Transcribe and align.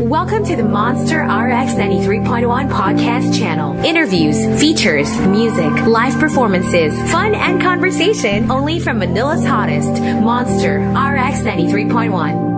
Welcome 0.00 0.44
to 0.44 0.56
the 0.56 0.62
Monster 0.62 1.20
RX 1.20 1.72
93.1 1.72 2.70
podcast 2.70 3.38
channel. 3.38 3.74
Interviews, 3.82 4.36
features, 4.60 5.08
music, 5.20 5.72
live 5.86 6.18
performances, 6.20 6.92
fun 7.10 7.34
and 7.34 7.62
conversation 7.62 8.50
only 8.50 8.78
from 8.78 8.98
Manila's 8.98 9.46
hottest, 9.46 10.02
Monster 10.02 10.80
RX 10.80 11.40
93.1. 11.40 12.55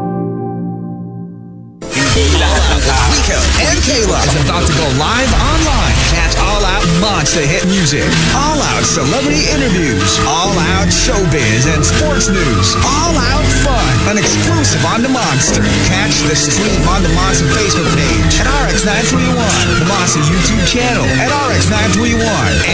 And 3.36 3.76
Kayla 3.84 4.16
is 4.24 4.40
about 4.40 4.64
to 4.64 4.72
go 4.72 4.86
live 4.96 5.28
online. 5.36 5.96
Catch 6.16 6.40
all 6.40 6.64
out 6.64 6.80
monster 6.96 7.44
hit 7.44 7.60
music, 7.68 8.08
all 8.32 8.56
out 8.72 8.80
celebrity 8.88 9.44
interviews, 9.52 10.16
all 10.24 10.56
out 10.72 10.88
showbiz 10.88 11.68
and 11.68 11.84
sports 11.84 12.32
news, 12.32 12.66
all 12.80 13.12
out 13.12 13.44
fun, 13.68 13.92
an 14.08 14.16
exclusive 14.16 14.80
on 14.88 15.04
the 15.04 15.12
Monster. 15.12 15.60
Catch 15.92 16.24
the 16.24 16.32
stream 16.32 16.80
on 16.88 17.04
the 17.04 17.12
Monster 17.12 17.44
Facebook 17.52 17.90
page 17.92 18.40
at 18.40 18.48
RX931, 18.48 19.52
the 19.76 19.88
Monster 19.92 20.24
YouTube 20.24 20.64
channel 20.64 21.04
at 21.20 21.28
RX931, 21.28 22.24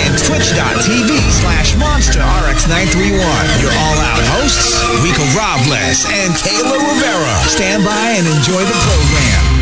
and 0.07 0.13
twitch.tv 0.23 1.11
slash 1.43 1.75
Monster 1.83 2.23
RX931. 2.23 3.35
Your 3.59 3.75
all 3.75 3.99
out 4.07 4.23
hosts, 4.39 4.79
Rico 5.03 5.27
Robles 5.35 6.07
and 6.15 6.31
Kayla 6.39 6.79
Rivera. 6.79 7.35
Stand 7.51 7.83
by 7.83 8.23
and 8.23 8.27
enjoy 8.39 8.63
the 8.63 8.79
program. 8.87 9.54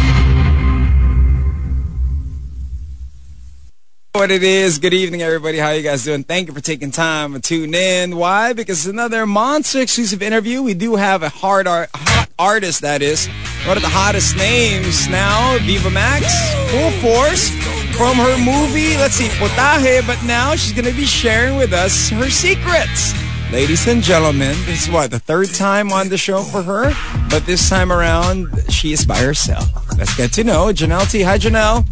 What 4.22 4.30
it 4.30 4.44
is. 4.44 4.78
Good 4.78 4.94
evening, 4.94 5.20
everybody. 5.20 5.58
How 5.58 5.70
you 5.70 5.82
guys 5.82 6.04
doing? 6.04 6.22
Thank 6.22 6.46
you 6.46 6.54
for 6.54 6.60
taking 6.60 6.92
time 6.92 7.32
to 7.32 7.40
tune 7.40 7.74
in. 7.74 8.16
Why? 8.16 8.52
Because 8.52 8.86
another 8.86 9.26
Monster 9.26 9.80
exclusive 9.80 10.22
interview. 10.22 10.62
We 10.62 10.74
do 10.74 10.94
have 10.94 11.24
a 11.24 11.28
hard 11.28 11.66
art, 11.66 11.90
hot 11.92 12.28
artist, 12.38 12.82
that 12.82 13.02
is. 13.02 13.26
One 13.66 13.76
of 13.76 13.82
the 13.82 13.88
hottest 13.88 14.36
names 14.36 15.08
now, 15.08 15.58
Viva 15.62 15.90
Max, 15.90 16.24
full 16.70 16.92
force 17.02 17.50
from 17.98 18.14
her 18.14 18.38
movie, 18.38 18.96
let's 18.96 19.14
see, 19.14 19.26
Potaje, 19.26 20.06
but 20.06 20.22
now 20.22 20.54
she's 20.54 20.72
going 20.72 20.88
to 20.88 20.96
be 20.96 21.04
sharing 21.04 21.56
with 21.56 21.72
us 21.72 22.08
her 22.10 22.30
secrets. 22.30 23.14
Ladies 23.50 23.88
and 23.88 24.04
gentlemen, 24.04 24.54
this 24.66 24.84
is 24.84 24.88
what, 24.88 25.10
the 25.10 25.18
third 25.18 25.52
time 25.52 25.90
on 25.90 26.10
the 26.10 26.16
show 26.16 26.42
for 26.42 26.62
her? 26.62 26.92
But 27.28 27.44
this 27.44 27.68
time 27.68 27.90
around, 27.90 28.46
she 28.70 28.92
is 28.92 29.04
by 29.04 29.18
herself. 29.18 29.66
Let's 29.98 30.16
get 30.16 30.32
to 30.34 30.44
know 30.44 30.66
Janelle 30.66 31.10
T. 31.10 31.22
Hi, 31.22 31.38
Janelle. 31.38 31.84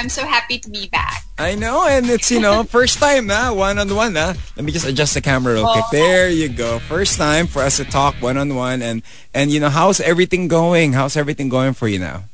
I'm 0.00 0.08
so 0.08 0.24
happy 0.24 0.58
to 0.58 0.70
be 0.70 0.88
back. 0.88 1.26
I 1.38 1.54
know, 1.54 1.86
and 1.86 2.08
it's, 2.08 2.30
you 2.30 2.40
know, 2.40 2.64
first 2.78 2.98
time 2.98 3.26
na, 3.26 3.52
one-on-one 3.52 4.14
na. 4.14 4.32
Let 4.56 4.64
me 4.64 4.72
just 4.72 4.86
adjust 4.86 5.12
the 5.12 5.20
camera 5.20 5.52
real 5.52 5.70
quick. 5.70 5.84
Oh. 5.84 5.88
There 5.92 6.30
you 6.30 6.48
go. 6.48 6.78
First 6.78 7.18
time 7.18 7.46
for 7.46 7.60
us 7.60 7.76
to 7.76 7.84
talk 7.84 8.14
one-on-one. 8.14 8.80
And, 8.80 9.02
and, 9.34 9.50
you 9.50 9.60
know, 9.60 9.68
how's 9.68 10.00
everything 10.00 10.48
going? 10.48 10.94
How's 10.94 11.18
everything 11.18 11.50
going 11.50 11.74
for 11.74 11.86
you 11.86 11.98
now? 11.98 12.24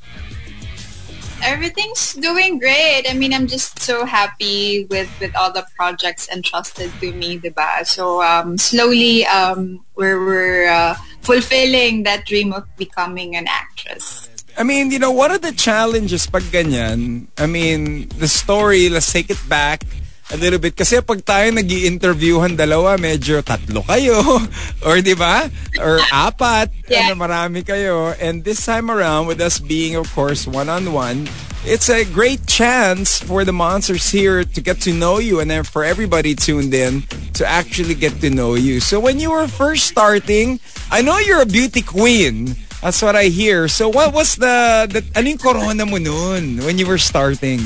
Everything's 1.43 2.15
doing 2.15 2.61
great. 2.61 3.11
I 3.11 3.15
mean, 3.15 3.35
I'm 3.35 3.49
just 3.49 3.81
so 3.81 4.05
happy 4.05 4.87
with, 4.89 5.11
with 5.19 5.35
all 5.35 5.53
the 5.53 5.67
projects 5.75 6.29
entrusted 6.29 6.93
to 7.01 7.13
me, 7.15 7.41
diba? 7.41 7.85
So, 7.85 8.23
um, 8.23 8.59
slowly, 8.59 9.27
um, 9.27 9.85
we're, 9.97 10.25
we're 10.25 10.69
uh, 10.69 10.95
fulfilling 11.23 12.05
that 12.05 12.27
dream 12.27 12.53
of 12.53 12.65
becoming 12.77 13.35
an 13.35 13.47
actress. 13.49 14.31
I 14.57 14.63
mean, 14.65 14.91
you 14.91 14.99
know, 14.99 15.13
what 15.13 15.31
are 15.31 15.39
the 15.39 15.53
challenges 15.53 16.27
pag 16.27 16.43
ganyan? 16.49 17.29
I 17.37 17.45
mean, 17.45 18.09
the 18.17 18.29
story, 18.29 18.89
let's 18.89 19.13
take 19.13 19.29
it 19.29 19.41
back 19.49 19.85
a 20.33 20.37
little 20.37 20.59
bit. 20.59 20.75
Kasi 20.75 21.05
pag 21.05 21.21
tayo 21.21 21.53
nag 21.53 21.69
interviewhan 21.69 22.57
dalawa, 22.57 22.97
medyo 22.97 23.45
tatlo 23.45 23.85
kayo. 23.85 24.17
or 24.89 25.05
di 25.05 25.13
ba? 25.13 25.45
Or 25.77 26.01
apat. 26.09 26.73
Yeah. 26.89 27.13
Ano, 27.13 27.21
marami 27.21 27.69
kayo. 27.69 28.17
And 28.17 28.49
this 28.49 28.65
time 28.65 28.91
around, 28.91 29.29
with 29.29 29.45
us 29.45 29.61
being, 29.61 29.95
of 29.95 30.09
course, 30.17 30.49
one-on-one, 30.49 31.29
it's 31.69 31.91
a 31.91 32.09
great 32.09 32.47
chance 32.47 33.19
for 33.19 33.45
the 33.45 33.53
monsters 33.53 34.09
here 34.09 34.45
to 34.45 34.61
get 34.63 34.81
to 34.89 34.95
know 34.95 35.19
you 35.19 35.41
and 35.41 35.51
then 35.51 35.65
for 35.65 35.85
everybody 35.85 36.35
tuned 36.35 36.73
in 36.73 37.03
to 37.35 37.45
actually 37.45 37.95
get 37.95 38.21
to 38.23 38.31
know 38.31 38.55
you. 38.55 38.81
So 38.81 39.01
when 39.01 39.19
you 39.19 39.33
were 39.33 39.49
first 39.49 39.85
starting, 39.85 40.61
I 40.91 41.03
know 41.03 41.19
you're 41.19 41.43
a 41.43 41.47
beauty 41.47 41.83
queen. 41.83 42.55
That's 42.87 43.03
what 43.03 43.19
I 43.19 43.35
hear. 43.35 43.67
So 43.67 43.91
what 43.91 44.15
was 44.15 44.39
the, 44.39 44.87
the 44.87 45.03
ano 45.19 45.35
yung 45.35 45.43
corona 45.43 45.83
mo 45.83 45.99
nun 45.99 46.63
when 46.63 46.79
you 46.79 46.87
were 46.87 47.03
starting? 47.03 47.59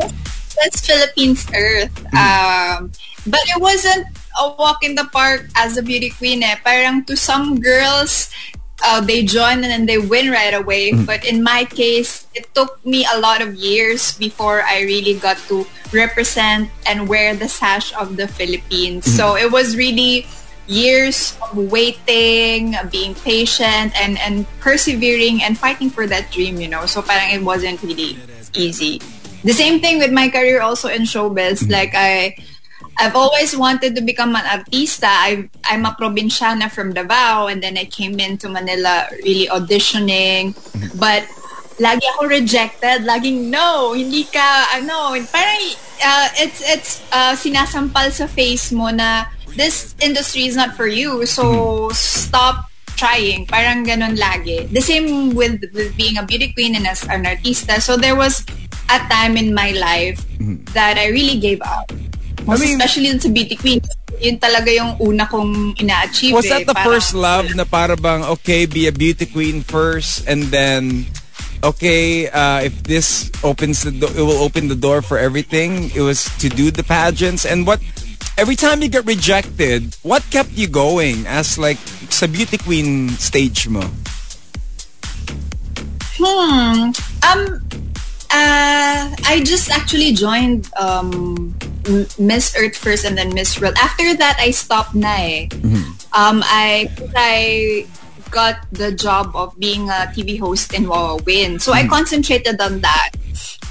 That's 0.00 0.80
Philippines 0.80 1.44
Earth. 1.52 1.92
Um, 2.16 2.88
but 3.28 3.44
it 3.52 3.60
wasn't 3.60 4.08
a 4.40 4.56
walk 4.56 4.80
in 4.80 4.94
the 4.96 5.04
park 5.12 5.52
as 5.60 5.76
a 5.76 5.84
beauty 5.84 6.08
queen. 6.08 6.40
Eh. 6.40 6.56
Parang 6.64 7.04
to 7.04 7.20
some 7.20 7.60
girls, 7.60 8.32
uh, 8.80 9.04
they 9.04 9.28
join 9.28 9.60
and 9.60 9.68
then 9.68 9.84
they 9.84 10.00
win 10.00 10.32
right 10.32 10.56
away. 10.56 10.96
But 11.04 11.28
in 11.28 11.44
my 11.44 11.68
case, 11.68 12.24
it 12.32 12.48
took 12.54 12.80
me 12.80 13.04
a 13.12 13.20
lot 13.20 13.44
of 13.44 13.60
years 13.60 14.16
before 14.16 14.64
I 14.64 14.88
really 14.88 15.20
got 15.20 15.36
to 15.52 15.68
represent 15.92 16.72
and 16.88 17.12
wear 17.12 17.36
the 17.36 17.52
sash 17.52 17.92
of 17.92 18.16
the 18.16 18.26
Philippines. 18.26 19.04
So 19.04 19.36
it 19.36 19.52
was 19.52 19.76
really 19.76 20.24
years 20.66 21.38
of 21.42 21.56
waiting, 21.56 22.74
being 22.90 23.14
patient, 23.14 23.94
and, 24.00 24.18
and 24.18 24.46
persevering 24.60 25.42
and 25.42 25.58
fighting 25.58 25.90
for 25.90 26.06
that 26.06 26.30
dream, 26.30 26.60
you 26.60 26.68
know. 26.68 26.86
So 26.86 27.02
parang 27.02 27.30
it 27.30 27.42
wasn't 27.42 27.82
really 27.82 28.18
easy. 28.54 29.00
The 29.44 29.52
same 29.52 29.80
thing 29.80 29.98
with 29.98 30.10
my 30.12 30.28
career 30.28 30.60
also 30.60 30.88
in 30.88 31.02
showbiz. 31.02 31.70
Like 31.70 31.92
I, 31.94 32.36
I've 32.98 33.14
always 33.14 33.56
wanted 33.56 33.94
to 33.94 34.02
become 34.02 34.34
an 34.34 34.42
artista. 34.42 35.06
I, 35.06 35.48
I'm 35.64 35.84
a 35.86 35.94
provinciana 35.94 36.68
from 36.68 36.92
Davao, 36.92 37.46
and 37.46 37.62
then 37.62 37.78
I 37.78 37.84
came 37.84 38.18
into 38.18 38.48
Manila 38.48 39.06
really 39.22 39.46
auditioning. 39.46 40.56
But 40.98 41.28
lagi 41.78 42.02
ako 42.16 42.26
rejected. 42.26 43.04
Laging 43.04 43.50
no, 43.50 43.92
hindi 43.92 44.24
ka, 44.24 44.66
ano, 44.74 45.14
parang 45.30 45.60
uh, 46.02 46.28
it's, 46.40 46.60
it's 46.64 47.02
uh, 47.12 47.36
sinasampal 47.36 48.10
sa 48.10 48.26
face 48.26 48.72
mo 48.72 48.90
na 48.90 49.26
this 49.56 49.96
industry 50.00 50.46
is 50.46 50.56
not 50.56 50.76
for 50.76 50.86
you. 50.86 51.26
So 51.26 51.88
stop 51.92 52.70
trying. 52.96 53.46
Parang 53.46 53.84
ganun 53.84 54.16
lagi. 54.16 54.68
The 54.72 54.80
same 54.80 55.34
with, 55.34 55.60
with 55.72 55.96
being 55.96 56.16
a 56.16 56.24
beauty 56.24 56.52
queen 56.52 56.76
and 56.76 56.86
as 56.86 57.04
an 57.04 57.24
artista. 57.24 57.80
So 57.80 57.96
there 57.96 58.16
was 58.16 58.44
a 58.88 58.98
time 59.08 59.36
in 59.36 59.52
my 59.52 59.72
life 59.72 60.24
that 60.72 60.96
I 60.96 61.08
really 61.08 61.38
gave 61.38 61.60
up. 61.62 61.92
Most 62.46 62.60
mean- 62.60 62.78
especially 62.78 63.18
sa 63.18 63.28
beauty 63.28 63.56
queen. 63.56 63.80
Yun 64.16 64.38
talaga 64.40 64.72
yung 64.72 64.96
una 65.02 65.28
kong 65.28 65.76
ina-achieve. 65.76 66.32
Was 66.32 66.46
eh. 66.46 66.56
that 66.56 66.66
the 66.66 66.72
Parang- 66.72 66.88
first 66.88 67.12
love 67.12 67.52
na 67.52 67.64
para 67.64 67.96
bang, 67.96 68.24
okay, 68.24 68.64
be 68.64 68.86
a 68.86 68.92
beauty 68.92 69.26
queen 69.26 69.60
first 69.60 70.24
and 70.24 70.48
then, 70.48 71.04
okay, 71.60 72.30
uh, 72.32 72.64
if 72.64 72.80
this 72.84 73.28
opens 73.44 73.82
the 73.84 73.92
door, 73.92 74.08
it 74.16 74.24
will 74.24 74.40
open 74.40 74.68
the 74.68 74.78
door 74.78 75.02
for 75.02 75.18
everything. 75.18 75.92
It 75.92 76.00
was 76.00 76.32
to 76.40 76.48
do 76.48 76.70
the 76.70 76.80
pageants. 76.80 77.44
And 77.44 77.66
what, 77.66 77.84
every 78.36 78.56
time 78.56 78.82
you 78.82 78.88
get 78.88 79.04
rejected, 79.04 79.96
what 80.02 80.22
kept 80.30 80.52
you 80.52 80.68
going 80.68 81.26
as 81.26 81.58
like 81.58 81.78
sa 82.12 82.26
beauty 82.26 82.58
queen 82.58 83.08
stage 83.16 83.68
mo? 83.68 83.84
Hmm. 86.16 86.92
Um. 87.24 87.60
Uh, 88.26 89.14
I 89.24 89.40
just 89.46 89.70
actually 89.70 90.12
joined 90.12 90.68
um, 90.76 91.54
Miss 92.18 92.52
Earth 92.58 92.76
first 92.76 93.06
and 93.06 93.16
then 93.16 93.32
Miss 93.32 93.58
World. 93.60 93.76
After 93.80 94.14
that, 94.18 94.36
I 94.38 94.50
stopped 94.50 94.94
na 94.94 95.14
eh. 95.16 95.48
Um, 96.12 96.42
I 96.44 96.90
I 97.14 97.86
got 98.30 98.66
the 98.72 98.90
job 98.92 99.32
of 99.36 99.56
being 99.58 99.88
a 99.88 100.10
TV 100.12 100.38
host 100.40 100.74
in 100.74 100.88
Wawa 100.88 101.22
Win. 101.22 101.58
So 101.58 101.72
I 101.72 101.86
concentrated 101.86 102.60
on 102.60 102.80
that. 102.80 103.14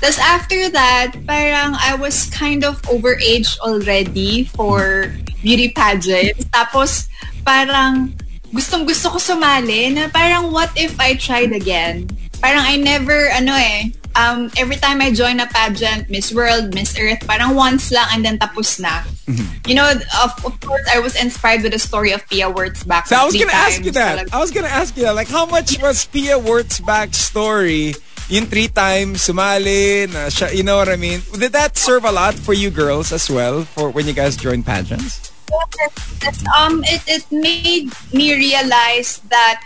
Tapos 0.01 0.19
after 0.19 0.69
that, 0.69 1.15
parang 1.25 1.75
I 1.79 1.95
was 1.95 2.29
kind 2.29 2.63
of 2.63 2.81
overage 2.83 3.57
already 3.59 4.45
for 4.45 5.11
beauty 5.41 5.69
pageants. 5.69 6.45
Tapos 6.51 7.07
parang 7.45 8.13
gustong 8.53 8.85
gusto 8.87 9.09
ko 9.09 9.17
sumali 9.17 9.93
na 9.93 10.07
parang 10.09 10.51
what 10.51 10.69
if 10.75 10.99
I 10.99 11.15
tried 11.15 11.51
again? 11.51 12.07
Parang 12.39 12.61
I 12.61 12.77
never, 12.77 13.31
ano 13.31 13.53
eh, 13.55 13.89
um, 14.15 14.51
every 14.57 14.75
time 14.77 15.01
I 15.01 15.11
join 15.11 15.39
a 15.39 15.47
pageant, 15.47 16.09
Miss 16.09 16.33
World, 16.33 16.73
Miss 16.73 16.97
Earth, 16.97 17.25
parang 17.27 17.55
once 17.55 17.91
lang 17.91 18.07
and 18.13 18.25
then 18.25 18.37
tapos 18.39 18.79
na. 18.79 19.03
You 19.67 19.75
know, 19.75 19.89
of, 19.91 20.31
of 20.45 20.59
course, 20.61 20.85
I 20.93 20.99
was 20.99 21.15
inspired 21.15 21.63
with 21.63 21.73
the 21.73 21.79
story 21.79 22.11
of 22.11 22.27
Pia 22.29 22.51
Wurtzbach. 22.51 23.07
So 23.07 23.15
I 23.15 23.25
was 23.25 23.35
gonna 23.35 23.51
ask 23.51 23.83
you 23.83 23.91
that. 23.91 24.33
I 24.33 24.39
was 24.39 24.51
gonna 24.51 24.67
ask 24.71 24.95
you 24.95 25.03
that. 25.03 25.15
Like, 25.15 25.27
how 25.27 25.45
much 25.45 25.81
was 25.81 26.05
Pia 26.05 26.37
Wirt's 26.37 26.79
backstory? 26.79 27.97
Yung 28.27 28.49
three 28.49 28.67
times 28.67 29.29
sumali, 29.29 30.09
na 30.09 30.33
siya, 30.33 30.49
you 30.49 30.63
know 30.65 30.77
what 30.77 30.89
I 30.89 30.97
mean? 30.97 31.21
Did 31.37 31.53
that 31.53 31.77
serve 31.77 32.05
a 32.05 32.11
lot 32.11 32.33
for 32.33 32.53
you 32.53 32.73
girls 32.73 33.13
as 33.13 33.29
well 33.29 33.61
for 33.63 33.93
when 33.93 34.07
you 34.07 34.13
guys 34.13 34.35
joined 34.35 34.65
pageants? 34.65 35.31
Um, 36.57 36.81
it, 36.89 37.05
it 37.05 37.23
made 37.29 37.93
me 38.11 38.33
realize 38.33 39.21
that 39.29 39.61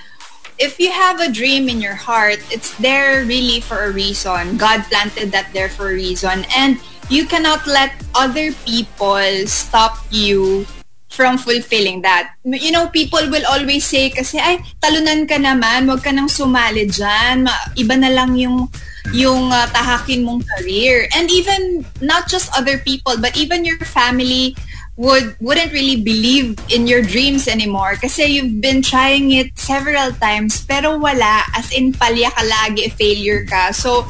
if 0.59 0.77
you 0.77 0.91
have 0.91 1.21
a 1.21 1.31
dream 1.31 1.69
in 1.69 1.79
your 1.79 1.95
heart, 1.95 2.43
it's 2.51 2.75
there 2.83 3.23
really 3.23 3.61
for 3.61 3.87
a 3.87 3.91
reason. 3.91 4.57
God 4.57 4.83
planted 4.91 5.31
that 5.31 5.47
there 5.53 5.69
for 5.69 5.89
a 5.89 5.93
reason. 5.95 6.43
And 6.51 6.83
you 7.07 7.25
cannot 7.25 7.65
let 7.65 7.95
other 8.13 8.51
people 8.67 9.23
stop 9.47 10.03
you 10.11 10.67
from 11.09 11.37
fulfilling 11.37 12.01
that. 12.05 12.37
You 12.45 12.71
know, 12.71 12.87
people 12.89 13.25
will 13.29 13.45
always 13.49 13.85
say 13.85 14.09
kasi, 14.09 14.37
ay, 14.37 14.61
talunan 14.79 15.27
ka 15.27 15.41
naman, 15.41 15.89
wag 15.89 16.05
ka 16.05 16.13
nang 16.13 16.29
sumali 16.29 16.85
dyan. 16.85 17.49
Iba 17.75 17.97
na 17.97 18.13
lang 18.13 18.37
yung 18.37 18.69
yung 19.09 19.49
uh, 19.49 19.65
tahakin 19.73 20.21
mong 20.21 20.45
career. 20.57 21.09
And 21.17 21.29
even, 21.33 21.83
not 21.99 22.29
just 22.29 22.53
other 22.53 22.77
people, 22.77 23.17
but 23.17 23.33
even 23.35 23.65
your 23.65 23.81
family 23.81 24.53
would 24.99 25.31
wouldn't 25.39 25.71
really 25.71 26.03
believe 26.03 26.59
in 26.67 26.83
your 26.83 26.99
dreams 26.99 27.47
anymore 27.47 27.95
kasi 27.95 28.35
you've 28.35 28.59
been 28.59 28.83
trying 28.83 29.31
it 29.31 29.47
several 29.55 30.11
times 30.19 30.67
pero 30.67 30.99
wala 30.99 31.39
as 31.55 31.71
in 31.71 31.95
palya 31.95 32.27
ka 32.35 32.43
lagi 32.43 32.91
failure 32.99 33.47
ka 33.47 33.71
so 33.71 34.03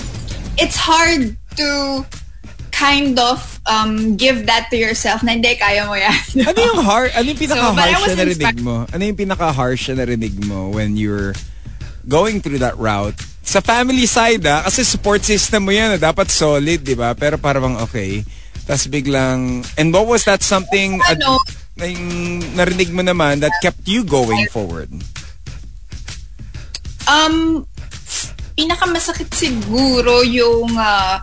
it's 0.58 0.82
hard 0.82 1.38
to 1.54 2.02
kind 2.80 3.20
of 3.20 3.60
um, 3.68 4.16
give 4.16 4.48
that 4.48 4.72
to 4.72 4.80
yourself 4.80 5.20
na 5.20 5.36
hindi 5.36 5.52
kaya 5.60 5.84
mo 5.84 6.00
yan 6.00 6.16
Ano 6.50 6.60
yung 6.64 6.80
har 6.80 7.12
ano 7.12 7.28
yung 7.28 7.36
So, 7.36 7.44
pinaka-harsh 7.44 8.00
was 8.00 8.16
na 8.16 8.24
narinig 8.24 8.58
mo? 8.64 8.76
Ano 8.88 9.02
yung 9.04 9.20
pinaka-harsh 9.20 9.84
na 9.92 9.96
narinig 10.08 10.36
mo 10.48 10.72
when 10.72 10.96
you're 10.96 11.36
going 12.08 12.40
through 12.40 12.64
that 12.64 12.80
route? 12.80 13.20
Sa 13.44 13.60
family 13.60 14.08
side 14.08 14.48
ah, 14.48 14.64
kasi 14.64 14.88
support 14.88 15.28
system 15.28 15.68
mo 15.68 15.76
yan, 15.76 15.92
ah, 15.92 16.00
dapat 16.00 16.32
solid, 16.32 16.80
di 16.88 16.96
ba? 16.96 17.12
Pero 17.20 17.36
parang 17.36 17.76
okay. 17.84 18.24
Tapos 18.64 18.88
biglang, 18.88 19.66
and 19.76 19.92
what 19.92 20.06
was 20.08 20.24
that 20.24 20.40
something 20.40 21.02
ad- 21.04 21.20
Ano? 21.20 21.42
na 21.76 21.90
yung 21.90 22.08
narinig 22.56 22.92
mo 22.94 23.02
naman 23.02 23.42
that 23.42 23.52
kept 23.60 23.84
you 23.90 24.06
going 24.06 24.46
forward? 24.54 24.92
Um, 27.10 27.66
pinakamasakit 28.54 29.32
siguro 29.34 30.22
yung 30.22 30.76
uh, 30.78 31.18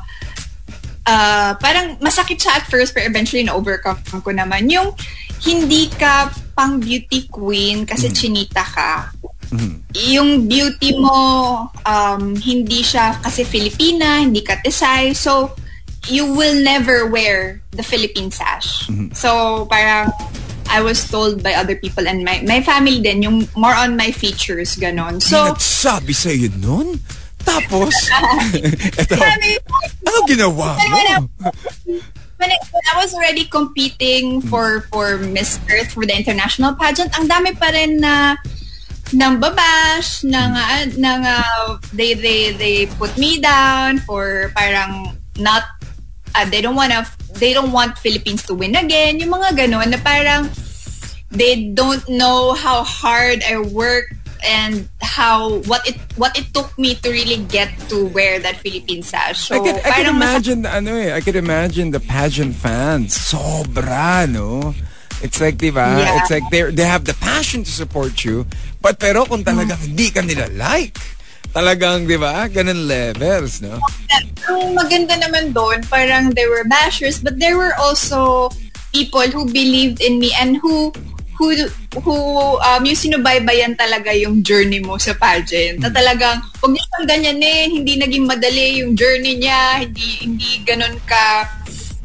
uh, 1.07 1.55
parang 1.63 1.97
masakit 2.03 2.37
siya 2.37 2.59
at 2.61 2.65
first 2.67 2.93
pero 2.93 3.07
eventually 3.07 3.47
na-overcome 3.47 4.21
ko 4.21 4.31
naman. 4.35 4.67
Yung 4.69 4.93
hindi 5.47 5.89
ka 5.95 6.35
pang 6.53 6.83
beauty 6.83 7.31
queen 7.31 7.87
kasi 7.87 8.11
chinita 8.11 8.67
ka. 8.67 9.15
Yung 9.95 10.51
beauty 10.51 10.99
mo, 10.99 11.71
um, 11.87 12.35
hindi 12.35 12.83
siya 12.83 13.15
kasi 13.23 13.47
Filipina, 13.47 14.19
hindi 14.21 14.43
ka 14.43 14.59
Tesay. 14.61 15.15
So, 15.15 15.55
you 16.11 16.27
will 16.27 16.59
never 16.63 17.07
wear 17.07 17.63
the 17.71 17.83
Philippine 17.83 18.31
sash. 18.31 18.91
So, 19.15 19.65
parang 19.71 20.11
I 20.67 20.83
was 20.83 21.07
told 21.07 21.47
by 21.47 21.55
other 21.55 21.79
people 21.79 22.11
and 22.11 22.27
my 22.27 22.43
my 22.43 22.59
family 22.59 22.99
din, 22.99 23.23
yung 23.23 23.47
more 23.55 23.75
on 23.75 23.95
my 23.95 24.11
features, 24.11 24.75
ganon. 24.75 25.23
So, 25.23 25.31
So, 25.31 25.55
nagsabi 25.55 26.11
sa'yo 26.11 26.51
nun? 26.59 26.99
Tapos, 27.47 27.95
eto, 29.01 29.15
ano 29.17 30.19
ginawa 30.27 30.75
mo? 30.75 30.99
when, 32.39 32.51
I, 32.51 32.59
when 32.59 32.87
I 32.93 32.95
was 32.99 33.15
already 33.15 33.47
competing 33.47 34.43
for 34.43 34.83
for 34.93 35.17
Miss 35.19 35.63
Earth 35.71 35.95
for 35.95 36.05
the 36.05 36.17
international 36.17 36.75
pageant, 36.75 37.15
ang 37.15 37.31
dami 37.31 37.55
pa 37.55 37.71
rin 37.71 38.03
na 38.03 38.37
nang 39.15 39.39
babash, 39.39 40.27
nang, 40.27 40.59
ah, 40.59 40.83
nang 40.99 41.23
ah, 41.23 41.79
they, 41.95 42.15
they, 42.15 42.51
they 42.59 42.87
put 42.99 43.15
me 43.15 43.39
down 43.39 44.03
for 44.03 44.51
parang 44.57 45.15
not, 45.39 45.63
ah, 46.35 46.43
they 46.43 46.59
don't 46.59 46.75
wanna, 46.75 47.07
they 47.39 47.55
don't 47.55 47.71
want 47.71 47.99
Philippines 47.99 48.43
to 48.43 48.55
win 48.55 48.75
again. 48.75 49.21
Yung 49.23 49.31
mga 49.31 49.55
ganon 49.55 49.95
na 49.95 50.01
parang 50.03 50.51
they 51.31 51.71
don't 51.71 52.03
know 52.09 52.53
how 52.55 52.83
hard 52.83 53.43
I 53.47 53.59
work 53.61 54.16
and 54.45 54.89
how 55.01 55.63
what 55.71 55.87
it 55.89 55.97
what 56.17 56.37
it 56.37 56.53
took 56.53 56.77
me 56.79 56.95
to 57.01 57.09
really 57.11 57.45
get 57.47 57.73
to 57.89 58.07
wear 58.11 58.39
that 58.41 58.57
Philippine 58.61 59.03
sash. 59.03 59.49
So 59.49 59.57
I 59.57 59.59
could, 59.61 59.79
I 59.85 59.91
could 59.97 60.11
imagine, 60.11 60.63
the, 60.63 60.71
ano 60.71 60.93
eh, 60.97 61.15
I 61.15 61.21
could 61.21 61.37
imagine 61.37 61.91
the 61.91 62.01
pageant 62.01 62.55
fans. 62.55 63.17
Sobra, 63.17 64.29
no? 64.29 64.75
It's 65.23 65.41
like, 65.41 65.57
di 65.57 65.71
ba? 65.71 65.97
Yeah. 65.97 66.21
It's 66.21 66.31
like 66.31 66.45
they 66.51 66.69
they 66.71 66.85
have 66.85 67.05
the 67.05 67.17
passion 67.17 67.65
to 67.65 67.73
support 67.73 68.25
you. 68.25 68.45
But 68.85 69.01
pero 69.01 69.25
kung 69.25 69.45
talagang 69.45 69.81
hindi 69.81 70.13
ka 70.13 70.21
nila 70.21 70.53
like, 70.53 71.01
talagang, 71.57 72.05
di 72.05 72.21
ba? 72.21 72.45
Ganun 72.53 72.85
levels, 72.85 73.65
no? 73.65 73.81
ang 74.47 74.77
maganda 74.77 75.19
naman 75.19 75.53
doon, 75.53 75.83
parang 75.91 76.31
there 76.33 76.51
were 76.51 76.65
bashers, 76.69 77.23
but 77.23 77.39
there 77.39 77.57
were 77.57 77.75
also 77.79 78.51
people 78.93 79.27
who 79.29 79.45
believed 79.45 80.01
in 80.01 80.19
me 80.19 80.33
and 80.41 80.57
who 80.57 80.93
who 81.37 81.53
who 82.01 82.17
um 82.61 82.83
yung 82.85 82.97
sinubaybayan 82.99 83.77
talaga 83.77 84.13
yung 84.13 84.43
journey 84.43 84.81
mo 84.81 84.97
sa 84.97 85.13
pageant. 85.15 85.81
Na 85.81 85.93
talagang 85.93 86.41
wag 86.61 86.73
niyo 86.73 86.83
siyang 86.83 87.07
ganyan 87.07 87.41
eh, 87.45 87.63
hindi 87.71 87.95
naging 88.01 88.25
madali 88.25 88.81
yung 88.81 88.97
journey 88.97 89.41
niya, 89.41 89.85
hindi 89.85 90.25
hindi 90.25 90.51
ganun 90.65 90.97
ka 91.05 91.45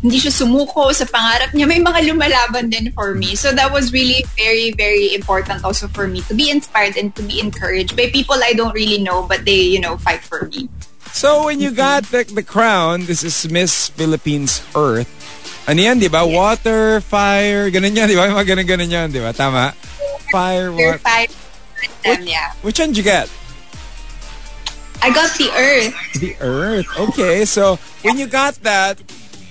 hindi 0.02 0.18
siya 0.18 0.34
sumuko 0.34 0.90
sa 0.90 1.06
pangarap 1.06 1.54
niya. 1.54 1.70
May 1.70 1.78
mga 1.78 2.10
lumalaban 2.10 2.74
din 2.74 2.90
for 2.92 3.14
me. 3.14 3.38
So 3.38 3.54
that 3.54 3.70
was 3.70 3.94
really 3.94 4.26
very, 4.34 4.74
very 4.74 5.14
important 5.14 5.62
also 5.62 5.88
for 5.94 6.10
me 6.10 6.26
to 6.26 6.34
be 6.34 6.50
inspired 6.50 6.98
and 6.98 7.14
to 7.16 7.22
be 7.22 7.38
encouraged 7.38 7.94
by 7.94 8.10
people 8.10 8.42
I 8.42 8.58
don't 8.58 8.74
really 8.74 8.98
know, 8.98 9.24
but 9.30 9.46
they, 9.46 9.62
you 9.62 9.80
know, 9.80 10.02
fight 10.02 10.26
for 10.26 10.50
me. 10.50 10.70
So 11.14 11.46
when 11.46 11.62
you 11.62 11.70
got 11.70 12.10
the, 12.10 12.26
the 12.26 12.42
crown, 12.42 13.06
this 13.06 13.22
is 13.22 13.46
Miss 13.52 13.90
Philippines 13.94 14.66
Earth. 14.74 15.21
Ano 15.72 15.80
yan, 15.80 16.04
di 16.04 16.12
ba? 16.12 16.28
Water, 16.28 17.00
fire, 17.00 17.72
ganun 17.72 17.96
yan, 17.96 18.12
di 18.12 18.20
ba? 18.20 18.28
Mga 18.28 18.44
ganun-ganun 18.44 18.92
yan, 18.92 19.08
di 19.08 19.24
ba? 19.24 19.32
Tama? 19.32 19.72
Fire, 20.28 20.68
water. 20.68 21.00
five, 21.00 21.32
then, 22.04 22.28
yeah. 22.28 22.52
Which 22.60 22.76
one 22.76 22.92
did 22.92 23.00
you 23.00 23.08
get? 23.08 23.32
I 25.00 25.16
got 25.16 25.32
the 25.40 25.48
earth. 25.56 25.96
The 26.20 26.36
Earth. 26.44 26.92
Okay, 27.16 27.48
so 27.48 27.80
when 28.04 28.20
you 28.20 28.28
got 28.28 28.60
that, 28.68 29.00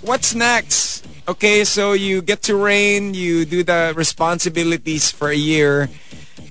what's 0.05 0.37
next? 0.37 1.09
Okay, 1.25 1.65
so 1.65 1.97
you 1.97 2.21
get 2.21 2.45
to 2.53 2.55
reign, 2.55 3.17
you 3.17 3.49
do 3.49 3.65
the 3.65 3.97
responsibilities 3.97 5.09
for 5.09 5.33
a 5.33 5.41
year. 5.41 5.89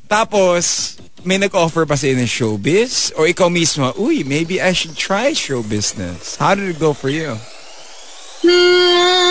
Tapos, 0.09 0.97
may 1.21 1.37
nag-offer 1.37 1.85
ba 1.85 1.93
sa'yo 1.93 2.17
ng 2.17 2.25
showbiz? 2.25 3.13
Or 3.13 3.29
ikaw 3.29 3.53
mismo, 3.53 3.93
uy, 4.01 4.25
maybe 4.25 4.57
I 4.57 4.73
should 4.73 4.97
try 4.97 5.37
show 5.37 5.61
business. 5.61 6.41
How 6.41 6.57
did 6.57 6.73
it 6.73 6.81
go 6.81 6.97
for 6.97 7.13
you? 7.13 7.37
Hmm, 8.41 9.28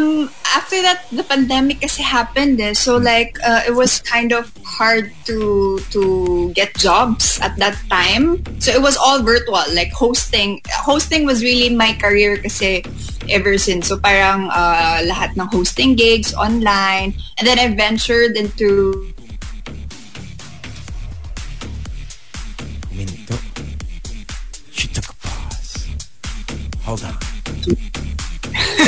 um, 0.00 0.30
after 0.56 0.80
that, 0.82 1.04
the 1.12 1.22
pandemic 1.22 1.80
kasi 1.80 2.02
happened 2.02 2.60
eh. 2.60 2.72
So 2.72 2.96
like, 2.96 3.36
uh, 3.44 3.62
it 3.66 3.74
was 3.74 4.00
kind 4.00 4.32
of 4.32 4.50
hard 4.64 5.12
to 5.26 5.78
to 5.90 6.52
get 6.54 6.74
jobs 6.76 7.38
at 7.40 7.56
that 7.58 7.76
time. 7.90 8.42
So 8.58 8.72
it 8.72 8.82
was 8.82 8.96
all 8.96 9.22
virtual, 9.22 9.62
like 9.74 9.92
hosting. 9.92 10.60
Hosting 10.70 11.26
was 11.26 11.42
really 11.42 11.74
my 11.74 11.92
career 12.00 12.36
kasi 12.38 12.82
ever 13.28 13.58
since. 13.58 13.88
So 13.88 13.98
parang 13.98 14.48
uh, 14.50 15.04
lahat 15.04 15.36
ng 15.36 15.48
hosting 15.52 15.94
gigs 15.94 16.34
online. 16.34 17.14
And 17.38 17.44
then 17.46 17.58
I 17.58 17.74
ventured 17.74 18.36
into 18.36 19.09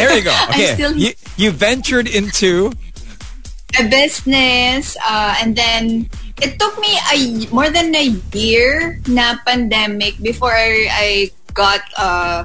There 0.08 0.18
you 0.18 0.24
go. 0.24 0.34
Okay. 0.50 0.74
still- 0.74 0.96
You, 0.96 1.12
you 1.36 1.50
ventured 1.50 2.08
into 2.08 2.72
a 3.78 3.88
business 3.88 4.96
uh, 5.00 5.34
and 5.40 5.56
then 5.56 6.08
it 6.42 6.58
took 6.58 6.76
me 6.78 6.92
a 7.14 7.46
more 7.54 7.70
than 7.70 7.94
a 7.94 8.12
year 8.36 9.00
na 9.08 9.36
pandemic 9.46 10.20
before 10.20 10.52
I, 10.52 10.88
I 10.90 11.08
got 11.54 11.80
uh, 11.96 12.44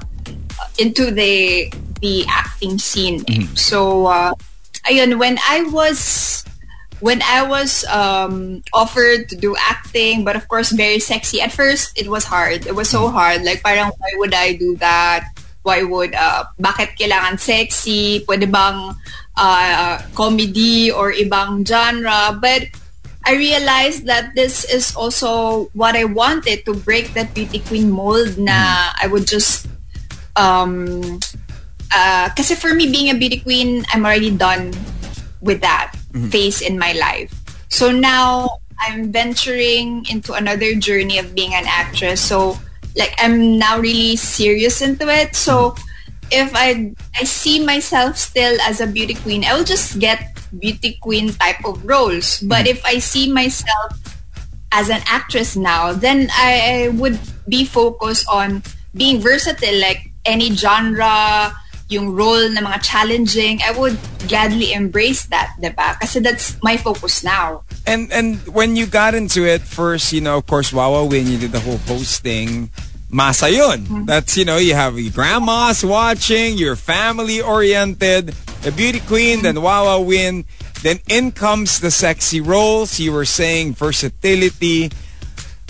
into 0.79 1.11
the 1.11 1.67
the 1.99 2.23
acting 2.29 2.77
scene. 2.79 3.25
So 3.57 4.05
uh, 4.07 4.31
ayun 4.87 5.17
when 5.19 5.35
I 5.49 5.63
was 5.67 6.45
when 7.01 7.21
I 7.21 7.43
was 7.43 7.83
um, 7.91 8.61
offered 8.73 9.27
to 9.29 9.35
do 9.35 9.55
acting 9.59 10.23
but 10.23 10.35
of 10.37 10.47
course 10.47 10.71
very 10.71 10.99
sexy. 10.99 11.41
At 11.41 11.51
first 11.51 11.97
it 11.99 12.07
was 12.07 12.23
hard. 12.23 12.65
It 12.65 12.75
was 12.75 12.87
so 12.89 13.09
hard. 13.09 13.43
Like 13.43 13.63
parang 13.63 13.91
why 13.97 14.11
would 14.21 14.33
I 14.33 14.53
do 14.55 14.77
that 14.77 15.27
why 15.67 15.83
would 15.83 16.15
uh, 16.15 16.47
bakit 16.55 16.95
kailangan 16.95 17.35
sexy 17.35 18.23
pwede 18.23 18.47
bang 18.47 18.95
uh, 19.35 19.99
comedy 20.15 20.87
or 20.87 21.11
ibang 21.11 21.67
genre. 21.67 22.31
But 22.39 22.71
I 23.27 23.35
realized 23.35 24.07
that 24.07 24.31
this 24.39 24.63
is 24.63 24.95
also 24.95 25.67
what 25.75 25.99
I 25.99 26.07
wanted 26.07 26.63
to 26.63 26.73
break 26.73 27.11
that 27.19 27.35
beauty 27.35 27.59
queen 27.59 27.91
mold 27.91 28.39
na 28.39 28.95
I 28.95 29.11
would 29.11 29.27
just 29.27 29.67
um 30.39 31.19
uh, 31.91 32.31
kasi 32.31 32.55
for 32.55 32.71
me 32.71 32.87
being 32.87 33.11
a 33.11 33.17
beauty 33.19 33.43
queen 33.43 33.83
I'm 33.91 34.07
already 34.07 34.31
done 34.31 34.71
with 35.43 35.59
that 35.59 35.91
phase 36.31 36.63
in 36.63 36.79
my 36.79 36.95
life. 36.95 37.35
So 37.67 37.91
now 37.91 38.63
I'm 38.79 39.11
venturing 39.11 40.07
into 40.07 40.31
another 40.31 40.71
journey 40.79 41.19
of 41.19 41.35
being 41.35 41.51
an 41.51 41.67
actress. 41.67 42.23
So 42.23 42.55
like 42.97 43.13
I'm 43.17 43.57
now 43.57 43.79
really 43.79 44.15
serious 44.17 44.81
into 44.81 45.07
it 45.07 45.35
so 45.35 45.75
if 46.29 46.51
I 46.53 46.91
I 47.15 47.23
see 47.23 47.63
myself 47.63 48.17
still 48.17 48.57
as 48.67 48.81
a 48.81 48.87
beauty 48.87 49.15
queen 49.15 49.45
I 49.45 49.55
will 49.55 49.63
just 49.63 49.99
get 49.99 50.33
beauty 50.59 50.97
queen 51.01 51.29
type 51.31 51.63
of 51.63 51.85
roles 51.85 52.41
but 52.41 52.65
hmm. 52.65 52.73
if 52.73 52.83
I 52.83 52.99
see 52.99 53.31
myself 53.31 53.95
as 54.71 54.89
an 54.89 55.01
actress 55.07 55.55
now, 55.55 55.93
then 55.93 56.29
I 56.31 56.91
would 56.93 57.19
be 57.47 57.65
focused 57.65 58.27
on 58.27 58.63
being 58.93 59.19
versatile, 59.19 59.79
like 59.79 60.11
any 60.25 60.53
genre, 60.53 61.53
yung 61.89 62.13
role 62.13 62.49
na 62.49 62.59
mga 62.61 62.83
challenging, 62.83 63.61
I 63.63 63.71
would 63.71 63.97
gladly 64.27 64.73
embrace 64.73 65.25
that, 65.27 65.55
diba? 65.61 65.97
Kasi 65.99 66.19
that's 66.19 66.61
my 66.61 66.75
focus 66.75 67.23
now. 67.23 67.63
And 67.87 68.11
and 68.11 68.43
when 68.51 68.75
you 68.75 68.85
got 68.85 69.15
into 69.15 69.47
it 69.47 69.61
first, 69.61 70.11
you 70.11 70.19
know, 70.19 70.37
of 70.37 70.45
course, 70.47 70.73
Wawa 70.73 71.05
Win, 71.05 71.27
you 71.27 71.37
did 71.37 71.53
the 71.53 71.63
whole 71.63 71.79
hosting. 71.87 72.69
Masa 73.11 73.47
yun. 73.47 74.05
That's, 74.05 74.35
you 74.35 74.43
know, 74.43 74.57
you 74.57 74.75
have 74.75 74.99
your 74.99 75.11
grandmas 75.11 75.83
watching, 75.83 76.57
you're 76.57 76.75
family-oriented, 76.75 78.35
the 78.61 78.71
beauty 78.71 78.99
queen, 78.99 79.43
then 79.43 79.61
Wawa 79.61 80.01
Win. 80.01 80.43
Then 80.83 80.99
in 81.07 81.31
comes 81.31 81.79
the 81.79 81.89
sexy 81.89 82.41
roles. 82.41 82.99
You 82.99 83.13
were 83.13 83.25
saying 83.25 83.73
versatility. 83.73 84.91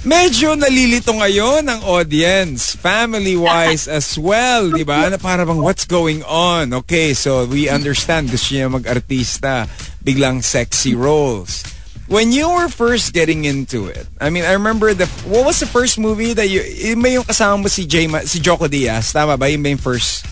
Medyo 0.05 0.53
nalilito 0.53 1.09
ngayon 1.09 1.67
ang 1.67 1.81
audience, 1.81 2.77
family-wise 2.77 3.89
as 3.99 4.13
well, 4.17 4.69
di 4.69 4.85
ba? 4.85 5.09
Na 5.09 5.17
para 5.17 5.41
bang, 5.45 5.57
what's 5.57 5.89
going 5.89 6.21
on? 6.23 6.73
Okay, 6.85 7.13
so 7.17 7.45
we 7.49 7.65
understand 7.65 8.29
gusto 8.29 8.53
niya 8.53 8.69
mag-artista, 8.69 9.65
biglang 10.05 10.45
sexy 10.45 10.93
roles. 10.93 11.65
When 12.07 12.31
you 12.31 12.47
were 12.47 12.69
first 12.71 13.11
getting 13.11 13.43
into 13.43 13.87
it, 13.87 14.07
I 14.19 14.29
mean, 14.29 14.45
I 14.47 14.53
remember 14.53 14.93
the, 14.93 15.07
what 15.27 15.43
was 15.43 15.59
the 15.59 15.67
first 15.67 15.99
movie 15.99 16.31
that 16.33 16.47
you, 16.47 16.63
ba 16.95 17.09
yung 17.11 17.27
kasama 17.27 17.63
mo 17.63 17.67
si, 17.67 17.85
Jay, 17.85 18.07
Ma- 18.07 18.23
si 18.23 18.39
Joko 18.39 18.67
Diaz? 18.67 19.11
Tama 19.11 19.35
ba? 19.35 19.51
Yun 19.51 19.61
ba 19.61 19.69
yung 19.75 19.83
first? 19.83 20.25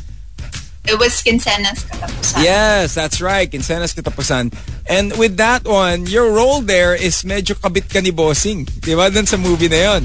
It 0.88 0.96
was 1.00 1.20
Quincenas 1.20 1.84
Katapusan. 1.84 2.44
Yes, 2.44 2.94
that's 2.96 3.20
right. 3.20 3.50
Quincenas 3.50 3.92
Katapusan. 3.92 4.54
And 4.88 5.18
with 5.18 5.36
that 5.38 5.66
one, 5.66 6.06
your 6.06 6.32
role 6.32 6.62
there 6.62 6.96
is 6.96 7.24
medyo 7.24 7.60
kabit 7.60 7.92
ka 7.92 8.00
ni 8.00 8.12
Bossing. 8.12 8.64
Di 8.64 8.96
ba? 8.96 9.12
Dun 9.12 9.26
sa 9.26 9.36
movie 9.36 9.68
na 9.68 10.00
yun. 10.00 10.04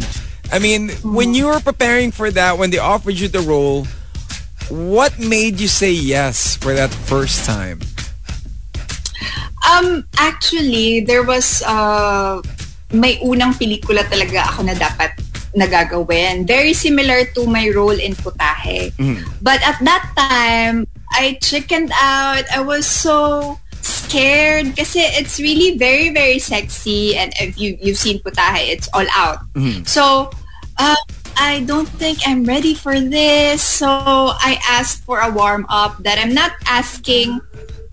I 0.51 0.59
mean, 0.59 0.91
when 1.07 1.35
you 1.35 1.47
were 1.47 1.61
preparing 1.61 2.11
for 2.11 2.33
that, 2.33 2.59
when 2.59 2.71
they 2.71 2.83
offered 2.83 3.15
you 3.15 3.29
the 3.29 3.47
role, 3.47 3.87
what 4.67 5.19
made 5.21 5.61
you 5.61 5.69
say 5.69 5.93
yes 5.93 6.57
for 6.57 6.75
that 6.75 6.91
first 6.91 7.45
time? 7.45 7.79
Um, 9.71 10.05
actually, 10.19 11.01
there 11.07 11.23
was, 11.23 11.63
uh, 11.63 12.43
may 12.91 13.23
unang 13.23 13.55
pelikula 13.55 14.03
talaga 14.11 14.51
ako 14.51 14.67
na 14.67 14.75
dapat 14.75 15.15
nagagawin. 15.55 16.47
Very 16.47 16.75
similar 16.75 17.25
to 17.39 17.47
my 17.47 17.71
role 17.71 17.95
in 17.95 18.15
Putahe. 18.19 18.91
But 19.43 19.63
at 19.63 19.79
that 19.83 20.11
time, 20.19 20.87
I 21.15 21.39
chickened 21.43 21.91
out. 22.03 22.45
I 22.51 22.61
was 22.61 22.87
so 22.87 23.59
scared 23.83 24.75
kasi 24.75 25.01
it's 25.19 25.39
really 25.39 25.79
very, 25.79 26.11
very 26.11 26.39
sexy. 26.39 27.15
And 27.15 27.33
if 27.39 27.59
you, 27.59 27.79
you've 27.81 27.99
seen 27.99 28.19
Putahe, 28.23 28.75
it's 28.75 28.91
all 28.95 29.07
out. 29.15 29.47
So, 29.87 30.31
uh, 30.79 30.99
I 31.41 31.63
don't 31.65 31.89
think 31.89 32.19
I'm 32.27 32.45
ready 32.45 32.75
for 32.75 33.01
this. 33.01 33.63
So 33.63 33.89
I 33.89 34.59
asked 34.69 35.05
for 35.05 35.21
a 35.21 35.31
warm 35.31 35.65
up 35.71 35.97
that 36.03 36.19
I'm 36.19 36.35
not 36.35 36.53
asking 36.67 37.41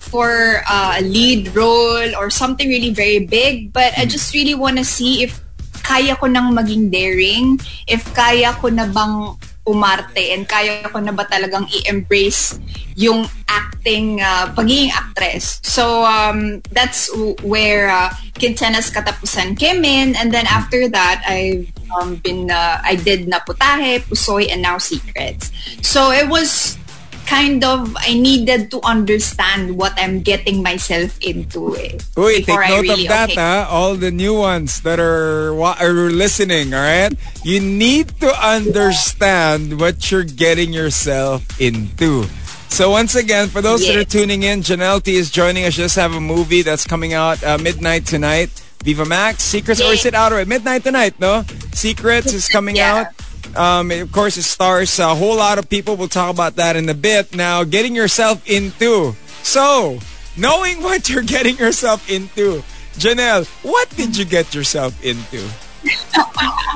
for 0.08 0.64
uh, 0.70 0.98
a 0.98 1.04
lead 1.04 1.56
role 1.56 2.16
or 2.16 2.30
something 2.30 2.68
really 2.68 2.92
very 2.92 3.26
big, 3.26 3.74
but 3.74 3.94
I 3.98 4.06
just 4.06 4.34
really 4.34 4.56
want 4.56 4.78
to 4.78 4.86
see 4.86 5.24
if 5.24 5.40
kaya 5.84 6.16
ko 6.16 6.28
nang 6.28 6.52
maging 6.52 6.92
daring, 6.92 7.60
if 7.88 8.04
kaya 8.12 8.52
ko 8.60 8.68
na 8.68 8.88
bang 8.88 9.36
umarte 9.68 10.32
and 10.32 10.48
kaya 10.48 10.88
ko 10.88 11.00
na 11.04 11.12
ba 11.12 11.28
talagang 11.28 11.68
i-embrace 11.68 12.56
yung 12.96 13.28
acting, 13.52 14.24
uh, 14.24 14.48
pagiging 14.56 14.90
actress. 14.96 15.60
So 15.62 16.08
um, 16.08 16.64
that's 16.72 17.12
where 17.44 17.92
uh, 17.92 18.10
Quincenas 18.40 18.90
Katapusan 18.90 19.60
came 19.60 19.84
in 19.84 20.16
and 20.16 20.32
then 20.32 20.48
after 20.48 20.88
that 20.90 21.22
I've 21.28 21.68
um, 22.00 22.16
been, 22.24 22.50
uh, 22.50 22.80
I 22.84 22.96
did 22.96 23.28
Naputahe, 23.28 24.02
Pusoy 24.08 24.50
and 24.50 24.64
now 24.64 24.80
Secrets. 24.80 25.52
So 25.84 26.12
it 26.12 26.28
was 26.28 26.80
kind 27.28 27.64
of, 27.64 27.96
I 28.00 28.14
needed 28.16 28.72
to 28.72 28.82
understand 28.82 29.78
what 29.78 29.94
I'm 29.98 30.22
getting 30.24 30.64
myself 30.64 31.20
into 31.22 31.76
eh, 31.76 32.00
Uy, 32.16 32.42
take 32.42 32.46
before 32.48 32.64
I 32.64 32.70
note 32.70 32.82
really, 32.82 33.04
of 33.06 33.10
that, 33.10 33.30
okay. 33.32 33.36
ha? 33.40 33.68
All 33.70 33.96
the 33.96 34.12
new 34.12 34.34
ones 34.34 34.82
that 34.82 35.00
are, 35.00 35.52
are 35.54 36.10
listening, 36.10 36.74
all 36.74 36.82
right? 36.82 37.12
You 37.44 37.60
need 37.60 38.10
to 38.22 38.32
understand 38.40 39.80
what 39.80 40.10
you're 40.10 40.24
getting 40.24 40.72
yourself 40.74 41.44
into. 41.60 42.26
So 42.70 42.90
once 42.92 43.16
again, 43.16 43.48
for 43.48 43.62
those 43.62 43.86
that 43.88 43.96
are 43.96 44.04
tuning 44.04 44.44
in, 44.44 44.60
Janelle 44.62 45.02
T 45.04 45.16
is 45.16 45.32
joining 45.32 45.66
us. 45.66 45.76
Just 45.76 45.96
have 45.96 46.14
a 46.14 46.20
movie 46.20 46.62
that's 46.64 46.86
coming 46.86 47.14
out 47.14 47.42
uh, 47.44 47.58
midnight 47.58 48.06
tonight. 48.06 48.50
Viva 48.84 49.06
Max, 49.06 49.44
Secrets, 49.44 49.82
or 49.82 49.92
is 49.94 50.06
it 50.06 50.14
out 50.14 50.32
already? 50.32 50.48
Midnight 50.48 50.84
tonight, 50.84 51.20
no? 51.20 51.44
Secrets 51.74 52.34
is 52.34 52.48
coming 52.48 52.76
Yeah. 52.76 53.08
out. 53.08 53.08
Um, 53.56 53.92
of 53.92 54.12
course, 54.12 54.38
it 54.38 54.44
stars 54.44 55.00
a 55.00 55.16
whole 55.16 55.38
lot 55.38 55.58
of 55.58 55.70
people. 55.70 55.96
We'll 55.96 56.08
talk 56.08 56.34
about 56.34 56.56
that 56.58 56.76
in 56.76 56.88
a 56.90 56.94
bit. 56.94 57.36
Now, 57.36 57.64
getting 57.64 57.96
yourself 57.96 58.48
into. 58.48 59.14
So, 59.44 60.00
knowing 60.36 60.84
what 60.84 61.10
you're 61.10 61.24
getting 61.24 61.58
yourself 61.58 62.10
into, 62.10 62.64
Janelle, 62.94 63.48
what 63.64 63.90
did 63.96 64.18
you 64.18 64.26
get 64.26 64.54
yourself 64.54 64.94
into? 65.04 65.48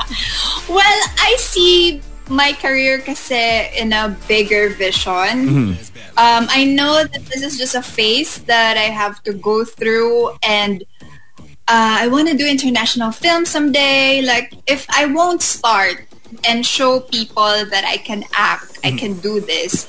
Well, 0.69 1.01
I 1.19 1.35
see 1.37 2.01
my 2.29 2.53
career 2.53 3.01
kasi 3.01 3.67
in 3.75 3.91
a 3.91 4.15
bigger 4.27 4.69
vision. 4.69 5.75
Um, 6.15 6.47
I 6.47 6.63
know 6.63 7.03
that 7.03 7.25
this 7.25 7.43
is 7.43 7.57
just 7.57 7.75
a 7.75 7.81
phase 7.81 8.39
that 8.47 8.77
I 8.77 8.87
have 8.87 9.21
to 9.23 9.33
go 9.33 9.65
through 9.65 10.31
and 10.43 10.83
uh, 11.67 11.99
I 11.99 12.07
want 12.07 12.29
to 12.29 12.37
do 12.37 12.47
international 12.47 13.11
film 13.11 13.45
someday. 13.45 14.21
Like, 14.21 14.53
if 14.65 14.87
I 14.89 15.07
won't 15.07 15.41
start 15.41 16.07
and 16.48 16.65
show 16.65 17.00
people 17.00 17.65
that 17.65 17.83
I 17.86 17.98
can 17.98 18.24
act, 18.33 18.79
I 18.83 18.91
can 18.91 19.19
do 19.19 19.39
this, 19.39 19.88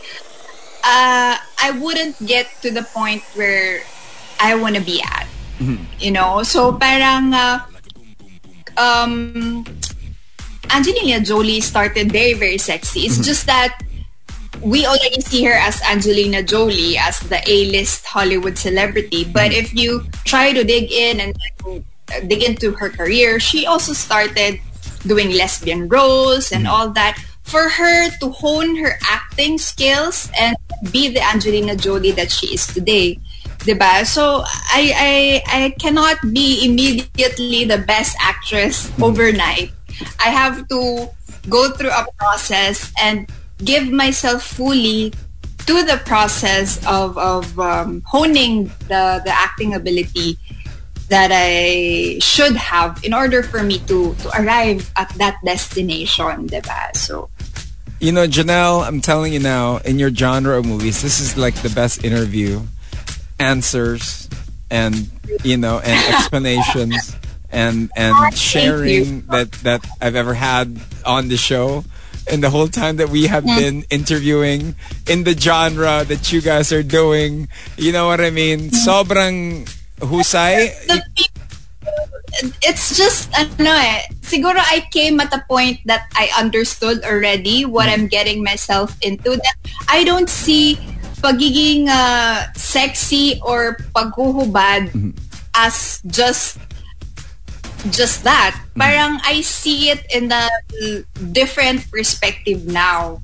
uh, 0.85 1.37
I 1.39 1.71
wouldn't 1.81 2.19
get 2.27 2.49
to 2.63 2.71
the 2.71 2.83
point 2.83 3.23
where 3.35 3.83
I 4.41 4.55
want 4.55 4.77
to 4.77 4.83
be 4.83 5.03
at. 5.03 5.27
You 6.01 6.11
know? 6.11 6.43
So, 6.43 6.73
parang, 6.73 7.33
uh, 7.33 7.61
um, 8.77 9.65
Angelina 10.71 11.21
Jolie 11.21 11.61
started 11.61 12.11
very, 12.11 12.33
very 12.33 12.59
sexy. 12.59 13.01
It's 13.01 13.19
just 13.19 13.47
that 13.47 13.79
we 14.63 14.87
already 14.87 15.21
see 15.21 15.45
her 15.45 15.53
as 15.53 15.83
Angelina 15.83 16.43
Jolie, 16.43 16.97
as 16.97 17.21
the 17.21 17.43
A-list 17.47 18.07
Hollywood 18.07 18.57
celebrity. 18.57 19.25
But 19.25 19.53
if 19.53 19.75
you 19.75 20.05
try 20.25 20.53
to 20.53 20.65
dig 20.65 20.91
in 20.91 21.21
and 21.21 21.37
uh, 21.67 22.21
dig 22.27 22.43
into 22.43 22.73
her 22.73 22.89
career, 22.89 23.39
she 23.39 23.67
also 23.67 23.93
started 23.93 24.61
doing 25.07 25.31
lesbian 25.33 25.89
roles 25.89 26.53
and 26.53 26.67
all 26.67 26.91
that. 26.91 27.19
For 27.43 27.69
her 27.69 28.09
to 28.23 28.31
hone 28.31 28.77
her 28.77 28.99
acting 29.03 29.59
skills 29.59 30.31
and 30.39 30.57
be 30.93 31.09
the 31.09 31.21
Angelina 31.21 31.75
Jolie 31.75 32.13
that 32.13 32.31
she 32.31 32.55
is 32.55 32.67
today. 32.67 33.19
Diba? 33.67 34.07
So 34.07 34.43
I, 34.71 34.95
I 34.95 35.11
I 35.47 35.63
cannot 35.79 36.19
be 36.33 36.65
immediately 36.65 37.65
the 37.65 37.79
best 37.79 38.17
actress 38.23 38.91
overnight. 39.03 39.71
I 40.23 40.31
have 40.31 40.67
to 40.69 41.11
go 41.49 41.71
through 41.71 41.91
a 41.91 42.07
process 42.19 42.93
and 43.01 43.29
give 43.65 43.91
myself 43.91 44.43
fully 44.43 45.13
to 45.67 45.85
the 45.85 46.01
process 46.05 46.79
of, 46.87 47.17
of 47.19 47.59
um, 47.59 48.03
honing 48.07 48.65
the, 48.89 49.23
the 49.25 49.31
acting 49.31 49.75
ability 49.75 50.39
that 51.13 51.29
I 51.31 52.17
should 52.21 52.57
have 52.57 53.05
in 53.05 53.13
order 53.13 53.43
for 53.43 53.63
me 53.63 53.81
to, 53.85 54.15
to 54.17 54.27
arrive 54.33 54.91
at 54.97 55.13
that 55.21 55.37
destination, 55.45 56.49
diba? 56.49 56.97
So, 56.97 57.29
You 58.01 58.13
know, 58.13 58.27
Janelle, 58.27 58.81
I'm 58.81 59.03
telling 59.05 59.35
you 59.35 59.39
now, 59.39 59.77
in 59.85 59.99
your 59.99 60.09
genre 60.09 60.57
of 60.59 60.65
movies, 60.65 61.03
this 61.03 61.21
is 61.21 61.37
like 61.37 61.55
the 61.61 61.69
best 61.69 62.03
interview. 62.03 62.65
Answers 63.39 64.31
and, 64.71 65.11
you 65.45 65.59
know, 65.59 65.85
and 65.85 66.15
explanations 66.15 67.15
and 67.53 67.93
and 67.95 68.15
ah, 68.17 68.31
sharing 68.31 69.29
that, 69.29 69.53
that 69.69 69.85
I've 70.01 70.17
ever 70.17 70.33
had 70.33 70.81
on 71.05 71.29
the 71.29 71.37
show. 71.37 71.85
And 72.25 72.43
the 72.43 72.49
whole 72.49 72.69
time 72.69 72.97
that 72.97 73.11
we 73.11 73.27
have 73.27 73.45
mm. 73.45 73.59
been 73.59 73.85
interviewing 73.91 74.77
in 75.11 75.25
the 75.25 75.37
genre 75.37 76.05
that 76.09 76.33
you 76.33 76.41
guys 76.41 76.73
are 76.73 76.83
doing, 76.83 77.49
you 77.77 77.93
know 77.93 78.07
what 78.07 78.23
I 78.23 78.31
mean? 78.31 78.71
Mm. 78.71 78.87
Sobrang 78.87 79.69
husay. 80.03 80.75
it's 82.65 82.97
just 82.97 83.29
ano 83.37 83.71
eh 83.77 84.03
siguro 84.25 84.57
I 84.57 84.89
came 84.89 85.21
at 85.21 85.29
a 85.37 85.45
point 85.45 85.85
that 85.85 86.09
I 86.17 86.33
understood 86.41 87.05
already 87.05 87.69
what 87.69 87.93
I'm 87.93 88.09
getting 88.09 88.41
myself 88.43 88.97
into. 89.05 89.37
That 89.37 89.57
I 89.89 90.05
don't 90.05 90.31
see 90.31 90.81
pagiging 91.21 91.87
uh, 91.87 92.49
sexy 92.57 93.39
or 93.45 93.77
paghuhubad 93.95 94.91
as 95.55 96.01
just 96.09 96.59
just 97.93 98.25
that. 98.25 98.57
Parang 98.75 99.21
I 99.23 99.45
see 99.45 99.93
it 99.93 100.03
in 100.09 100.33
a 100.33 100.49
different 101.31 101.85
perspective 101.93 102.65
now 102.65 103.21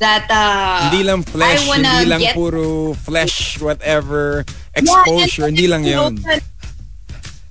that 0.00 0.26
uh, 0.30 0.88
Hindi 0.90 1.04
lang 1.04 1.22
flesh, 1.22 1.64
I 1.64 1.68
wanna 1.68 1.88
hindi 1.88 2.08
lang 2.10 2.20
get 2.20 2.34
puro 2.34 2.94
flesh, 2.94 3.60
whatever, 3.60 4.44
exposure, 4.74 5.44
I've 5.44 5.52
hindi 5.52 5.66
lang 5.68 5.84
yun. 5.84 6.18
open- 6.18 6.42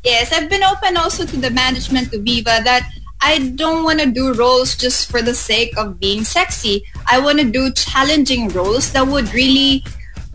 Yes, 0.03 0.31
I've 0.31 0.49
been 0.49 0.63
open 0.63 0.95
also 0.95 1.25
to 1.25 1.35
the 1.35 1.51
management 1.51 2.11
to 2.11 2.19
Viva 2.19 2.61
that 2.63 2.87
I 3.19 3.51
don't 3.59 3.83
want 3.83 3.99
to 3.99 4.05
do 4.07 4.31
roles 4.33 4.77
just 4.77 5.09
for 5.11 5.21
the 5.21 5.33
sake 5.33 5.75
of 5.77 5.99
being 5.99 6.23
sexy. 6.23 6.85
I 7.11 7.19
want 7.19 7.39
to 7.39 7.45
do 7.49 7.73
challenging 7.73 8.47
roles 8.49 8.93
that 8.93 9.05
would 9.07 9.33
really 9.33 9.83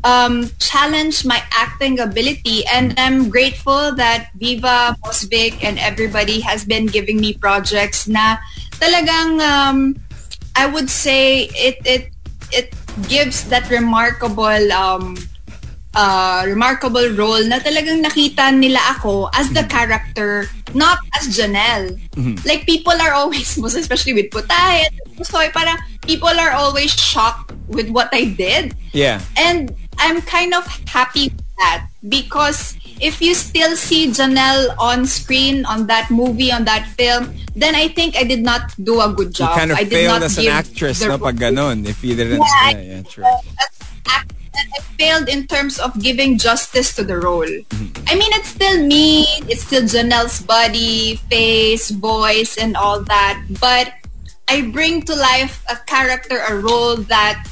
um, 0.05 0.51
challenge 0.59 1.25
my 1.25 1.43
acting 1.53 2.01
ability. 2.01 2.67
And 2.67 2.93
I'm 2.99 3.31
grateful 3.31 3.95
that 3.95 4.29
Viva, 4.37 4.97
Mosvic, 5.05 5.63
and 5.63 5.79
everybody 5.79 6.41
has 6.41 6.65
been 6.65 6.87
giving 6.87 7.21
me 7.21 7.33
projects 7.33 8.09
na 8.09 8.37
talagang 8.83 9.41
um, 9.41 9.97
I 10.57 10.67
would 10.67 10.91
say 10.91 11.49
it 11.57 11.79
it 11.85 12.13
it 12.53 12.75
gives 13.09 13.49
that 13.49 13.71
remarkable 13.71 14.73
um, 14.73 15.17
uh, 15.95 16.45
remarkable 16.47 17.09
role 17.17 17.43
na 17.45 17.61
talagang 17.61 18.05
nakita 18.05 18.53
nila 18.53 18.81
ako 18.97 19.29
as 19.35 19.49
the 19.53 19.65
character, 19.65 20.49
not 20.75 20.99
as 21.17 21.33
Janelle. 21.33 21.97
Like 22.45 22.65
people 22.67 22.97
are 22.97 23.13
always, 23.13 23.57
most 23.63 23.77
especially 23.77 24.15
with 24.15 24.31
Putay 24.31 24.89
and 24.89 24.95
Pusoy, 25.17 25.53
parang 25.53 25.77
people 26.03 26.33
are 26.33 26.53
always 26.53 26.93
shocked 26.93 27.53
with 27.69 27.89
what 27.91 28.09
I 28.13 28.33
did. 28.37 28.75
Yeah. 28.93 29.21
And 29.37 29.73
I'm 29.99 30.21
kind 30.23 30.55
of 30.55 30.67
happy 30.89 31.29
with 31.33 31.47
that 31.59 31.89
because 32.09 32.77
if 33.03 33.21
you 33.21 33.35
still 33.35 33.75
see 33.77 34.07
Janelle 34.09 34.75
on 34.79 35.05
screen 35.07 35.67
on 35.67 35.87
that 35.89 36.09
movie, 36.11 36.53
on 36.53 36.65
that 36.65 36.87
film, 36.95 37.35
then 37.55 37.75
I 37.75 37.89
think 37.89 38.17
I 38.17 38.23
did 38.23 38.43
not 38.43 38.73
do 38.83 39.03
a 39.03 39.13
good 39.13 39.35
You 39.37 39.45
job. 39.45 39.59
kind 39.59 39.73
of 39.73 39.77
I 39.77 39.83
did 39.83 39.93
failed 40.07 40.21
not 40.21 40.23
as 40.23 40.39
an 40.39 40.47
actress, 40.47 41.03
no? 41.03 41.19
Pag 41.19 41.37
ganon, 41.37 41.85
if 41.85 42.03
you 42.05 42.15
didn't. 42.15 42.39
Yeah, 42.41 42.71
Yeah, 42.71 42.81
yeah, 42.81 43.03
true. 43.03 43.25
I 43.27 44.81
failed 44.99 45.29
in 45.29 45.47
terms 45.47 45.79
of 45.79 45.99
giving 46.01 46.39
justice 46.39 46.95
to 46.97 47.03
the 47.05 47.19
role. 47.19 47.43
Mm-hmm. 47.49 48.05
I 48.07 48.15
mean, 48.15 48.31
it's 48.39 48.49
still 48.49 48.87
me. 48.87 49.25
It's 49.51 49.65
still 49.65 49.83
Janelle's 49.83 50.41
body, 50.43 51.17
face, 51.29 51.91
voice, 51.91 52.57
and 52.57 52.77
all 52.77 53.03
that. 53.05 53.43
But 53.61 53.93
I 54.49 54.63
bring 54.71 55.03
to 55.03 55.15
life 55.17 55.65
a 55.69 55.77
character, 55.89 56.39
a 56.49 56.55
role 56.61 56.97
that 57.09 57.49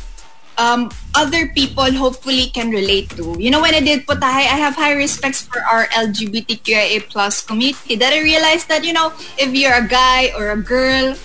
um, 0.60 0.92
other 1.16 1.48
people 1.48 1.90
hopefully 1.90 2.52
can 2.52 2.70
relate 2.70 3.08
to. 3.16 3.34
You 3.40 3.50
know, 3.50 3.60
when 3.64 3.74
I 3.74 3.80
did 3.80 4.06
Putahay, 4.06 4.44
I 4.44 4.60
have 4.60 4.76
high 4.76 4.92
respects 4.92 5.40
for 5.40 5.64
our 5.64 5.86
LGBTQIA 5.96 7.08
plus 7.08 7.40
community. 7.40 7.96
That 7.96 8.12
I 8.12 8.20
realized 8.20 8.68
that, 8.68 8.84
you 8.84 8.92
know, 8.92 9.12
if 9.40 9.54
you're 9.56 9.72
a 9.72 9.88
guy 9.88 10.30
or 10.36 10.52
a 10.52 10.60
girl, 10.60 11.16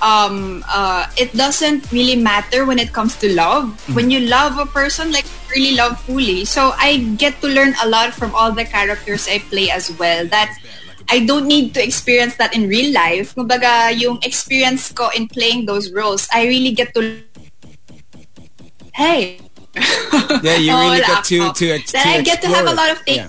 um, 0.00 0.64
uh, 0.68 1.06
it 1.18 1.34
doesn't 1.34 1.90
really 1.90 2.14
matter 2.14 2.64
when 2.64 2.78
it 2.78 2.92
comes 2.92 3.16
to 3.16 3.34
love. 3.34 3.74
When 3.94 4.10
you 4.10 4.20
love 4.20 4.58
a 4.58 4.66
person, 4.66 5.10
like 5.10 5.26
really 5.50 5.74
love 5.74 6.00
fully. 6.02 6.44
So 6.44 6.72
I 6.78 6.98
get 7.18 7.40
to 7.40 7.48
learn 7.48 7.74
a 7.82 7.88
lot 7.88 8.14
from 8.14 8.34
all 8.34 8.52
the 8.52 8.64
characters 8.64 9.26
I 9.28 9.40
play 9.50 9.68
as 9.70 9.90
well. 9.98 10.26
That 10.28 10.56
I 11.08 11.24
don't 11.24 11.46
need 11.46 11.74
to 11.74 11.82
experience 11.82 12.36
that 12.36 12.54
in 12.54 12.68
real 12.68 12.92
life. 12.92 13.34
Kumbaga, 13.34 13.94
yung 13.94 14.18
experience 14.22 14.92
ko 14.92 15.10
in 15.14 15.28
playing 15.28 15.66
those 15.66 15.92
roles, 15.92 16.28
I 16.32 16.46
really 16.46 16.72
get 16.72 16.94
to 16.94 17.22
Hey. 18.96 19.36
Yeah, 20.40 20.56
you 20.56 20.72
really 20.80 21.04
get 21.04 21.24
to 21.24 21.52
to, 21.52 21.64
ex- 21.68 21.92
That 21.92 22.04
to 22.04 22.08
I 22.08 22.22
get 22.22 22.40
to 22.40 22.48
have 22.48 22.64
a 22.66 22.72
lot 22.72 22.90
of 22.96 23.04
take 23.04 23.16
Yeah. 23.20 23.28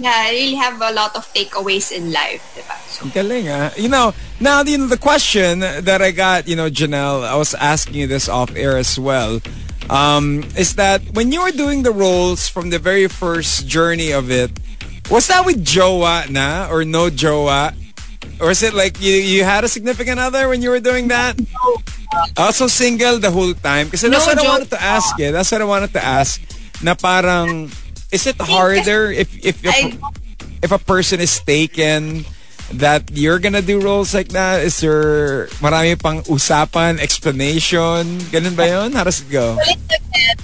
Yeah, 0.00 0.16
I 0.16 0.30
really 0.30 0.54
have 0.56 0.80
a 0.80 0.92
lot 0.96 1.12
of 1.14 1.28
takeaways 1.36 1.92
in 1.92 2.10
life, 2.10 2.40
diba? 2.56 2.72
So, 2.88 3.04
Galing, 3.12 3.52
ah. 3.52 3.68
You 3.76 3.92
know, 3.92 4.14
now 4.40 4.64
you 4.64 4.78
know, 4.78 4.86
the 4.86 4.96
question 4.96 5.60
that 5.60 6.00
I 6.00 6.10
got, 6.16 6.48
you 6.48 6.56
know, 6.56 6.70
Janelle, 6.72 7.28
I 7.28 7.36
was 7.36 7.52
asking 7.52 8.00
you 8.00 8.06
this 8.06 8.24
off 8.26 8.56
air 8.56 8.78
as 8.80 8.98
well, 8.98 9.44
um, 9.90 10.40
is 10.56 10.76
that 10.80 11.04
when 11.12 11.30
you 11.30 11.42
were 11.42 11.52
doing 11.52 11.82
the 11.82 11.92
roles 11.92 12.48
from 12.48 12.70
the 12.70 12.78
very 12.78 13.08
first 13.08 13.68
journey 13.68 14.16
of 14.16 14.30
it, 14.30 14.48
was 15.12 15.28
that 15.28 15.44
with 15.44 15.60
Joa 15.60 16.24
na 16.32 16.72
or 16.72 16.88
no 16.88 17.10
Joa? 17.10 17.76
Or 18.40 18.50
is 18.50 18.62
it 18.62 18.72
like 18.72 19.00
you, 19.00 19.12
you 19.12 19.44
had 19.44 19.64
a 19.64 19.68
significant 19.68 20.18
other 20.18 20.48
when 20.48 20.62
you 20.62 20.70
were 20.70 20.80
doing 20.80 21.08
that? 21.08 21.36
Also 22.36 22.66
single 22.66 23.18
the 23.18 23.30
whole 23.30 23.52
time? 23.54 23.88
That's 23.90 24.02
No 24.02 24.18
what 24.18 24.38
I 24.38 24.42
joke. 24.42 24.48
wanted 24.48 24.70
to 24.70 24.80
ask 24.82 25.18
you. 25.18 25.30
That's 25.32 25.52
what 25.52 25.60
I 25.60 25.64
wanted 25.68 25.92
to 25.92 26.02
ask. 26.04 26.40
Na 26.82 26.94
parang, 26.94 27.70
is 28.10 28.26
it 28.26 28.40
harder 28.40 29.12
if, 29.12 29.28
if, 29.44 29.60
if 29.64 29.68
I, 29.68 29.92
if 30.62 30.72
a 30.72 30.78
person 30.78 31.20
is 31.20 31.38
taken 31.40 32.24
that 32.72 33.10
you're 33.12 33.38
gonna 33.38 33.60
do 33.62 33.78
roles 33.80 34.14
like 34.14 34.28
that? 34.32 34.64
Is 34.64 34.80
there 34.80 35.46
marami 35.60 36.00
pang 36.00 36.22
usapan, 36.24 36.98
explanation? 36.98 38.18
Ganun 38.32 38.56
ba 38.56 38.66
yun? 38.68 38.92
How 38.92 39.04
does 39.04 39.20
it 39.20 39.28
go? 39.30 39.58
it 39.60 39.78
depends. 39.86 40.42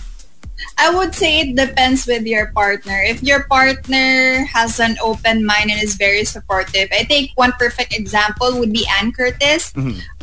I 0.79 0.93
would 0.93 1.15
say 1.15 1.41
it 1.41 1.57
depends 1.57 2.07
with 2.07 2.27
your 2.27 2.53
partner. 2.53 3.01
If 3.01 3.23
your 3.23 3.45
partner 3.45 4.45
has 4.45 4.79
an 4.79 4.97
open 5.03 5.45
mind 5.45 5.71
and 5.71 5.83
is 5.83 5.97
very 5.97 6.25
supportive, 6.25 6.89
I 6.93 7.05
think 7.05 7.33
one 7.35 7.53
perfect 7.53 7.97
example 7.97 8.59
would 8.59 8.73
be 8.73 8.87
Anne 9.01 9.12
Curtis. 9.12 9.73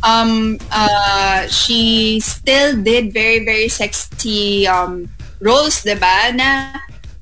Um, 0.04 0.60
uh, 0.72 1.48
she 1.48 2.20
still 2.20 2.78
did 2.78 3.14
very, 3.14 3.44
very 3.44 3.68
sexy 3.68 4.68
um, 4.68 5.10
roles, 5.42 5.82
diba? 5.82 6.36
Na, 6.36 6.78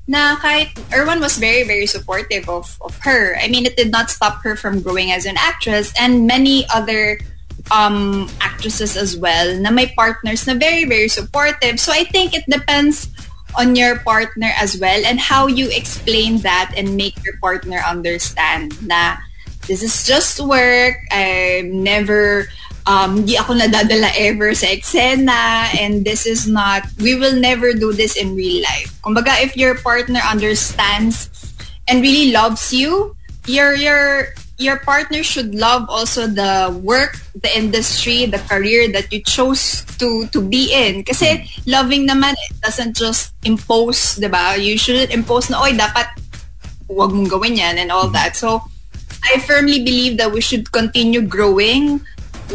na 0.06 0.36
kahit 0.36 0.74
Erwan 0.92 1.20
was 1.20 1.38
very, 1.38 1.64
very 1.64 1.86
supportive 1.86 2.48
of, 2.48 2.76
of 2.82 2.98
her. 3.00 3.36
I 3.40 3.48
mean, 3.48 3.64
it 3.64 3.76
did 3.76 3.90
not 3.90 4.10
stop 4.10 4.42
her 4.42 4.56
from 4.56 4.82
growing 4.82 5.10
as 5.10 5.24
an 5.24 5.36
actress 5.38 5.92
and 5.98 6.26
many 6.26 6.66
other 6.68 7.18
um, 7.70 8.28
actresses 8.40 8.96
as 8.96 9.16
well 9.16 9.54
na 9.60 9.70
may 9.70 9.86
partners 9.94 10.46
na 10.46 10.54
very, 10.54 10.84
very 10.84 11.08
supportive. 11.08 11.78
So 11.78 11.92
I 11.92 12.04
think 12.04 12.34
it 12.34 12.44
depends 12.48 13.08
on 13.58 13.76
your 13.76 13.98
partner 14.00 14.50
as 14.60 14.78
well 14.78 15.02
and 15.04 15.20
how 15.20 15.46
you 15.46 15.68
explain 15.70 16.38
that 16.40 16.72
and 16.76 16.96
make 16.96 17.16
your 17.24 17.36
partner 17.38 17.78
understand 17.84 18.72
na 18.86 19.16
this 19.68 19.82
is 19.82 20.06
just 20.06 20.40
work. 20.40 20.96
I'm 21.12 21.82
never, 21.82 22.48
um, 22.86 23.24
di 23.24 23.38
ako 23.38 23.54
nadadala 23.54 24.10
ever 24.18 24.54
sa 24.54 24.66
eksena 24.74 25.70
and 25.78 26.04
this 26.04 26.26
is 26.26 26.48
not, 26.48 26.82
we 26.98 27.14
will 27.14 27.38
never 27.38 27.72
do 27.72 27.92
this 27.92 28.16
in 28.16 28.34
real 28.34 28.62
life. 28.62 28.90
Kumbaga, 29.02 29.38
if 29.42 29.56
your 29.56 29.78
partner 29.78 30.20
understands 30.24 31.30
and 31.86 32.02
really 32.02 32.32
loves 32.32 32.72
you, 32.72 33.14
your 33.46 33.74
your 33.74 34.34
your 34.62 34.78
partner 34.78 35.22
should 35.22 35.54
love 35.54 35.90
also 35.90 36.26
the 36.26 36.70
work, 36.82 37.18
the 37.34 37.50
industry, 37.50 38.26
the 38.26 38.38
career 38.46 38.90
that 38.92 39.12
you 39.12 39.20
chose 39.22 39.82
to 39.98 40.30
to 40.30 40.40
be 40.40 40.70
in. 40.70 41.02
Kasi 41.02 41.42
hmm. 41.42 41.46
loving 41.66 42.06
naman 42.06 42.38
it 42.38 42.54
doesn't 42.62 42.94
just 42.94 43.34
impose, 43.42 44.16
'di 44.16 44.30
ba? 44.30 44.54
You 44.54 44.78
shouldn't 44.78 45.10
impose 45.10 45.50
na 45.50 45.60
oy 45.60 45.74
dapat 45.74 46.14
wag 46.86 47.10
mong 47.10 47.28
gawin 47.28 47.58
yan 47.58 47.76
and 47.82 47.90
all 47.90 48.06
hmm. 48.06 48.16
that. 48.16 48.38
So 48.38 48.62
I 49.26 49.42
firmly 49.42 49.82
believe 49.82 50.16
that 50.22 50.30
we 50.30 50.40
should 50.40 50.70
continue 50.70 51.22
growing 51.22 52.00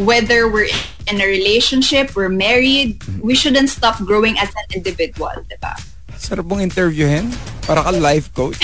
whether 0.00 0.46
we're 0.46 0.70
in 1.08 1.18
a 1.18 1.26
relationship, 1.26 2.14
we're 2.14 2.32
married, 2.32 3.02
hmm. 3.04 3.20
we 3.20 3.36
shouldn't 3.36 3.68
stop 3.68 4.00
growing 4.02 4.40
as 4.40 4.48
an 4.56 4.66
individual, 4.72 5.36
'di 5.44 5.60
ba? 5.60 5.76
Sarap 6.18 6.44
mong 6.50 6.66
interviewin. 6.66 7.30
Para 7.64 7.86
ka 7.86 7.92
life 7.94 8.34
coach. 8.34 8.58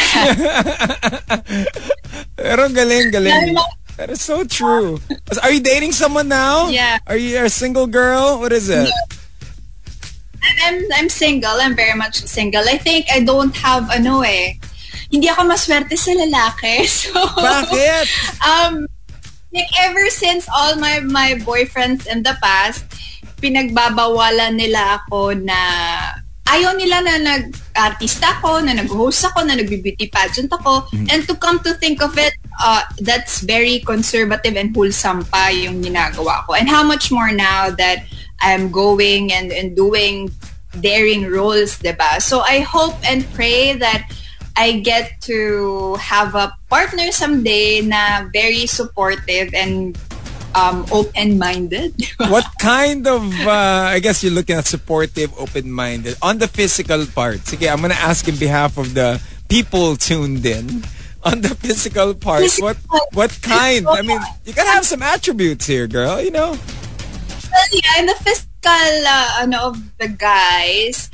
Pero 2.36 2.68
galing, 2.68 3.14
galing. 3.14 3.54
That 3.96 4.10
is 4.10 4.20
so 4.20 4.42
true. 4.42 4.98
Are 5.38 5.54
you 5.54 5.62
dating 5.62 5.94
someone 5.94 6.26
now? 6.26 6.66
Yeah. 6.68 6.98
Are 7.06 7.16
you 7.16 7.38
a 7.38 7.48
single 7.48 7.86
girl? 7.86 8.42
What 8.42 8.50
is 8.50 8.68
it? 8.68 8.90
I'm 10.66 10.82
I'm 10.92 11.08
single. 11.08 11.56
I'm 11.56 11.76
very 11.78 11.94
much 11.94 12.20
single. 12.26 12.66
I 12.66 12.76
think 12.76 13.06
I 13.08 13.22
don't 13.22 13.54
have 13.56 13.88
ano 13.88 14.20
eh. 14.26 14.58
Hindi 15.08 15.30
ako 15.30 15.46
maswerte 15.46 15.94
sa 15.94 16.12
lalaki. 16.12 16.84
So 16.90 17.14
Bakit? 17.16 18.04
um 18.42 18.84
like 19.54 19.70
ever 19.86 20.10
since 20.10 20.50
all 20.50 20.74
my 20.76 20.98
my 21.00 21.38
boyfriends 21.46 22.10
in 22.10 22.26
the 22.26 22.34
past 22.42 22.82
pinagbabawalan 23.38 24.58
nila 24.58 24.98
ako 25.04 25.36
na 25.38 25.60
ayaw 26.44 26.76
nila 26.76 27.00
na 27.00 27.14
nag-artista 27.16 28.38
ako, 28.40 28.60
na 28.60 28.76
nag-host 28.76 29.24
ako, 29.24 29.48
na 29.48 29.56
nag-beauty 29.56 30.12
pageant 30.12 30.52
ako. 30.52 30.84
And 31.08 31.24
to 31.24 31.34
come 31.40 31.60
to 31.64 31.72
think 31.80 32.04
of 32.04 32.16
it, 32.20 32.36
uh, 32.60 32.82
that's 33.00 33.40
very 33.40 33.80
conservative 33.80 34.56
and 34.56 34.74
wholesome 34.76 35.24
pa 35.24 35.48
yung 35.48 35.80
ginagawa 35.80 36.44
ko. 36.44 36.54
And 36.54 36.68
how 36.68 36.84
much 36.84 37.08
more 37.10 37.32
now 37.32 37.70
that 37.72 38.04
I'm 38.40 38.70
going 38.70 39.32
and, 39.32 39.52
and 39.52 39.74
doing 39.74 40.30
daring 40.80 41.30
roles, 41.30 41.80
diba? 41.80 42.20
So 42.20 42.40
I 42.40 42.60
hope 42.60 42.94
and 43.08 43.24
pray 43.32 43.72
that 43.80 44.04
I 44.56 44.84
get 44.84 45.20
to 45.22 45.96
have 45.96 46.34
a 46.34 46.54
partner 46.70 47.10
someday 47.10 47.82
na 47.82 48.30
very 48.30 48.66
supportive 48.66 49.50
and 49.54 49.98
um, 50.54 50.86
open-minded. 50.90 51.94
what 52.28 52.46
kind 52.58 53.06
of, 53.06 53.22
uh, 53.46 53.90
I 53.90 53.98
guess 54.00 54.22
you're 54.22 54.32
looking 54.32 54.56
at 54.56 54.66
supportive, 54.66 55.36
open-minded. 55.38 56.16
On 56.22 56.38
the 56.38 56.48
physical 56.48 57.06
part, 57.06 57.42
okay, 57.52 57.68
I'm 57.68 57.80
gonna 57.80 57.94
ask 57.94 58.26
in 58.28 58.36
behalf 58.36 58.78
of 58.78 58.94
the 58.94 59.20
people 59.48 59.96
tuned 59.96 60.46
in. 60.46 60.84
On 61.24 61.40
the 61.40 61.54
physical 61.56 62.12
part, 62.12 62.44
what 62.60 62.76
what 63.16 63.32
kind? 63.40 63.88
I 63.88 64.02
mean, 64.02 64.20
you 64.44 64.52
gotta 64.52 64.68
have 64.68 64.84
some 64.84 65.02
attributes 65.02 65.66
here, 65.66 65.86
girl, 65.86 66.20
you 66.20 66.30
know? 66.30 66.52
Well, 66.52 67.68
yeah, 67.72 68.00
in 68.00 68.06
the 68.06 68.14
physical 68.20 68.92
uh, 69.08 69.40
ano, 69.40 69.72
of 69.72 69.80
the 69.96 70.08
guys, 70.08 71.08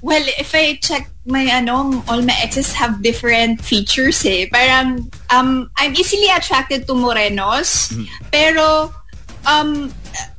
well, 0.00 0.22
if 0.38 0.54
I 0.54 0.78
check 0.78 1.10
my 1.26 1.50
ano, 1.50 2.02
all 2.08 2.22
my 2.22 2.36
exes 2.42 2.72
have 2.72 3.02
different 3.02 3.60
features 3.60 4.24
eh. 4.24 4.46
Parang 4.50 5.10
um 5.30 5.70
I'm 5.76 5.94
easily 5.94 6.30
attracted 6.30 6.86
to 6.86 6.94
morenos, 6.94 7.92
pero 8.30 8.94
um 9.46 9.92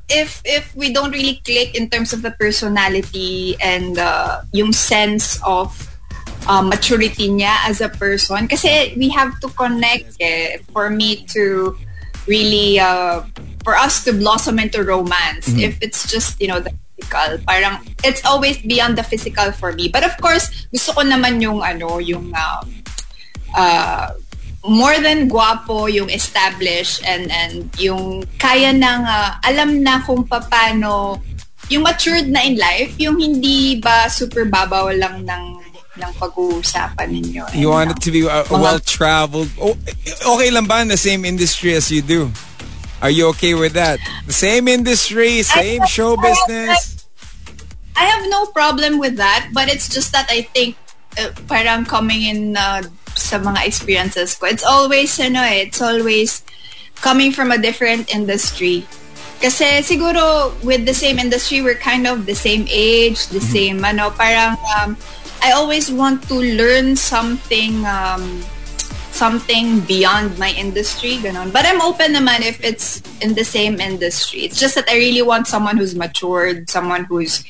if 0.10 0.41
if 0.45 0.73
we 0.76 0.91
don't 0.91 1.12
really 1.12 1.43
click 1.43 1.76
in 1.76 1.89
terms 1.89 2.13
of 2.13 2.21
the 2.23 2.32
personality 2.32 3.56
and 3.62 4.00
uh, 4.00 4.41
yung 4.54 4.71
sense 4.71 5.39
of 5.43 5.76
uh, 6.47 6.62
maturity 6.62 7.28
niya 7.28 7.60
as 7.67 7.82
a 7.82 7.89
person 7.89 8.47
kasi 8.47 8.95
we 8.95 9.10
have 9.12 9.36
to 9.43 9.52
connect 9.60 10.15
eh, 10.23 10.58
for 10.71 10.89
me 10.89 11.28
to 11.28 11.76
really 12.28 12.80
uh, 12.80 13.21
for 13.63 13.76
us 13.76 14.04
to 14.04 14.13
blossom 14.13 14.60
into 14.60 14.84
romance. 14.84 15.52
If 15.60 15.80
it's 15.84 16.08
just 16.08 16.39
you 16.39 16.47
know 16.47 16.60
the 16.60 16.71
physical 16.97 17.38
parang 17.45 17.77
it's 18.01 18.25
always 18.25 18.57
beyond 18.65 18.97
the 18.97 19.05
physical 19.05 19.53
for 19.53 19.71
me 19.77 19.88
but 19.88 20.01
of 20.01 20.17
course 20.17 20.49
gusto 20.73 20.97
ko 20.97 21.01
naman 21.05 21.38
yung 21.38 21.62
ano 21.62 22.01
yung 22.01 22.33
um, 22.33 22.65
uh, 23.53 24.10
more 24.65 24.97
than 24.99 25.29
guwapo 25.29 25.86
yung 25.86 26.10
established 26.10 27.05
and 27.05 27.29
and 27.29 27.69
yung 27.77 28.25
kaya 28.41 28.73
ng 28.73 29.01
uh, 29.05 29.38
alam 29.45 29.86
na 29.86 30.01
kung 30.01 30.25
paano 30.25 31.21
yung 31.69 31.86
matured 31.86 32.25
na 32.27 32.41
in 32.41 32.57
life 32.57 32.97
yung 32.97 33.21
hindi 33.21 33.77
ba 33.77 34.10
super 34.10 34.49
babaw 34.49 34.89
lang 34.89 35.21
ng 35.21 35.43
ng 35.97 36.12
pag-uusapan 36.21 37.10
ninyo 37.10 37.43
You 37.57 37.73
want 37.73 37.89
it 37.89 37.99
to 38.05 38.13
be 38.13 38.21
uh, 38.21 38.45
well-traveled. 38.53 39.49
Oh, 39.57 39.73
okay 40.38 40.53
lang 40.53 40.69
ba 40.69 40.86
in 40.86 40.93
the 40.93 40.99
same 40.99 41.25
industry 41.25 41.73
as 41.73 41.89
you 41.89 42.05
do? 42.05 42.29
Are 43.01 43.10
you 43.10 43.27
okay 43.29 43.53
with 43.53 43.73
that? 43.73 43.99
Same 44.27 44.67
industry, 44.67 45.43
same 45.43 45.86
show 45.86 46.17
business? 46.17 47.05
I 47.95 48.05
have 48.05 48.29
no 48.29 48.45
problem 48.47 48.97
with 48.97 49.17
that, 49.17 49.49
but 49.53 49.69
it's 49.69 49.89
just 49.89 50.12
that 50.13 50.27
I 50.29 50.43
think 50.53 50.77
uh, 51.17 51.29
parang 51.47 51.86
coming 51.86 52.23
in 52.23 52.57
uh, 52.57 52.83
sa 53.15 53.38
mga 53.38 53.65
experiences 53.65 54.36
ko, 54.36 54.45
it's 54.45 54.63
always, 54.63 55.19
ano 55.19 55.41
eh, 55.41 55.65
it's 55.65 55.81
always 55.81 56.45
coming 57.01 57.31
from 57.31 57.51
a 57.51 57.57
different 57.57 58.13
industry. 58.13 58.86
Kasi 59.41 59.86
siguro 59.86 60.53
with 60.65 60.86
the 60.86 60.93
same 60.93 61.17
industry, 61.21 61.62
we're 61.62 61.77
kind 61.77 62.05
of 62.05 62.25
the 62.25 62.33
same 62.33 62.65
age, 62.69 63.29
the 63.29 63.41
same, 63.41 63.86
ano, 63.86 64.10
parang 64.10 64.57
um, 64.77 64.97
I 65.41 65.53
always 65.53 65.91
want 65.93 66.25
to 66.29 66.38
learn 66.38 66.97
something 66.97 67.86
um, 67.86 68.41
something 69.17 69.82
beyond 69.89 70.38
my 70.38 70.53
industry, 70.53 71.17
ganon. 71.17 71.49
But 71.49 71.65
I'm 71.65 71.82
open 71.82 72.13
naman 72.13 72.45
if 72.45 72.62
it's 72.62 73.01
in 73.25 73.34
the 73.34 73.43
same 73.43 73.82
industry. 73.82 74.45
It's 74.45 74.60
just 74.62 74.77
that 74.77 74.86
I 74.86 74.95
really 75.01 75.25
want 75.25 75.49
someone 75.49 75.77
who's 75.82 75.97
matured, 75.97 76.69
someone 76.69 77.10
who's 77.10 77.41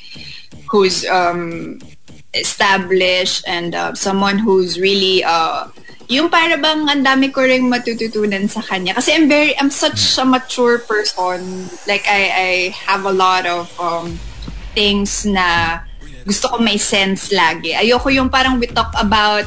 who's 0.71 1.03
um, 1.11 1.83
established, 2.31 3.43
and 3.43 3.75
uh, 3.75 3.91
someone 3.93 4.39
who's 4.39 4.79
really 4.79 5.27
uh, 5.27 5.67
yung 6.07 6.31
para 6.31 6.55
bang 6.55 6.87
ang 6.87 7.03
dami 7.03 7.27
ko 7.35 7.43
ring 7.43 7.67
matututunan 7.67 8.47
sa 8.47 8.63
kanya. 8.63 8.95
Kasi 8.95 9.11
I'm 9.11 9.27
very, 9.27 9.51
I'm 9.59 9.69
such 9.69 9.99
a 10.15 10.23
mature 10.23 10.79
person. 10.79 11.67
Like, 11.83 12.07
I, 12.07 12.31
I 12.31 12.51
have 12.87 13.03
a 13.03 13.11
lot 13.11 13.43
of 13.43 13.67
um, 13.75 14.15
things 14.71 15.27
na 15.27 15.83
gusto 16.23 16.47
ko 16.47 16.63
may 16.63 16.79
sense 16.79 17.31
lagi. 17.35 17.75
Ayoko 17.75 18.07
yung 18.07 18.31
parang 18.31 18.59
we 18.59 18.67
talk 18.71 18.91
about 18.95 19.43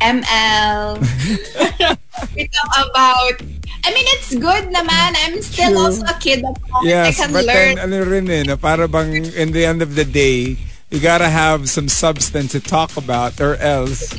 ML. 0.00 1.00
we 2.36 2.48
talk 2.48 2.90
about 2.90 3.36
I 3.84 3.94
mean, 3.94 4.04
it's 4.18 4.36
good 4.36 4.68
naman. 4.68 5.16
I'm 5.24 5.40
still 5.40 5.72
True. 5.72 5.78
also 5.78 6.04
a 6.04 6.16
kid 6.20 6.44
at 6.44 6.58
home. 6.68 6.84
Yes, 6.84 7.20
I 7.20 7.24
can 7.24 7.32
but 7.32 7.44
learn. 7.46 7.76
then 7.76 7.78
ano 7.78 8.04
rin 8.04 8.30
eh, 8.30 8.42
na 8.44 8.56
para 8.56 8.86
bang 8.88 9.24
in 9.24 9.52
the 9.52 9.64
end 9.64 9.80
of 9.80 9.94
the 9.96 10.04
day, 10.04 10.58
you 10.90 11.00
gotta 11.00 11.28
have 11.28 11.70
some 11.70 11.88
substance 11.88 12.52
to 12.52 12.60
talk 12.60 12.96
about 12.96 13.40
or 13.40 13.56
else. 13.56 14.12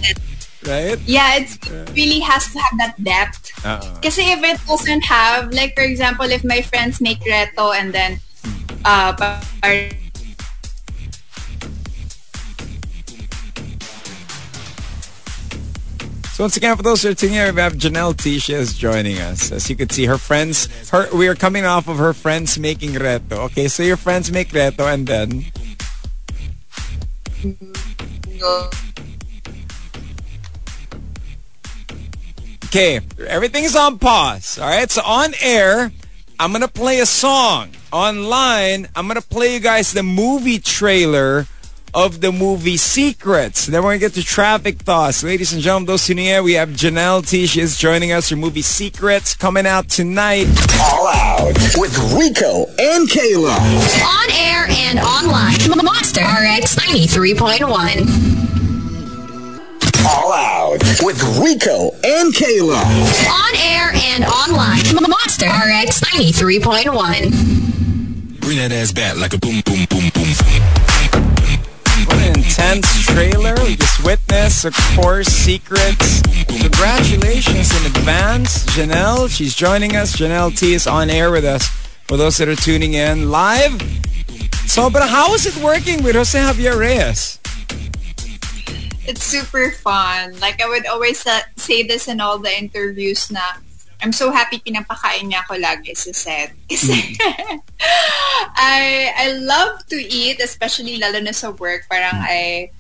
Right? 0.62 0.98
yeah, 1.10 1.42
it's, 1.42 1.58
it 1.58 1.90
really 1.98 2.22
has 2.22 2.46
to 2.54 2.60
have 2.60 2.78
that 2.78 2.94
depth. 3.02 3.50
Uh-uh. 3.66 3.98
Kasi 4.02 4.30
if 4.30 4.44
it 4.46 4.62
doesn't 4.66 5.06
have, 5.06 5.54
like 5.54 5.74
for 5.74 5.82
example, 5.82 6.30
if 6.30 6.44
my 6.44 6.62
friends 6.62 7.02
make 7.02 7.20
reto 7.22 7.74
and 7.74 7.94
then 7.94 8.20
uh, 8.86 9.14
Once 16.42 16.58
again, 16.58 16.76
for 16.76 16.82
those 16.82 17.04
who 17.04 17.12
are 17.12 17.14
tuning 17.14 17.36
in, 17.36 17.54
we 17.54 17.62
have 17.62 17.74
Janelle 17.74 18.18
T. 18.18 18.40
She 18.40 18.54
is 18.54 18.76
joining 18.76 19.20
us. 19.20 19.52
As 19.52 19.70
you 19.70 19.76
can 19.76 19.92
see, 19.92 20.06
her 20.06 20.18
friends, 20.18 20.90
her 20.90 21.08
we 21.16 21.28
are 21.28 21.36
coming 21.36 21.66
off 21.66 21.88
of 21.88 21.98
her 21.98 22.14
friends 22.14 22.58
making 22.58 22.94
reto. 22.94 23.34
Okay, 23.46 23.68
so 23.68 23.84
your 23.84 23.96
friends 23.96 24.32
make 24.32 24.50
reto 24.50 24.92
and 24.92 25.06
then 25.06 25.46
Okay, 32.66 33.02
everything's 33.28 33.76
on 33.76 34.00
pause. 34.00 34.58
All 34.58 34.68
right, 34.68 34.90
so 34.90 35.04
on 35.06 35.34
air, 35.42 35.92
I'm 36.40 36.52
gonna 36.52 36.68
play 36.68 37.02
a 37.02 37.06
song. 37.06 37.70
Online, 37.94 38.88
I'm 38.96 39.08
gonna 39.08 39.22
play 39.22 39.54
you 39.54 39.60
guys 39.60 39.94
the 39.94 40.02
movie 40.02 40.58
trailer 40.58 41.46
of 41.94 42.22
the 42.22 42.32
movie 42.32 42.78
Secrets. 42.78 43.66
Then 43.68 43.84
we're 43.84 43.90
gonna 43.90 44.00
get 44.00 44.14
to 44.14 44.24
traffic 44.24 44.78
thoughts. 44.80 45.24
Ladies 45.24 45.54
and 45.54 45.62
gentlemen, 45.62 45.88
those 45.88 46.06
tuning 46.06 46.26
in, 46.26 46.44
we 46.44 46.54
have 46.54 46.70
Janelle 46.70 47.28
T. 47.28 47.46
She 47.48 47.62
is 47.62 47.78
joining 47.78 48.12
us. 48.12 48.30
for 48.30 48.36
movie 48.36 48.62
Secrets 48.62 49.36
coming 49.36 49.66
out 49.66 49.90
tonight. 49.90 50.48
All 50.80 51.08
out 51.08 51.54
with 51.78 51.98
Rico 52.14 52.66
and 52.80 53.10
Kayla. 53.10 53.58
On 54.04 54.32
air 54.32 54.66
and 54.70 55.00
online. 55.00 55.58
The 55.58 55.82
Monster 55.84 56.22
RX 56.22 56.76
93.1. 56.76 58.08
All 60.08 60.34
out 60.34 60.80
with 61.04 61.22
Rico 61.40 61.92
and 62.04 62.34
Kayla. 62.34 62.82
On 63.30 63.56
air 63.58 63.92
and 63.94 64.24
online. 64.24 64.80
The 64.84 65.08
Monster 65.08 65.48
RX 65.48 66.00
93.1. 66.02 68.40
Bring 68.42 68.58
that 68.58 68.72
ass 68.72 68.92
back 68.92 69.18
like 69.18 69.34
a 69.34 69.38
boom, 69.38 69.62
boom, 69.66 69.86
boom, 69.90 70.10
boom. 70.14 70.34
What 70.34 70.58
an 70.58 70.81
intense 72.24 72.88
trailer. 73.06 73.56
We 73.64 73.76
just 73.76 74.04
witnessed, 74.04 74.66
of 74.66 74.76
course, 74.96 75.28
Secrets. 75.28 76.22
Congratulations 76.46 77.72
in 77.80 77.86
advance, 77.92 78.66
Janelle. 78.68 79.30
She's 79.30 79.56
joining 79.56 79.96
us. 79.96 80.16
Janelle 80.16 80.58
T 80.58 80.74
is 80.74 80.88
on 80.88 81.10
air 81.10 81.32
with 81.32 81.46
us. 81.46 81.68
For 82.08 82.18
those 82.18 82.38
that 82.38 82.50
are 82.50 82.56
tuning 82.56 82.94
in 82.94 83.32
live. 83.32 83.82
So, 84.68 84.90
but 84.90 85.08
how 85.08 85.34
is 85.34 85.46
it 85.46 85.56
working 85.64 86.04
with 86.04 86.16
Jose 86.16 86.38
Javier 86.38 86.78
Reyes? 86.78 87.42
it's 89.06 89.24
super 89.24 89.72
fun. 89.72 90.40
Like 90.40 90.62
I 90.62 90.68
would 90.68 90.86
always 90.86 91.26
say 91.58 91.84
this 91.84 92.08
in 92.08 92.22
all 92.22 92.38
the 92.38 92.54
interviews 92.56 93.32
na 93.32 93.42
I'm 94.02 94.12
so 94.12 94.34
happy 94.34 94.58
pinapakain 94.58 95.30
niya 95.30 95.46
ako 95.46 95.62
lagi 95.62 95.94
sa 95.94 96.12
set. 96.12 96.58
Kasi 96.66 97.16
I 98.58 99.14
I 99.14 99.28
love 99.38 99.86
to 99.94 99.98
eat, 99.98 100.42
especially 100.42 100.98
lalo 100.98 101.22
na 101.22 101.32
sa 101.32 101.54
work. 101.54 101.86
Parang 101.86 102.18
I 102.18 102.74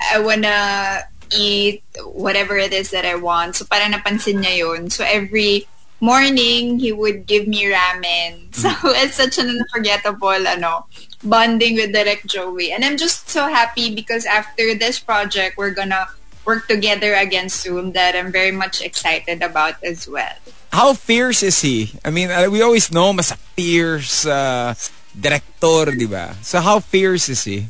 I 0.00 0.18
wanna 0.24 1.04
eat 1.32 1.84
whatever 2.00 2.56
it 2.56 2.72
is 2.72 2.90
that 2.90 3.04
I 3.04 3.20
want. 3.20 3.56
So 3.56 3.68
parang 3.68 3.92
napansin 3.92 4.40
niya 4.40 4.64
yun. 4.64 4.88
So 4.88 5.04
every 5.04 5.68
morning, 6.00 6.78
he 6.78 6.92
would 6.92 7.26
give 7.26 7.46
me 7.46 7.66
ramen. 7.68 8.48
So 8.58 8.72
it's 8.90 9.14
such 9.14 9.38
an 9.38 9.50
unforgettable 9.50 10.46
ano, 10.48 10.86
bonding 11.22 11.76
with 11.76 11.92
Direct 11.92 12.26
Joey. 12.26 12.72
And 12.72 12.84
I'm 12.84 12.96
just 12.96 13.28
so 13.28 13.46
happy 13.46 13.94
because 13.94 14.26
after 14.26 14.74
this 14.74 14.98
project, 14.98 15.56
we're 15.56 15.76
gonna 15.76 16.08
work 16.48 16.64
together 16.64 17.12
again 17.12 17.52
soon 17.52 17.92
that 17.92 18.16
I'm 18.16 18.32
very 18.32 18.56
much 18.56 18.80
excited 18.80 19.44
about 19.44 19.76
as 19.84 20.08
well. 20.08 20.32
How 20.72 20.96
fierce 20.96 21.44
is 21.44 21.60
he? 21.60 21.92
I 22.00 22.08
mean, 22.08 22.32
uh, 22.32 22.48
we 22.48 22.64
always 22.64 22.88
know 22.88 23.12
him 23.12 23.20
as 23.20 23.36
a 23.36 23.36
fierce 23.52 24.24
uh, 24.24 24.72
director, 25.12 25.92
di 25.92 26.08
ba? 26.08 26.32
So 26.40 26.64
how 26.64 26.80
fierce 26.80 27.28
is 27.28 27.44
he? 27.44 27.68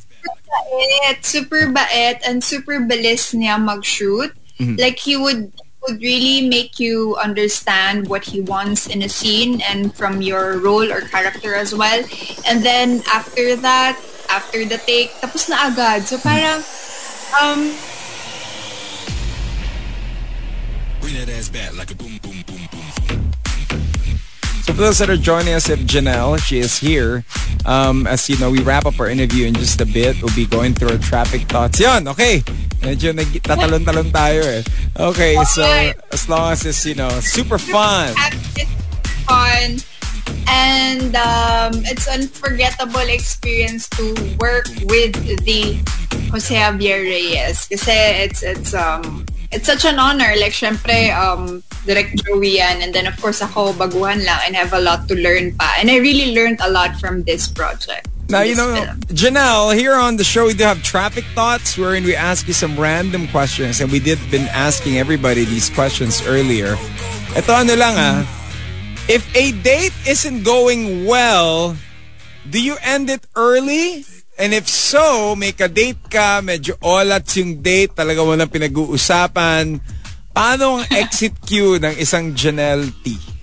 bait, 0.78 1.24
super 1.24 1.68
bait, 1.70 2.20
and 2.26 2.42
super 2.42 2.80
bilis 2.80 3.34
niya 3.34 3.58
mag-shoot. 3.58 4.32
Like, 4.78 4.98
he 4.98 5.16
would 5.16 5.52
would 5.86 6.02
really 6.02 6.50
make 6.50 6.82
you 6.82 7.14
understand 7.22 8.10
what 8.10 8.26
he 8.26 8.42
wants 8.42 8.90
in 8.90 9.00
a 9.02 9.08
scene 9.08 9.62
and 9.62 9.94
from 9.94 10.20
your 10.20 10.58
role 10.58 10.90
or 10.90 11.06
character 11.06 11.54
as 11.54 11.70
well. 11.70 12.02
And 12.42 12.66
then, 12.66 13.02
after 13.06 13.54
that, 13.62 13.94
after 14.28 14.66
the 14.66 14.78
take, 14.82 15.14
tapos 15.22 15.46
na 15.46 15.70
agad. 15.70 16.10
So, 16.10 16.18
parang, 16.18 16.66
um, 17.38 17.70
Bring 21.08 21.24
that 21.24 21.32
ass 21.32 21.48
back 21.48 21.72
like 21.72 21.90
a 21.90 21.94
boom, 21.94 22.20
boom, 22.20 22.44
boom, 22.44 22.68
boom. 22.68 23.32
So 24.60 24.76
for 24.76 24.82
those 24.84 24.98
that 24.98 25.08
are 25.08 25.16
joining 25.16 25.54
us, 25.54 25.70
if 25.70 25.80
Janelle, 25.80 26.36
she 26.36 26.58
is 26.58 26.76
here. 26.76 27.24
Um, 27.64 28.06
as 28.06 28.28
you 28.28 28.36
know, 28.36 28.50
we 28.50 28.60
wrap 28.60 28.84
up 28.84 29.00
our 29.00 29.08
interview 29.08 29.46
in 29.46 29.54
just 29.54 29.80
a 29.80 29.86
bit. 29.86 30.20
We'll 30.20 30.36
be 30.36 30.44
going 30.44 30.74
through 30.74 30.90
our 30.90 30.98
traffic 30.98 31.48
thoughts. 31.48 31.80
Yan, 31.80 32.08
okay. 32.08 32.40
Medyo 32.84 33.16
nag- 33.16 33.40
tatalon-talon 33.40 34.12
tayo 34.12 34.60
eh. 34.60 34.62
Okay, 35.00 35.42
so 35.48 35.64
as 36.12 36.28
long 36.28 36.52
as 36.52 36.66
it's, 36.66 36.84
you 36.84 36.94
know, 36.94 37.08
super 37.24 37.56
fun. 37.56 38.12
it's 38.52 38.68
fun. 39.24 39.80
And 40.44 41.16
um, 41.16 41.72
it's 41.88 42.06
an 42.06 42.28
unforgettable 42.28 43.08
experience 43.08 43.88
to 43.96 44.12
work 44.44 44.68
with 44.84 45.16
the 45.48 45.80
Jose 46.36 46.52
Javier 46.52 47.00
Reyes. 47.00 47.64
Kasi 47.64 48.28
it's, 48.28 48.42
it's, 48.42 48.74
um, 48.74 49.24
it's 49.50 49.66
such 49.66 49.84
an 49.84 49.98
honor. 49.98 50.34
Like, 50.38 50.52
syempre, 50.52 51.14
um, 51.16 51.62
Direct 51.86 52.16
Joey 52.24 52.56
yan. 52.56 52.82
And 52.82 52.94
then, 52.94 53.06
of 53.06 53.20
course, 53.20 53.40
ako, 53.40 53.72
baguhan 53.72 54.24
lang 54.24 54.40
and 54.46 54.56
have 54.56 54.72
a 54.72 54.80
lot 54.80 55.08
to 55.08 55.14
learn 55.14 55.54
pa. 55.56 55.74
And 55.78 55.90
I 55.90 55.96
really 55.98 56.34
learned 56.34 56.60
a 56.60 56.70
lot 56.70 56.96
from 56.96 57.24
this 57.24 57.48
project. 57.48 58.08
Now, 58.28 58.42
you 58.42 58.56
know, 58.56 58.74
film. 58.74 59.00
Janelle, 59.16 59.74
here 59.74 59.94
on 59.94 60.16
the 60.16 60.24
show, 60.24 60.46
we 60.46 60.52
do 60.52 60.64
have 60.64 60.82
traffic 60.82 61.24
thoughts 61.34 61.78
wherein 61.78 62.04
we 62.04 62.14
ask 62.14 62.46
you 62.46 62.52
some 62.52 62.76
random 62.76 63.26
questions. 63.28 63.80
And 63.80 63.90
we 63.90 64.00
did 64.00 64.18
been 64.30 64.48
asking 64.52 64.98
everybody 64.98 65.44
these 65.44 65.70
questions 65.70 66.20
earlier. 66.26 66.76
Ito 67.32 67.64
ano 67.64 67.74
lang 67.74 67.94
ah. 67.96 68.20
If 69.08 69.24
a 69.32 69.52
date 69.64 69.96
isn't 70.04 70.44
going 70.44 71.08
well, 71.08 71.72
do 72.50 72.60
you 72.60 72.76
end 72.84 73.08
it 73.08 73.24
early? 73.32 74.04
And 74.38 74.54
if 74.54 74.70
so, 74.70 75.34
may 75.34 75.50
ka-date 75.50 76.06
ka, 76.06 76.38
medyo 76.40 76.78
olat 76.78 77.26
yung 77.34 77.58
date, 77.58 77.98
talaga 77.98 78.22
walang 78.22 78.46
pinag-uusapan. 78.46 79.82
Paano 80.30 80.78
ang 80.78 80.86
exit 81.02 81.34
cue 81.42 81.82
ng 81.82 81.94
isang 81.98 82.32
Janelle 82.38 82.94
T? 83.02 83.38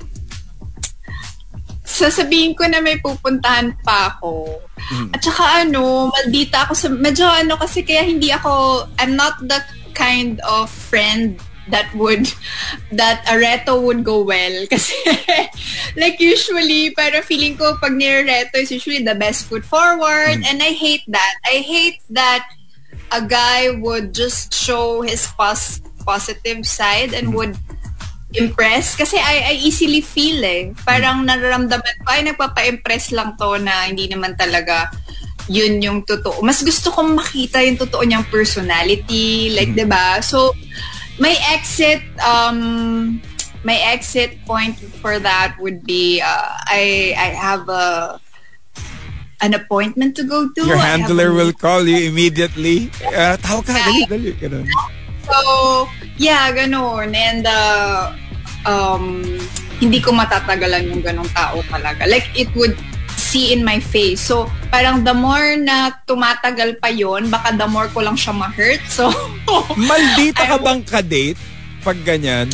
sasabihin 1.95 2.51
ko 2.51 2.67
na 2.67 2.83
may 2.83 2.99
pupuntahan 2.99 3.71
pa 3.79 4.11
ako. 4.11 4.59
Mm. 4.91 5.15
At 5.15 5.21
saka 5.23 5.63
ano, 5.63 6.11
maldita 6.11 6.67
ako 6.67 6.73
sa, 6.75 6.87
medyo 6.91 7.23
ano 7.23 7.55
kasi 7.55 7.87
kaya 7.87 8.03
hindi 8.03 8.35
ako, 8.35 8.83
I'm 8.99 9.15
not 9.15 9.39
the 9.39 9.63
kind 9.95 10.43
of 10.43 10.67
friend 10.67 11.39
that 11.69 11.89
would, 11.95 12.27
that 12.91 13.25
a 13.27 13.37
reto 13.37 13.81
would 13.81 14.03
go 14.03 14.21
well. 14.21 14.65
Kasi, 14.71 14.93
like 15.97 16.19
usually, 16.19 16.91
pero 16.91 17.21
feeling 17.21 17.57
ko 17.57 17.77
pag 17.81 17.93
nire-reto 17.93 18.55
is 18.55 18.71
usually 18.71 19.03
the 19.03 19.15
best 19.15 19.45
foot 19.45 19.65
forward. 19.65 20.43
And 20.45 20.61
I 20.61 20.71
hate 20.71 21.03
that. 21.07 21.35
I 21.45 21.63
hate 21.65 22.01
that 22.09 22.47
a 23.11 23.21
guy 23.21 23.71
would 23.71 24.13
just 24.13 24.53
show 24.53 25.01
his 25.01 25.27
pos- 25.37 25.81
positive 26.05 26.65
side 26.65 27.13
and 27.13 27.33
would 27.33 27.57
impress 28.35 28.99
kasi 28.99 29.15
I, 29.15 29.51
I 29.51 29.53
easily 29.63 30.01
feel 30.01 30.43
eh. 30.43 30.75
Parang 30.83 31.23
nararamdaman 31.23 31.95
ko, 32.03 32.07
ay 32.11 32.21
nagpapa-impress 32.27 33.15
lang 33.15 33.39
to 33.39 33.57
na 33.57 33.87
hindi 33.87 34.11
naman 34.11 34.35
talaga 34.35 34.91
yun 35.47 35.77
yung 35.81 35.99
totoo. 36.03 36.41
Mas 36.41 36.61
gusto 36.65 36.89
kong 36.89 37.15
makita 37.15 37.61
yung 37.61 37.77
totoo 37.77 38.01
niyang 38.01 38.25
personality, 38.27 39.53
like, 39.53 39.77
'di 39.77 39.85
ba 39.85 40.19
So, 40.19 40.53
my 41.19 41.35
exit, 41.49 42.01
um, 42.21 43.21
my 43.63 43.75
exit 43.75 44.37
point 44.45 44.77
for 45.01 45.19
that 45.19 45.55
would 45.59 45.83
be, 45.83 46.21
uh, 46.21 46.51
I, 46.67 47.15
I 47.17 47.27
have 47.33 47.69
a, 47.69 48.19
an 49.41 49.53
appointment 49.53 50.15
to 50.15 50.23
go 50.23 50.49
to. 50.49 50.61
Your 50.65 50.77
handler 50.77 51.33
will 51.33 51.53
call 51.53 51.87
you 51.87 52.09
immediately. 52.09 52.91
Uh, 53.03 53.35
tawag 53.37 53.67
ka, 53.67 53.73
dali, 53.73 54.03
dali. 54.07 54.31
Ganun. 54.39 54.67
So, 55.25 55.89
yeah, 56.17 56.51
ganun. 56.53 57.15
And, 57.15 57.45
uh, 57.47 58.15
um, 58.65 59.23
hindi 59.79 59.99
ko 59.99 60.11
matatagalan 60.15 60.87
yung 60.87 61.01
ganong 61.03 61.29
tao 61.35 61.59
talaga. 61.67 62.07
Like, 62.07 62.27
it 62.35 62.47
would 62.55 62.75
see 63.17 63.51
in 63.51 63.63
my 63.63 63.79
face. 63.79 64.21
So, 64.21 64.51
parang 64.71 65.03
the 65.03 65.15
more 65.15 65.55
na 65.57 65.91
tumatagal 66.07 66.79
pa 66.79 66.91
yon 66.91 67.31
baka 67.31 67.55
the 67.55 67.67
more 67.67 67.87
ko 67.91 68.03
lang 68.03 68.15
siya 68.15 68.35
ma-hurt. 68.35 68.83
So, 68.87 69.09
Maldita 69.89 70.45
ka 70.45 70.57
bang 70.59 70.81
ka-date? 70.83 71.39
Pag 71.83 72.01
ganyan. 72.03 72.49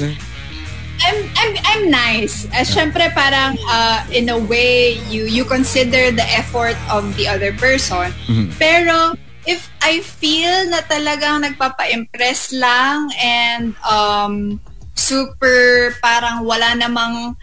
I'm 1.01 1.17
I'm 1.33 1.53
I'm 1.65 1.83
nice. 1.89 2.45
Uh, 2.53 2.61
syempre 2.61 3.09
parang 3.17 3.57
uh, 3.65 4.05
in 4.13 4.29
a 4.29 4.37
way 4.37 5.01
you 5.09 5.25
you 5.25 5.41
consider 5.41 6.13
the 6.13 6.27
effort 6.37 6.77
of 6.93 7.09
the 7.17 7.25
other 7.25 7.49
person. 7.57 8.13
Pero 8.61 9.17
if 9.49 9.73
I 9.81 10.05
feel 10.05 10.69
na 10.69 10.85
talagang 10.85 11.41
nagpapa-impress 11.41 12.53
lang 12.53 13.09
and 13.17 13.73
um 13.81 14.61
super 14.93 15.89
parang 15.97 16.45
wala 16.45 16.77
namang 16.77 17.33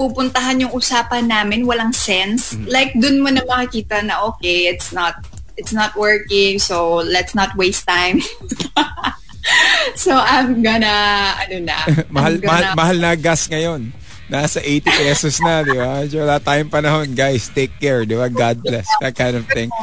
pupuntahan 0.00 0.64
yung 0.64 0.72
usapan 0.72 1.28
namin, 1.28 1.68
walang 1.68 1.92
sense. 1.92 2.56
Like 2.64 2.96
dun 2.96 3.20
mo 3.20 3.28
na 3.28 3.44
makikita 3.44 4.00
na 4.00 4.24
okay, 4.32 4.72
it's 4.72 4.96
not 4.96 5.20
it's 5.60 5.76
not 5.76 5.92
working, 5.92 6.56
so 6.56 7.04
let's 7.04 7.36
not 7.36 7.52
waste 7.60 7.84
time. 7.84 8.24
so 10.00 10.16
I'm 10.16 10.64
gonna 10.64 11.36
ano 11.36 11.56
na, 11.68 11.76
mahal, 12.08 12.40
I'm 12.40 12.48
mahal, 12.48 12.64
gonna- 12.64 12.76
mahal 12.80 12.96
na 12.96 13.12
gas 13.12 13.44
ngayon. 13.52 13.92
Nasa 14.30 14.62
80 14.62 14.86
pesos 14.94 15.42
na, 15.42 15.66
di 15.66 15.74
ba? 15.74 16.06
Wala 16.06 16.38
tayong 16.38 16.70
panahon, 16.70 17.18
guys. 17.18 17.50
Take 17.50 17.82
care, 17.82 18.06
di 18.06 18.14
ba? 18.14 18.30
God 18.30 18.62
bless. 18.62 18.86
That 19.02 19.18
kind 19.18 19.34
of 19.34 19.42
thing. 19.50 19.74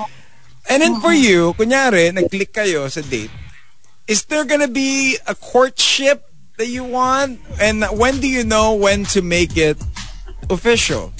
And 0.72 0.80
then 0.80 1.04
for 1.04 1.12
you, 1.12 1.52
kunyari, 1.60 2.16
nag-click 2.16 2.56
kayo 2.56 2.88
sa 2.88 3.04
date, 3.04 3.28
is 4.08 4.24
there 4.32 4.48
gonna 4.48 4.72
be 4.72 5.20
a 5.28 5.36
courtship 5.36 6.24
that 6.56 6.72
you 6.72 6.88
want? 6.88 7.44
And 7.60 7.84
when 7.92 8.24
do 8.24 8.28
you 8.32 8.48
know 8.48 8.72
when 8.72 9.04
to 9.12 9.20
make 9.20 9.60
it 9.60 9.76
official? 10.50 11.14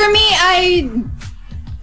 for 0.00 0.08
me, 0.08 0.26
I 0.32 0.88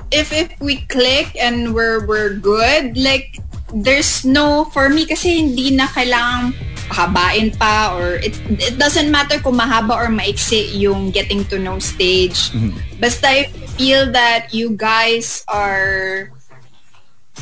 if 0.09 0.33
if 0.33 0.49
we 0.57 0.81
click 0.89 1.37
and 1.37 1.77
we're 1.77 2.01
we're 2.09 2.33
good, 2.33 2.97
like 2.97 3.37
there's 3.69 4.25
no 4.25 4.65
for 4.73 4.89
me 4.89 5.05
kasi 5.05 5.37
hindi 5.37 5.77
na 5.77 5.85
kailangang 5.93 6.57
habain 6.89 7.53
pa 7.61 7.93
or 7.93 8.17
it 8.23 8.33
it 8.57 8.81
doesn't 8.81 9.13
matter 9.13 9.37
kung 9.37 9.61
mahaba 9.61 9.93
or 9.93 10.09
maiksi 10.09 10.65
yung 10.73 11.13
getting 11.13 11.45
to 11.45 11.61
know 11.61 11.77
stage. 11.77 12.49
Basta 12.97 13.45
if 13.45 13.53
you 13.53 13.67
feel 13.77 14.03
that 14.09 14.49
you 14.49 14.73
guys 14.73 15.45
are 15.45 16.33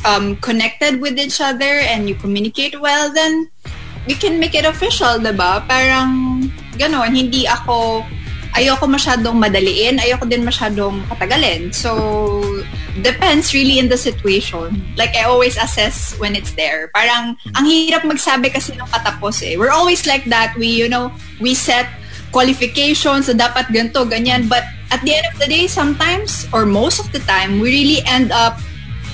um, 0.04 0.36
connected 0.44 1.00
with 1.00 1.16
each 1.16 1.40
other 1.40 1.80
and 1.88 2.12
you 2.12 2.20
communicate 2.20 2.76
well, 2.84 3.08
then 3.16 3.48
we 4.10 4.14
can 4.14 4.44
make 4.44 4.54
it 4.54 4.68
official, 4.68 5.24
diba? 5.24 5.64
Parang 5.72 6.35
ganon, 6.78 7.12
hindi 7.12 7.48
ako 7.48 8.04
ayoko 8.56 8.88
masyadong 8.88 9.36
madaliin, 9.36 10.00
ayoko 10.00 10.24
din 10.24 10.48
masyadong 10.48 11.04
patagalin. 11.12 11.76
So, 11.76 11.92
depends 13.04 13.52
really 13.52 13.80
in 13.80 13.92
the 13.92 14.00
situation. 14.00 14.80
Like, 14.96 15.12
I 15.12 15.28
always 15.28 15.60
assess 15.60 16.16
when 16.16 16.40
it's 16.40 16.56
there. 16.56 16.88
Parang, 16.96 17.36
ang 17.52 17.66
hirap 17.68 18.08
magsabi 18.08 18.48
kasi 18.56 18.72
ng 18.80 18.88
katapos 18.88 19.44
eh. 19.44 19.60
We're 19.60 19.76
always 19.76 20.08
like 20.08 20.24
that. 20.32 20.56
We, 20.56 20.72
you 20.72 20.88
know, 20.88 21.12
we 21.44 21.52
set 21.52 21.92
qualifications 22.32 23.28
na 23.28 23.36
dapat 23.36 23.76
ganito, 23.76 24.08
ganyan. 24.08 24.48
But 24.48 24.64
at 24.88 25.04
the 25.04 25.20
end 25.20 25.28
of 25.28 25.36
the 25.36 25.52
day, 25.52 25.68
sometimes, 25.68 26.48
or 26.56 26.64
most 26.64 27.04
of 27.04 27.12
the 27.12 27.20
time, 27.28 27.60
we 27.60 27.76
really 27.76 28.00
end 28.08 28.32
up 28.32 28.56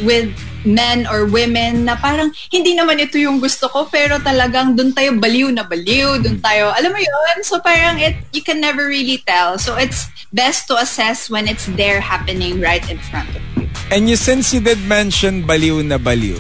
with 0.06 0.30
men 0.66 1.10
or 1.10 1.26
women 1.26 1.86
na 1.86 1.98
parang 1.98 2.30
hindi 2.54 2.78
naman 2.78 3.02
ito 3.02 3.18
yung 3.18 3.42
gusto 3.42 3.70
ko 3.70 3.90
pero 3.90 4.22
talagang 4.22 4.78
dun 4.78 4.94
tayo 4.94 5.18
baliw 5.18 5.50
na 5.50 5.66
baliw, 5.66 6.22
dun 6.22 6.38
tayo, 6.42 6.70
alam 6.74 6.92
mo 6.94 7.02
yun? 7.02 7.38
So 7.42 7.60
parang 7.62 7.98
it, 7.98 8.18
you 8.34 8.46
can 8.46 8.62
never 8.62 8.86
really 8.86 9.22
tell. 9.26 9.58
So 9.58 9.76
it's 9.78 10.08
best 10.32 10.68
to 10.70 10.78
assess 10.78 11.30
when 11.30 11.48
it's 11.48 11.66
there 11.76 12.00
happening 12.00 12.62
right 12.62 12.84
in 12.90 12.98
front 13.00 13.30
of 13.34 13.42
you. 13.58 13.68
And 13.92 14.08
you, 14.08 14.16
since 14.16 14.54
you 14.54 14.64
did 14.64 14.80
mention 14.88 15.44
baliw 15.44 15.84
na 15.84 15.98
baliw, 16.00 16.40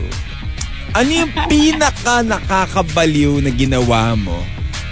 ano 0.96 1.10
yung 1.10 1.32
pinaka 1.52 2.24
nakakabaliw 2.24 3.44
na 3.44 3.52
ginawa 3.52 4.16
mo 4.16 4.40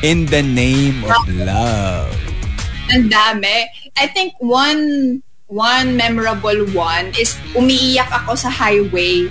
in 0.04 0.28
the 0.28 0.44
name 0.44 1.04
of 1.08 1.16
love? 1.40 2.12
Ang 2.90 3.06
dami. 3.08 3.70
I 3.96 4.06
think 4.10 4.34
one 4.42 5.22
one 5.50 5.98
memorable 5.98 6.62
one 6.78 7.10
is 7.18 7.34
umiiyak 7.58 8.08
ako 8.14 8.38
sa 8.38 8.50
highway. 8.50 9.26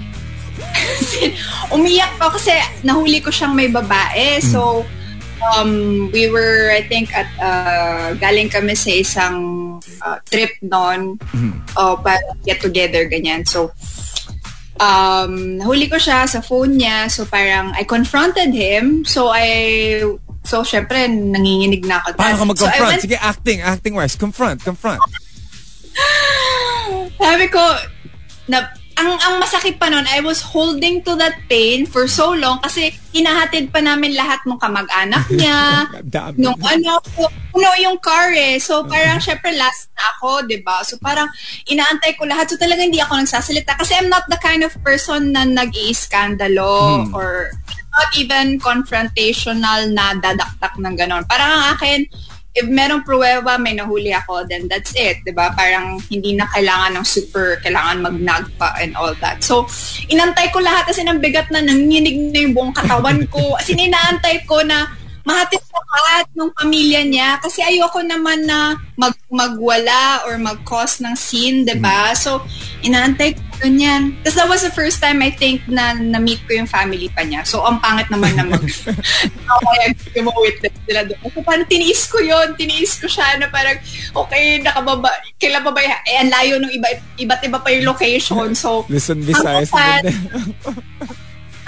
Umiiyak 1.74 2.18
ako 2.18 2.34
kasi 2.34 2.58
nahuli 2.82 3.22
ko 3.22 3.30
siyang 3.30 3.54
may 3.54 3.70
babae. 3.70 4.42
So, 4.42 4.82
um, 5.54 6.10
we 6.10 6.26
were, 6.26 6.74
I 6.74 6.82
think, 6.82 7.14
at, 7.14 7.30
uh, 7.38 8.18
galing 8.18 8.50
kami 8.50 8.74
sa 8.74 8.90
isang 8.90 9.36
uh, 10.02 10.18
trip 10.26 10.50
noon. 10.60 11.22
Uh, 11.78 11.94
para 11.94 12.18
get 12.42 12.58
together, 12.58 13.06
ganyan. 13.06 13.46
So, 13.46 13.70
um, 14.82 15.62
nahuli 15.62 15.86
ko 15.86 16.02
siya 16.02 16.26
sa 16.26 16.42
phone 16.42 16.82
niya. 16.82 17.06
So, 17.06 17.22
parang 17.24 17.70
I 17.78 17.86
confronted 17.86 18.50
him. 18.50 19.06
So, 19.06 19.30
I, 19.30 20.02
so, 20.42 20.66
syempre, 20.66 21.06
nanginginig 21.06 21.86
na 21.86 22.02
ako. 22.02 22.18
Paano 22.18 22.34
ka 22.34 22.42
So, 22.42 22.50
mag-confront? 22.50 22.90
went- 22.98 23.02
Sige, 23.06 23.16
acting, 23.22 23.58
acting 23.62 23.94
wise. 23.94 24.18
Confront, 24.18 24.64
confront. 24.66 24.98
Sabi 27.18 27.46
ko, 27.50 27.62
na, 28.48 28.72
ang, 28.98 29.14
ang 29.14 29.34
masakit 29.38 29.78
pa 29.78 29.86
nun, 29.86 30.02
I 30.10 30.18
was 30.18 30.42
holding 30.42 31.06
to 31.06 31.14
that 31.22 31.38
pain 31.46 31.86
for 31.86 32.10
so 32.10 32.34
long 32.34 32.58
kasi 32.58 32.90
hinahatid 33.14 33.70
pa 33.70 33.78
namin 33.78 34.18
lahat 34.18 34.42
ng 34.42 34.58
kamag-anak 34.58 35.22
niya, 35.38 35.86
nung 36.34 36.58
ano, 36.58 36.98
puno 37.54 37.70
yung 37.78 38.02
car 38.02 38.34
eh. 38.34 38.58
So 38.58 38.82
parang 38.90 39.22
syempre 39.22 39.54
last 39.54 39.94
na 39.94 40.02
ako, 40.18 40.46
'di 40.46 40.66
ba 40.66 40.82
So 40.82 40.98
parang 40.98 41.30
inaantay 41.70 42.18
ko 42.18 42.26
lahat. 42.26 42.50
So 42.50 42.58
talaga 42.58 42.82
hindi 42.82 42.98
ako 42.98 43.22
nagsasalita 43.22 43.78
kasi 43.78 43.94
I'm 43.94 44.10
not 44.10 44.26
the 44.26 44.38
kind 44.42 44.66
of 44.66 44.74
person 44.82 45.30
na 45.30 45.46
nag-iiskandalo 45.46 47.06
Hmm. 47.06 47.14
or 47.14 47.54
not 47.98 48.10
even 48.14 48.58
confrontational 48.62 49.90
na 49.90 50.14
dadaktak 50.18 50.74
ng 50.78 50.94
ganon. 50.94 51.26
Parang 51.26 51.50
ang 51.50 51.64
akin, 51.74 52.06
if 52.56 52.66
merong 52.66 53.04
pruweba, 53.04 53.60
may 53.60 53.76
nahuli 53.76 54.10
ako, 54.14 54.48
then 54.48 54.66
that's 54.66 54.96
it, 54.96 55.20
di 55.22 55.32
ba? 55.32 55.52
Parang 55.52 56.00
hindi 56.08 56.34
na 56.34 56.48
kailangan 56.48 56.96
ng 56.98 57.06
super, 57.06 57.60
kailangan 57.60 58.02
mag-nag 58.02 58.44
pa 58.56 58.74
and 58.80 58.96
all 58.96 59.12
that. 59.20 59.44
So, 59.44 59.68
inantay 60.08 60.50
ko 60.50 60.58
lahat 60.64 60.90
kasi 60.90 61.04
ng 61.04 61.20
bigat 61.20 61.52
na 61.52 61.60
nanginig 61.60 62.32
na 62.32 62.38
yung 62.42 62.54
buong 62.56 62.74
katawan 62.74 63.24
ko. 63.28 63.52
As 63.60 63.68
in, 63.68 63.78
inaantay 63.78 64.42
ko 64.48 64.64
na 64.64 64.90
mahatid 65.28 65.60
lahat 65.88 66.26
ng 66.32 66.50
pamilya 66.56 67.00
niya 67.04 67.30
kasi 67.40 67.60
ayoko 67.60 68.00
naman 68.00 68.48
na 68.48 68.76
mag 68.96 69.12
magwala 69.28 70.24
or 70.24 70.40
mag-cause 70.40 71.04
ng 71.04 71.12
scene, 71.16 71.68
'di 71.68 71.76
ba? 71.80 72.16
So 72.16 72.44
inaantay 72.84 73.36
ko 73.36 73.47
ganyan. 73.58 74.14
Tapos 74.22 74.36
that 74.38 74.48
was 74.48 74.62
the 74.62 74.72
first 74.72 75.02
time 75.02 75.20
I 75.20 75.30
think 75.34 75.66
na 75.66 75.94
na-meet 75.94 76.42
ko 76.46 76.58
yung 76.58 76.70
family 76.70 77.10
pa 77.10 77.26
niya. 77.26 77.42
So 77.44 77.62
ang 77.66 77.82
pangit 77.82 78.08
naman 78.08 78.34
na 78.38 78.46
mag 78.46 78.62
okay, 78.62 79.84
yung 80.16 80.26
mga 80.30 80.40
witness 80.46 80.74
sila 80.86 81.00
doon. 81.04 81.20
So 81.34 81.40
parang 81.42 81.68
tiniis 81.68 82.02
ko 82.06 82.18
yon 82.22 82.54
tiniis 82.54 82.96
ko 83.02 83.06
siya 83.10 83.38
na 83.42 83.50
parang 83.50 83.78
okay, 84.14 84.62
nakababa, 84.62 85.10
kailan 85.36 85.62
pa 85.66 85.72
ba 85.74 85.82
y- 85.82 86.04
eh, 86.08 86.16
ang 86.22 86.30
layo 86.30 86.54
ng 86.62 86.72
iba, 86.72 86.88
iba't 87.18 87.42
iba 87.42 87.58
pa 87.58 87.68
yung 87.74 87.86
location. 87.90 88.54
So 88.54 88.82
Listen, 88.92 89.20
Visayas. 89.20 89.70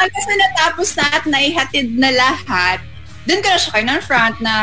hanggang 0.00 0.24
sa 0.24 0.34
natapos 0.46 0.88
na 0.96 1.04
at 1.12 1.24
naihatid 1.28 1.92
na 1.98 2.10
lahat, 2.14 2.80
doon 3.28 3.42
ka 3.44 3.48
na 3.52 3.58
siya 3.60 3.72
kayo 3.76 4.00
front 4.00 4.36
na 4.40 4.54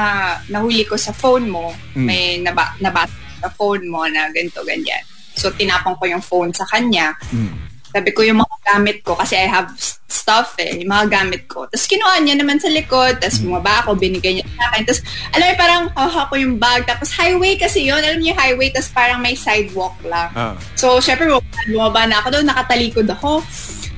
nahuli 0.50 0.82
ko 0.88 0.98
sa 0.98 1.14
phone 1.14 1.46
mo. 1.46 1.76
May 1.94 2.42
naba, 2.42 2.74
nabasa 2.82 3.14
sa 3.38 3.50
phone 3.54 3.86
mo 3.86 4.02
na 4.10 4.34
ganito, 4.34 4.66
ganyan. 4.66 5.04
So, 5.38 5.54
tinapon 5.54 5.94
ko 6.02 6.04
yung 6.10 6.24
phone 6.26 6.52
sa 6.52 6.66
kanya. 6.66 7.14
Sabi 7.88 8.12
ko 8.12 8.20
yung 8.26 8.44
mga 8.44 8.58
gamit 8.68 9.00
ko, 9.00 9.16
kasi 9.16 9.40
I 9.40 9.48
have 9.48 9.72
stuff 10.08 10.60
eh, 10.60 10.84
yung 10.84 10.92
mga 10.92 11.08
gamit 11.08 11.48
ko. 11.48 11.64
Tapos 11.72 11.88
kinuha 11.88 12.20
niya 12.20 12.36
naman 12.36 12.60
sa 12.60 12.68
likod, 12.68 13.16
tapos 13.24 13.40
bumaba 13.40 13.80
ako, 13.80 13.96
binigay 13.96 14.36
niya 14.36 14.46
sa 14.60 14.64
akin. 14.70 14.82
Tapos, 14.84 15.02
alam 15.32 15.46
mo, 15.48 15.56
parang 15.56 15.84
haha 15.96 16.22
ko 16.28 16.36
yung 16.36 16.56
bag. 16.60 16.84
Tapos 16.84 17.16
highway 17.16 17.56
kasi 17.56 17.88
yun, 17.88 18.04
alam 18.04 18.20
niyo 18.20 18.36
highway, 18.36 18.68
tapos 18.68 18.92
parang 18.92 19.24
may 19.24 19.40
sidewalk 19.40 19.96
lang. 20.04 20.28
Ah. 20.36 20.54
So, 20.76 21.00
syempre, 21.00 21.32
bumaba, 21.72 22.04
na 22.12 22.20
ako 22.20 22.28
doon, 22.38 22.46
nakatalikod 22.52 23.08
ako. 23.08 23.40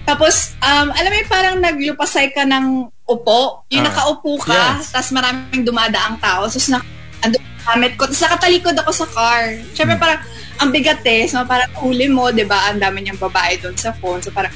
Tapos, 0.06 0.54
um, 0.62 0.93
alam 0.93 1.10
mo 1.10 1.17
parang 1.25 1.56
naglupasay 1.58 2.30
ka 2.30 2.45
ng 2.45 2.89
upo. 3.10 3.65
Yung 3.73 3.86
Ah. 3.86 3.89
nakaupo 3.89 4.38
ka, 4.41 4.82
Yes. 4.82 4.93
tapos 4.93 5.10
maraming 5.13 5.65
dumadaang 5.65 6.21
tao. 6.21 6.45
Tapos, 6.45 6.69
na, 6.69 6.78
ando 7.25 7.38
gamit 7.65 7.97
ko. 7.97 8.06
Tapos 8.06 8.21
nakatalikod 8.21 8.75
ako 8.78 8.91
sa 8.93 9.08
car. 9.10 9.43
Syempre, 9.73 9.97
Hmm. 9.97 10.04
parang, 10.06 10.21
ang 10.60 10.69
bigat 10.76 11.04
eh. 11.08 11.26
So, 11.26 11.41
parang 11.48 11.72
huli 11.80 12.12
mo, 12.12 12.30
di 12.30 12.43
ba? 12.43 12.69
Ang 12.69 12.84
dami 12.84 13.04
niyang 13.04 13.19
babae 13.19 13.60
doon 13.63 13.76
sa 13.80 13.95
phone. 13.95 14.19
So, 14.19 14.32
parang, 14.36 14.52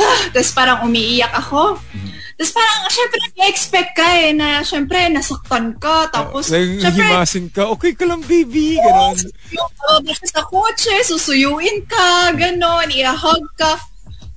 ah, 0.00 0.22
tapos 0.32 0.50
parang 0.56 0.78
umiiyak 0.88 1.32
ako. 1.36 1.76
Hmm. 1.76 2.10
Tapos 2.40 2.52
parang, 2.56 2.78
syempre, 2.88 3.20
i-expect 3.38 3.90
ka 3.92 4.06
eh, 4.18 4.32
na 4.32 4.64
syempre, 4.64 4.98
nasaktan 5.12 5.76
ka. 5.76 6.08
Tapos, 6.08 6.48
syempre, 6.48 6.90
himasin 6.90 7.46
ka, 7.52 7.68
okay 7.68 7.92
ka 7.92 8.08
lang, 8.08 8.24
baby. 8.24 8.80
Ganon. 8.80 9.14
bababa 9.52 10.10
siya 10.10 10.28
sa 10.40 10.42
kotse, 10.48 10.90
susuyuin 11.06 11.84
ka, 11.84 12.32
ganon, 12.34 12.88
i-hug 12.88 13.44
ka. 13.54 13.76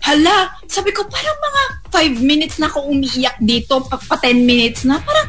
Hala, 0.06 0.54
sabi 0.69 0.93
ko, 0.93 1.08
parang 1.10 1.39
mga 1.39 1.63
5 1.89 2.21
minutes 2.21 2.62
na 2.62 2.69
ako 2.69 2.93
umiiyak 2.93 3.41
dito, 3.41 3.82
pa, 3.89 3.97
pa 3.97 4.21
10 4.21 4.43
minutes 4.45 4.86
na, 4.86 5.01
parang, 5.01 5.25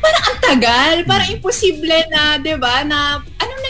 parang 0.00 0.22
ang 0.32 0.38
tagal, 0.40 0.94
parang 1.04 1.28
imposible 1.28 2.08
na, 2.08 2.40
di 2.40 2.56
ba, 2.56 2.88
na, 2.88 3.20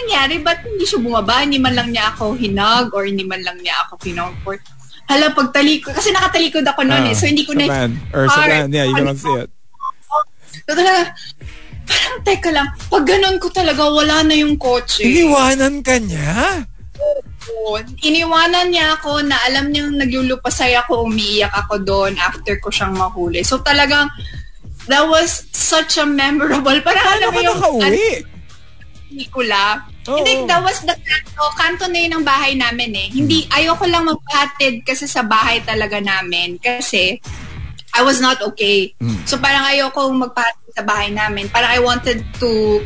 nangyari, 0.08 0.40
ba't 0.40 0.64
hindi 0.64 0.88
siya 0.88 1.04
bumaba, 1.04 1.44
hindi 1.44 1.60
man 1.60 1.76
lang 1.76 1.92
niya 1.92 2.16
ako 2.16 2.32
hinag, 2.40 2.96
or 2.96 3.04
hindi 3.04 3.28
man 3.28 3.44
lang 3.44 3.60
niya 3.60 3.76
ako 3.84 4.00
kinomfort. 4.00 4.64
Hala, 5.04 5.36
pagtalikod, 5.36 5.92
kasi 5.92 6.08
nakatalikod 6.16 6.64
ako 6.64 6.80
noon 6.88 7.12
eh, 7.12 7.16
so 7.16 7.28
hindi 7.28 7.44
ko 7.44 7.52
Ah, 7.52 7.60
na. 7.60 7.92
Or 8.16 8.24
sa 8.32 8.48
yeah, 8.48 8.88
you 8.88 8.96
can 8.96 9.12
see 9.12 9.36
it. 9.36 9.52
So, 10.64 10.72
talaga, 10.72 11.12
parang, 11.84 12.16
teka 12.24 12.48
lang, 12.48 12.68
pag 12.88 13.04
ganon 13.04 13.36
ko 13.36 13.52
talaga, 13.52 13.84
wala 13.84 14.24
na 14.24 14.32
yung 14.32 14.56
kotse. 14.56 15.04
Iniwanan 15.04 15.84
ka 15.84 16.00
niya? 16.00 16.64
Oo. 16.96 17.80
Iniwanan 18.04 18.72
niya 18.72 18.96
ako 18.96 19.24
na 19.24 19.36
alam 19.44 19.72
niyang 19.72 19.96
naglulupasay 19.96 20.72
ako, 20.76 21.04
umiiyak 21.08 21.52
ako 21.52 21.80
doon 21.84 22.12
after 22.20 22.56
ko 22.60 22.68
siyang 22.72 22.96
mahuli. 22.96 23.40
So 23.44 23.60
talagang, 23.60 24.08
that 24.88 25.04
was 25.04 25.48
such 25.52 25.96
a 25.96 26.04
memorable, 26.04 26.80
parang 26.84 27.04
alam 27.16 27.28
Paano 27.28 27.32
mo 27.32 27.40
ka 27.40 27.44
yung 27.44 27.56
nakauwi? 27.60 28.08
pelikula. 29.08 29.88
Oo. 30.08 30.16
Hindi, 30.24 30.48
that 30.48 30.64
was 30.64 30.80
the 30.82 30.96
kanto. 30.96 31.44
Kanto 31.54 31.84
na 31.86 31.98
yun 32.00 32.12
ng 32.18 32.24
bahay 32.24 32.56
namin 32.56 32.90
eh. 32.96 33.08
Hindi, 33.12 33.44
ayoko 33.52 33.84
lang 33.84 34.08
magpahatid 34.08 34.82
kasi 34.82 35.04
sa 35.04 35.20
bahay 35.22 35.60
talaga 35.60 36.00
namin. 36.00 36.56
Kasi, 36.56 37.20
I 37.92 38.00
was 38.00 38.18
not 38.18 38.40
okay. 38.40 38.96
So 39.28 39.36
parang 39.36 39.68
ayoko 39.68 40.08
magpahatid 40.12 40.72
sa 40.72 40.82
bahay 40.86 41.12
namin. 41.12 41.52
Parang 41.52 41.72
I 41.72 41.80
wanted 41.82 42.24
to 42.40 42.80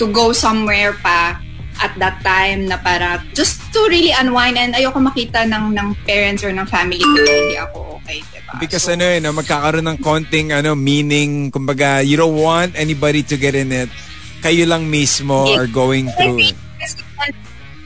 to 0.00 0.04
go 0.08 0.32
somewhere 0.32 0.96
pa 1.04 1.36
at 1.80 1.92
that 1.98 2.20
time 2.20 2.68
na 2.68 2.76
para 2.78 3.20
just 3.32 3.58
to 3.72 3.88
really 3.88 4.12
unwind 4.12 4.60
and 4.60 4.76
ayoko 4.76 5.00
makita 5.00 5.48
ng 5.48 5.72
ng 5.72 5.88
parents 6.04 6.44
or 6.44 6.52
ng 6.52 6.68
family 6.68 7.00
ko 7.00 7.16
hindi 7.16 7.56
ako 7.58 7.92
okay, 8.02 8.18
diba? 8.34 8.52
Because 8.58 8.84
So, 8.84 8.92
ano 8.92 9.04
eh, 9.06 9.18
no, 9.22 9.30
magkakaroon 9.32 9.86
ng 9.86 9.98
konting 10.02 10.50
ano, 10.52 10.74
meaning, 10.74 11.50
kumbaga, 11.54 12.02
you 12.04 12.18
don't 12.18 12.36
want 12.36 12.74
anybody 12.74 13.22
to 13.22 13.38
get 13.38 13.54
in 13.54 13.70
it. 13.72 13.88
Kayo 14.42 14.66
lang 14.66 14.90
mismo 14.90 15.54
are 15.54 15.70
going 15.70 16.10
through 16.18 16.50
it. 16.50 16.58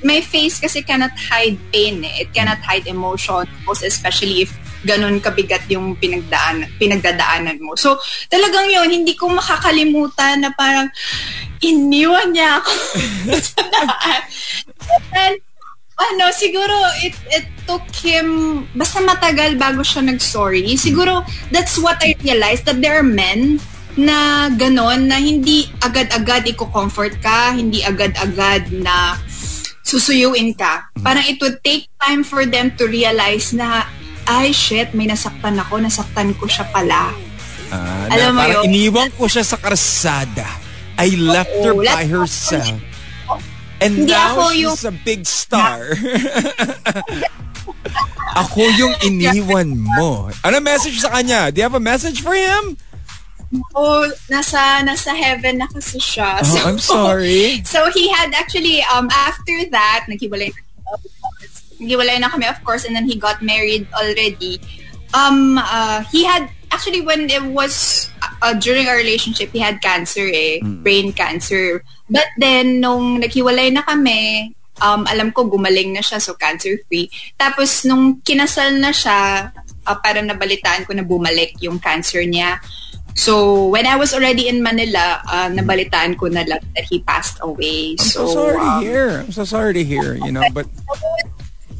my 0.07 0.23
face 0.23 0.62
kasi 0.62 0.87
cannot 0.87 1.11
hide 1.16 1.59
pain 1.75 2.05
eh. 2.07 2.25
It 2.25 2.31
cannot 2.31 2.62
hide 2.62 2.87
emotion, 2.87 3.45
most 3.66 3.83
especially 3.83 4.47
if 4.47 4.55
ganun 4.87 5.19
kabigat 5.19 5.66
yung 5.66 5.99
pinagdaan, 5.99 6.71
pinagdadaanan 6.79 7.59
mo. 7.59 7.75
So, 7.75 7.99
talagang 8.31 8.71
yun, 8.71 8.87
hindi 9.03 9.19
ko 9.19 9.27
makakalimutan 9.35 10.47
na 10.47 10.55
parang 10.55 10.87
iniwan 11.59 12.31
niya 12.31 12.62
ako 12.62 12.73
sa 13.35 13.61
daan. 13.75 14.23
And 14.87 15.05
then, 15.11 15.33
ano, 15.99 16.25
siguro 16.31 16.77
it, 17.03 17.16
it 17.35 17.47
took 17.66 17.85
him, 17.99 18.62
basta 18.79 19.03
matagal 19.03 19.59
bago 19.59 19.83
siya 19.83 20.07
nag-sorry. 20.07 20.79
Siguro, 20.79 21.27
that's 21.51 21.81
what 21.83 21.99
I 22.05 22.14
realized, 22.23 22.69
that 22.71 22.79
there 22.79 23.01
are 23.01 23.07
men 23.07 23.59
na 23.97 24.49
ganon, 24.49 25.09
na 25.09 25.17
hindi 25.17 25.67
agad-agad 25.81 26.45
i-comfort 26.47 27.17
ka, 27.19 27.53
hindi 27.53 27.81
agad-agad 27.81 28.69
na 28.71 29.17
susuyuin 29.81 30.53
ka. 30.53 30.85
Parang 31.01 31.25
it 31.25 31.41
would 31.41 31.57
take 31.63 31.89
time 31.99 32.21
for 32.21 32.45
them 32.45 32.73
to 32.77 32.85
realize 32.85 33.53
na, 33.53 33.85
ay 34.27 34.51
shit, 34.51 34.93
may 34.93 35.07
nasaktan 35.07 35.57
ako, 35.57 35.81
nasaktan 35.81 36.35
ko 36.37 36.45
siya 36.45 36.67
pala. 36.69 37.13
Ah, 37.73 38.07
Alam 38.13 38.33
na, 38.33 38.37
mo 38.37 38.43
yun? 38.47 38.63
iniwan 38.69 39.09
ko 39.15 39.27
siya 39.27 39.43
sa 39.43 39.57
karsada. 39.57 40.45
I 40.97 41.13
left 41.17 41.53
her 41.61 41.75
by 41.75 42.05
ako 42.05 42.25
herself. 42.25 42.77
And 43.77 44.05
Hindi 44.05 44.13
now 44.13 44.49
she's 44.49 44.65
yung- 44.65 44.81
a 44.89 44.93
big 45.05 45.23
star. 45.29 45.85
ako 48.37 48.61
yung 48.77 48.95
iniwan 49.03 49.77
mo. 49.77 50.29
Ano 50.41 50.57
message 50.61 51.01
sa 51.01 51.13
kanya? 51.13 51.49
Do 51.49 51.61
you 51.61 51.65
have 51.65 51.77
a 51.77 51.83
message 51.83 52.21
for 52.21 52.33
him? 52.33 52.77
Oh, 53.75 54.05
nasa 54.29 54.83
nasa 54.83 55.12
heaven 55.12 55.59
na 55.61 55.69
kasi 55.69 55.99
siya. 55.99 56.40
Oh, 56.42 56.69
I'm 56.69 56.81
sorry. 56.81 57.61
So 57.66 57.90
he 57.92 58.09
had 58.09 58.33
actually 58.35 58.83
um 58.92 59.09
after 59.12 59.55
that 59.73 60.07
naghiwalay 60.09 60.51
na 60.51 60.61
naghiwalay 61.81 62.16
na 62.21 62.29
kami 62.33 62.47
of 62.49 62.59
course 62.64 62.85
and 62.85 62.97
then 62.97 63.07
he 63.07 63.16
got 63.16 63.42
married 63.42 63.87
already. 63.92 64.61
Um 65.14 65.59
uh, 65.59 66.03
he 66.09 66.25
had 66.25 66.49
actually 66.73 67.01
when 67.01 67.31
it 67.31 67.42
was 67.42 68.09
uh, 68.42 68.55
during 68.59 68.88
our 68.88 68.97
relationship 68.97 69.51
he 69.53 69.61
had 69.61 69.81
cancer 69.81 70.27
eh, 70.27 70.61
brain 70.62 71.12
cancer. 71.12 71.85
But 72.11 72.29
then 72.38 72.81
nung 72.81 73.23
naghiwalay 73.23 73.75
na 73.75 73.83
kami, 73.83 74.55
um 74.83 75.09
alam 75.09 75.33
ko 75.33 75.49
gumaling 75.49 75.97
na 75.97 76.03
siya 76.05 76.21
so 76.21 76.35
cancer 76.35 76.77
free. 76.88 77.09
Tapos 77.38 77.85
nung 77.88 78.21
kinasal 78.21 78.77
na 78.77 78.92
siya, 78.92 79.51
uh, 79.87 79.97
parang 80.03 80.27
nabalitaan 80.27 80.85
ko 80.85 80.92
na 80.92 81.07
bumalik 81.07 81.55
yung 81.62 81.79
cancer 81.79 82.21
niya. 82.27 82.59
So, 83.16 83.72
when 83.72 83.88
I 83.88 83.96
was 83.96 84.12
already 84.12 84.44
in 84.46 84.61
Manila, 84.62 85.24
uh, 85.24 85.48
nabalitaan 85.48 86.20
ko 86.20 86.29
na 86.29 86.44
lang 86.44 86.61
that 86.76 86.85
he 86.85 87.00
passed 87.00 87.40
away. 87.40 87.96
I'm 87.96 88.05
so, 88.05 88.29
so 88.29 88.35
sorry 88.37 88.61
to 88.61 88.68
um, 88.76 88.83
hear. 88.85 89.09
I'm 89.24 89.33
so 89.33 89.44
sorry 89.48 89.72
to 89.72 89.83
hear, 89.83 90.20
you 90.20 90.29
know, 90.31 90.44
but 90.52 90.68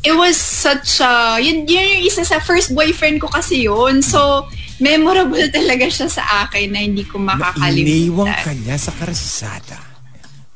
it 0.01 0.17
was 0.17 0.41
such 0.41 0.97
a, 1.05 1.37
yun, 1.37 1.69
yun 1.69 1.85
yung 2.01 2.05
isa 2.09 2.25
sa 2.25 2.41
first 2.41 2.73
boyfriend 2.73 3.21
ko 3.21 3.29
kasi 3.29 3.69
yun. 3.69 4.01
So, 4.01 4.49
memorable 4.81 5.45
talaga 5.57 5.93
siya 5.93 6.09
sa 6.09 6.25
akin 6.49 6.73
na 6.73 6.81
hindi 6.81 7.05
ko 7.05 7.21
makakalimutan. 7.21 8.57
niya 8.65 8.81
sa 8.81 8.97
karsada. 8.97 9.77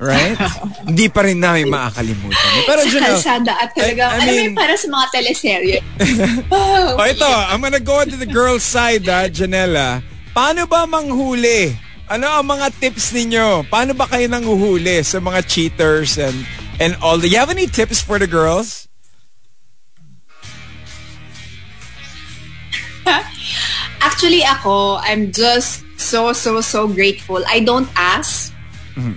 Right? 0.00 0.32
Hindi 0.88 1.12
pa 1.12 1.28
rin 1.28 1.44
namin 1.44 1.68
makakalimutan. 1.68 2.64
Pero, 2.64 2.88
Sa 2.88 3.04
kalsada 3.04 3.52
at 3.52 3.68
I- 3.68 3.72
I 3.76 3.80
talaga, 3.84 4.04
alam 4.16 4.32
mo 4.32 4.32
mean- 4.32 4.56
para 4.56 4.72
sa 4.72 4.88
mga 4.88 5.06
teleserye. 5.12 5.78
oh, 6.56 6.96
Oh, 6.96 7.04
ito, 7.04 7.28
I'm 7.28 7.60
gonna 7.60 7.84
go 7.84 8.00
to 8.00 8.16
the 8.16 8.24
girl's 8.24 8.64
side, 8.64 9.04
ha, 9.04 9.28
Janela. 9.28 10.00
Paano 10.40 10.64
ba 10.64 10.88
manghuli? 10.88 11.76
Ano 12.08 12.24
ang 12.24 12.48
mga 12.48 12.72
tips 12.80 13.12
ninyo? 13.12 13.68
Paano 13.68 13.92
ba 13.92 14.08
kayo 14.08 14.24
nanghuhuli 14.24 15.04
sa 15.04 15.20
mga 15.20 15.44
cheaters 15.44 16.16
and 16.16 16.48
and 16.80 16.96
all? 17.04 17.20
Do 17.20 17.28
you 17.28 17.36
have 17.36 17.52
any 17.52 17.68
tips 17.68 18.00
for 18.00 18.16
the 18.16 18.24
girls? 18.24 18.88
Actually 24.00 24.40
ako, 24.40 24.96
I'm 25.04 25.28
just 25.28 25.84
so, 26.00 26.32
so, 26.32 26.64
so 26.64 26.88
grateful. 26.88 27.44
I 27.44 27.60
don't 27.60 27.92
ask. 27.92 28.48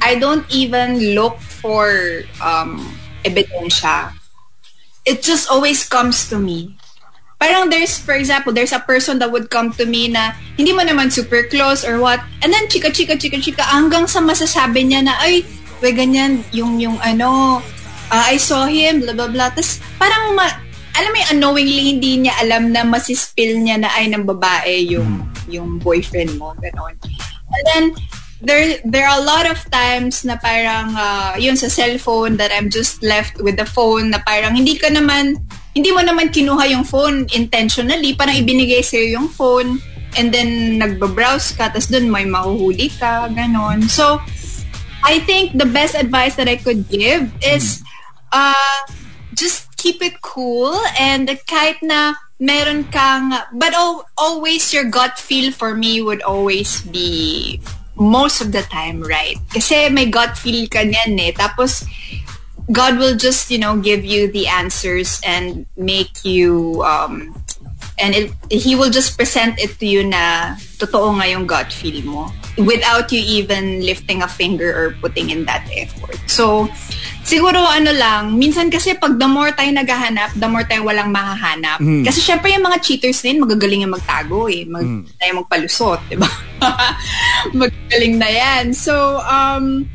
I 0.03 0.19
don't 0.19 0.43
even 0.51 1.15
look 1.15 1.39
for 1.39 2.27
um, 2.43 2.83
ebidensya. 3.23 4.11
It 5.07 5.23
just 5.23 5.47
always 5.47 5.87
comes 5.87 6.27
to 6.35 6.39
me. 6.39 6.75
Parang 7.43 7.67
there's, 7.67 7.99
for 7.99 8.15
example, 8.15 8.55
there's 8.55 8.71
a 8.71 8.79
person 8.79 9.19
that 9.19 9.27
would 9.27 9.51
come 9.51 9.75
to 9.75 9.83
me 9.83 10.07
na 10.07 10.31
hindi 10.55 10.71
mo 10.71 10.79
naman 10.79 11.11
super 11.11 11.43
close 11.51 11.83
or 11.83 11.99
what. 11.99 12.23
And 12.39 12.55
then 12.55 12.71
chika, 12.71 12.87
chika, 12.87 13.19
chika, 13.19 13.35
chika, 13.43 13.67
hanggang 13.67 14.07
sa 14.07 14.23
masasabi 14.23 14.87
niya 14.87 15.03
na, 15.03 15.19
ay, 15.19 15.43
we 15.83 15.91
ganyan, 15.91 16.39
yung, 16.55 16.79
yung 16.79 16.95
ano, 17.03 17.59
ah, 18.07 18.31
I 18.31 18.39
saw 18.39 18.63
him, 18.63 19.03
blah, 19.03 19.11
blah, 19.11 19.27
blah. 19.27 19.51
Tapos 19.51 19.83
parang, 19.99 20.39
ma, 20.39 20.47
alam 20.95 21.11
mo 21.11 21.17
yung 21.19 21.31
unknowingly, 21.35 21.83
hindi 21.99 22.23
niya 22.23 22.39
alam 22.39 22.71
na 22.71 22.87
masispill 22.87 23.59
niya 23.59 23.75
na 23.75 23.91
ay 23.91 24.07
ng 24.07 24.23
babae 24.23 24.87
yung, 24.87 25.27
yung 25.51 25.83
boyfriend 25.83 26.39
mo, 26.39 26.55
gano'n. 26.63 26.95
And 27.51 27.63
then, 27.67 27.85
there 28.43 28.79
there 28.83 29.07
are 29.07 29.19
a 29.19 29.23
lot 29.23 29.47
of 29.47 29.59
times 29.71 30.27
na 30.27 30.35
parang 30.35 30.91
uh, 30.99 31.33
yun 31.39 31.55
sa 31.55 31.71
cellphone 31.71 32.35
that 32.35 32.51
I'm 32.51 32.67
just 32.67 32.99
left 32.99 33.39
with 33.39 33.55
the 33.55 33.63
phone 33.67 34.11
na 34.11 34.19
parang 34.19 34.59
hindi 34.59 34.75
ka 34.75 34.91
naman 34.91 35.39
hindi 35.73 35.89
mo 35.89 36.01
naman 36.05 36.29
kinuha 36.29 36.69
yung 36.69 36.85
phone 36.85 37.25
intentionally 37.33 38.13
parang 38.13 38.37
ibinigay 38.37 38.85
sa'yo 38.85 39.17
yung 39.17 39.27
phone. 39.29 39.81
And 40.13 40.29
then 40.29 40.77
nagbabrowse 40.77 41.57
ka 41.57 41.73
tapos 41.73 41.89
dun 41.89 42.13
may 42.13 42.29
mahuhuli 42.29 42.93
ka 43.01 43.33
ganon. 43.33 43.89
So 43.89 44.21
I 45.01 45.19
think 45.25 45.57
the 45.57 45.65
best 45.65 45.97
advice 45.97 46.37
that 46.37 46.45
I 46.45 46.61
could 46.61 46.85
give 46.87 47.33
is 47.41 47.81
uh, 48.29 48.79
just 49.33 49.73
keep 49.75 50.05
it 50.05 50.21
cool 50.21 50.77
and 50.95 51.27
kahit 51.49 51.81
na 51.81 52.15
meron 52.39 52.85
kang 52.87 53.33
but 53.57 53.73
al- 53.73 54.07
always 54.15 54.71
your 54.71 54.85
gut 54.85 55.19
feel 55.19 55.51
for 55.51 55.75
me 55.75 55.99
would 55.99 56.21
always 56.23 56.81
be 56.87 57.59
most 57.97 58.39
of 58.39 58.53
the 58.53 58.61
time 58.69 59.01
right? 59.01 59.37
Kasi 59.49 59.89
may 59.89 60.07
gut 60.07 60.37
feel 60.37 60.69
ka 60.69 60.85
niyan 60.85 61.19
eh. 61.19 61.31
Tapos 61.33 61.83
God 62.73 62.97
will 62.97 63.15
just 63.15 63.53
you 63.53 63.61
know 63.61 63.77
give 63.77 64.03
you 64.03 64.27
the 64.27 64.49
answers 64.49 65.21
and 65.21 65.65
make 65.77 66.25
you 66.25 66.81
um 66.81 67.37
and 68.01 68.15
it, 68.17 68.33
he 68.49 68.75
will 68.75 68.89
just 68.89 69.15
present 69.15 69.59
it 69.61 69.77
to 69.77 69.85
you 69.85 70.01
na 70.03 70.55
totoo 70.81 71.13
nga 71.21 71.29
yung 71.29 71.45
gut 71.45 71.69
feel 71.69 72.01
mo 72.03 72.33
without 72.57 73.09
you 73.09 73.21
even 73.21 73.81
lifting 73.81 74.21
a 74.21 74.29
finger 74.29 74.69
or 74.69 74.93
putting 75.01 75.29
in 75.29 75.45
that 75.45 75.65
effort. 75.73 76.17
So, 76.29 76.69
siguro 77.25 77.57
ano 77.65 77.89
lang, 77.89 78.37
minsan 78.37 78.69
kasi 78.69 78.93
pag 78.93 79.17
the 79.17 79.25
more 79.25 79.49
tayo 79.57 79.73
naghahanap, 79.73 80.37
the 80.37 80.45
more 80.45 80.61
tayo 80.61 80.85
walang 80.85 81.09
mahahanap. 81.09 81.81
Kasi 82.05 82.21
syempre 82.21 82.53
yung 82.53 82.65
mga 82.65 82.77
cheaters 82.83 83.25
din, 83.25 83.41
magagaling 83.41 83.81
yung 83.81 83.95
magtago 83.97 84.45
eh. 84.45 84.69
Mag, 84.69 84.85
tayo 85.17 85.31
magpalusot, 85.41 85.99
di 86.13 86.17
ba? 86.21 86.29
magagaling 87.57 88.21
na 88.21 88.29
yan. 88.29 88.63
So, 88.77 89.17
um, 89.25 89.89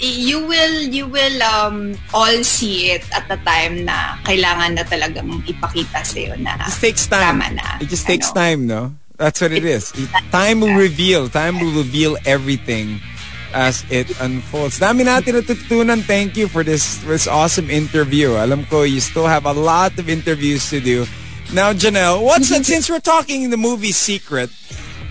you 0.00 0.46
will 0.46 0.76
you 0.86 1.06
will 1.06 1.42
um 1.42 1.94
all 2.14 2.42
see 2.44 2.90
it 2.94 3.02
at 3.14 3.26
the 3.28 3.36
time 3.42 3.84
na 3.84 4.16
kailangan 4.22 4.78
na 4.78 4.82
talagang 4.86 5.42
ipakita 5.44 6.06
sa 6.06 6.16
iyo 6.18 6.34
na 6.38 6.54
It 6.54 6.70
just 6.70 6.80
takes 6.80 7.04
time. 7.06 7.22
tama 7.38 7.46
na. 7.54 7.66
It 7.82 7.88
just 7.90 8.06
takes 8.06 8.30
Ano. 8.30 8.38
time, 8.38 8.60
no? 8.66 8.80
That's 9.18 9.42
what 9.42 9.50
it 9.50 9.66
is. 9.66 9.90
Time 10.30 10.62
will 10.62 10.78
reveal. 10.78 11.26
Time 11.26 11.58
will 11.58 11.74
reveal 11.74 12.14
everything 12.22 13.02
as 13.50 13.82
it 13.90 14.06
unfolds. 14.22 14.78
Dami 14.78 15.02
natin 15.02 15.34
natutunan. 15.42 16.06
Thank 16.06 16.38
you 16.38 16.46
for 16.46 16.62
this, 16.62 17.02
for 17.02 17.18
this 17.18 17.26
awesome 17.26 17.66
interview. 17.66 18.38
Alam 18.38 18.62
ko, 18.70 18.86
you 18.86 19.02
still 19.02 19.26
have 19.26 19.42
a 19.42 19.52
lot 19.52 19.98
of 19.98 20.06
interviews 20.06 20.70
to 20.70 20.78
do. 20.78 21.02
Now, 21.50 21.74
Janelle, 21.74 22.22
what's 22.22 22.54
that, 22.54 22.62
since 22.70 22.86
we're 22.86 23.02
talking 23.02 23.42
in 23.42 23.50
the 23.50 23.58
movie 23.58 23.90
Secret, 23.90 24.54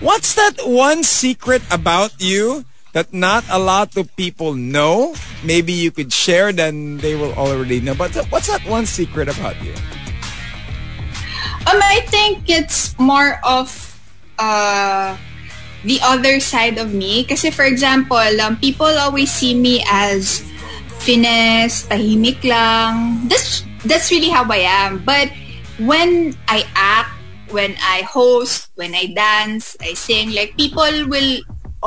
what's 0.00 0.32
that 0.40 0.56
one 0.64 1.04
secret 1.04 1.60
about 1.68 2.16
you 2.16 2.64
that 2.98 3.14
not 3.14 3.46
a 3.46 3.62
lot 3.62 3.94
of 3.94 4.10
people 4.18 4.58
know? 4.58 5.14
Maybe 5.46 5.70
you 5.70 5.94
could 5.94 6.10
share, 6.10 6.50
then 6.50 6.98
they 6.98 7.14
will 7.14 7.30
already 7.38 7.78
know. 7.78 7.94
But 7.94 8.10
what's 8.34 8.50
that 8.50 8.66
one 8.66 8.90
secret 8.90 9.30
about 9.30 9.54
you? 9.62 9.70
Um, 11.70 11.78
I 11.78 12.02
think 12.10 12.50
it's 12.50 12.98
more 12.98 13.38
of 13.46 13.70
uh, 14.38 15.14
the 15.84 16.02
other 16.02 16.42
side 16.42 16.78
of 16.78 16.90
me. 16.90 17.22
Kasi 17.22 17.54
for 17.54 17.62
example, 17.62 18.18
um, 18.42 18.58
people 18.58 18.90
always 18.98 19.30
see 19.30 19.54
me 19.54 19.86
as 19.86 20.42
finesse, 20.98 21.86
tahimik 21.86 22.42
lang. 22.42 23.22
That's, 23.30 23.62
that's 23.86 24.10
really 24.10 24.30
how 24.34 24.42
I 24.50 24.66
am. 24.66 25.06
But 25.06 25.30
when 25.78 26.34
I 26.50 26.66
act, 26.74 27.14
when 27.54 27.78
I 27.78 28.02
host, 28.02 28.74
when 28.74 28.90
I 28.98 29.14
dance, 29.14 29.76
I 29.78 29.94
sing, 29.94 30.34
like 30.34 30.58
people 30.58 31.06
will 31.06 31.38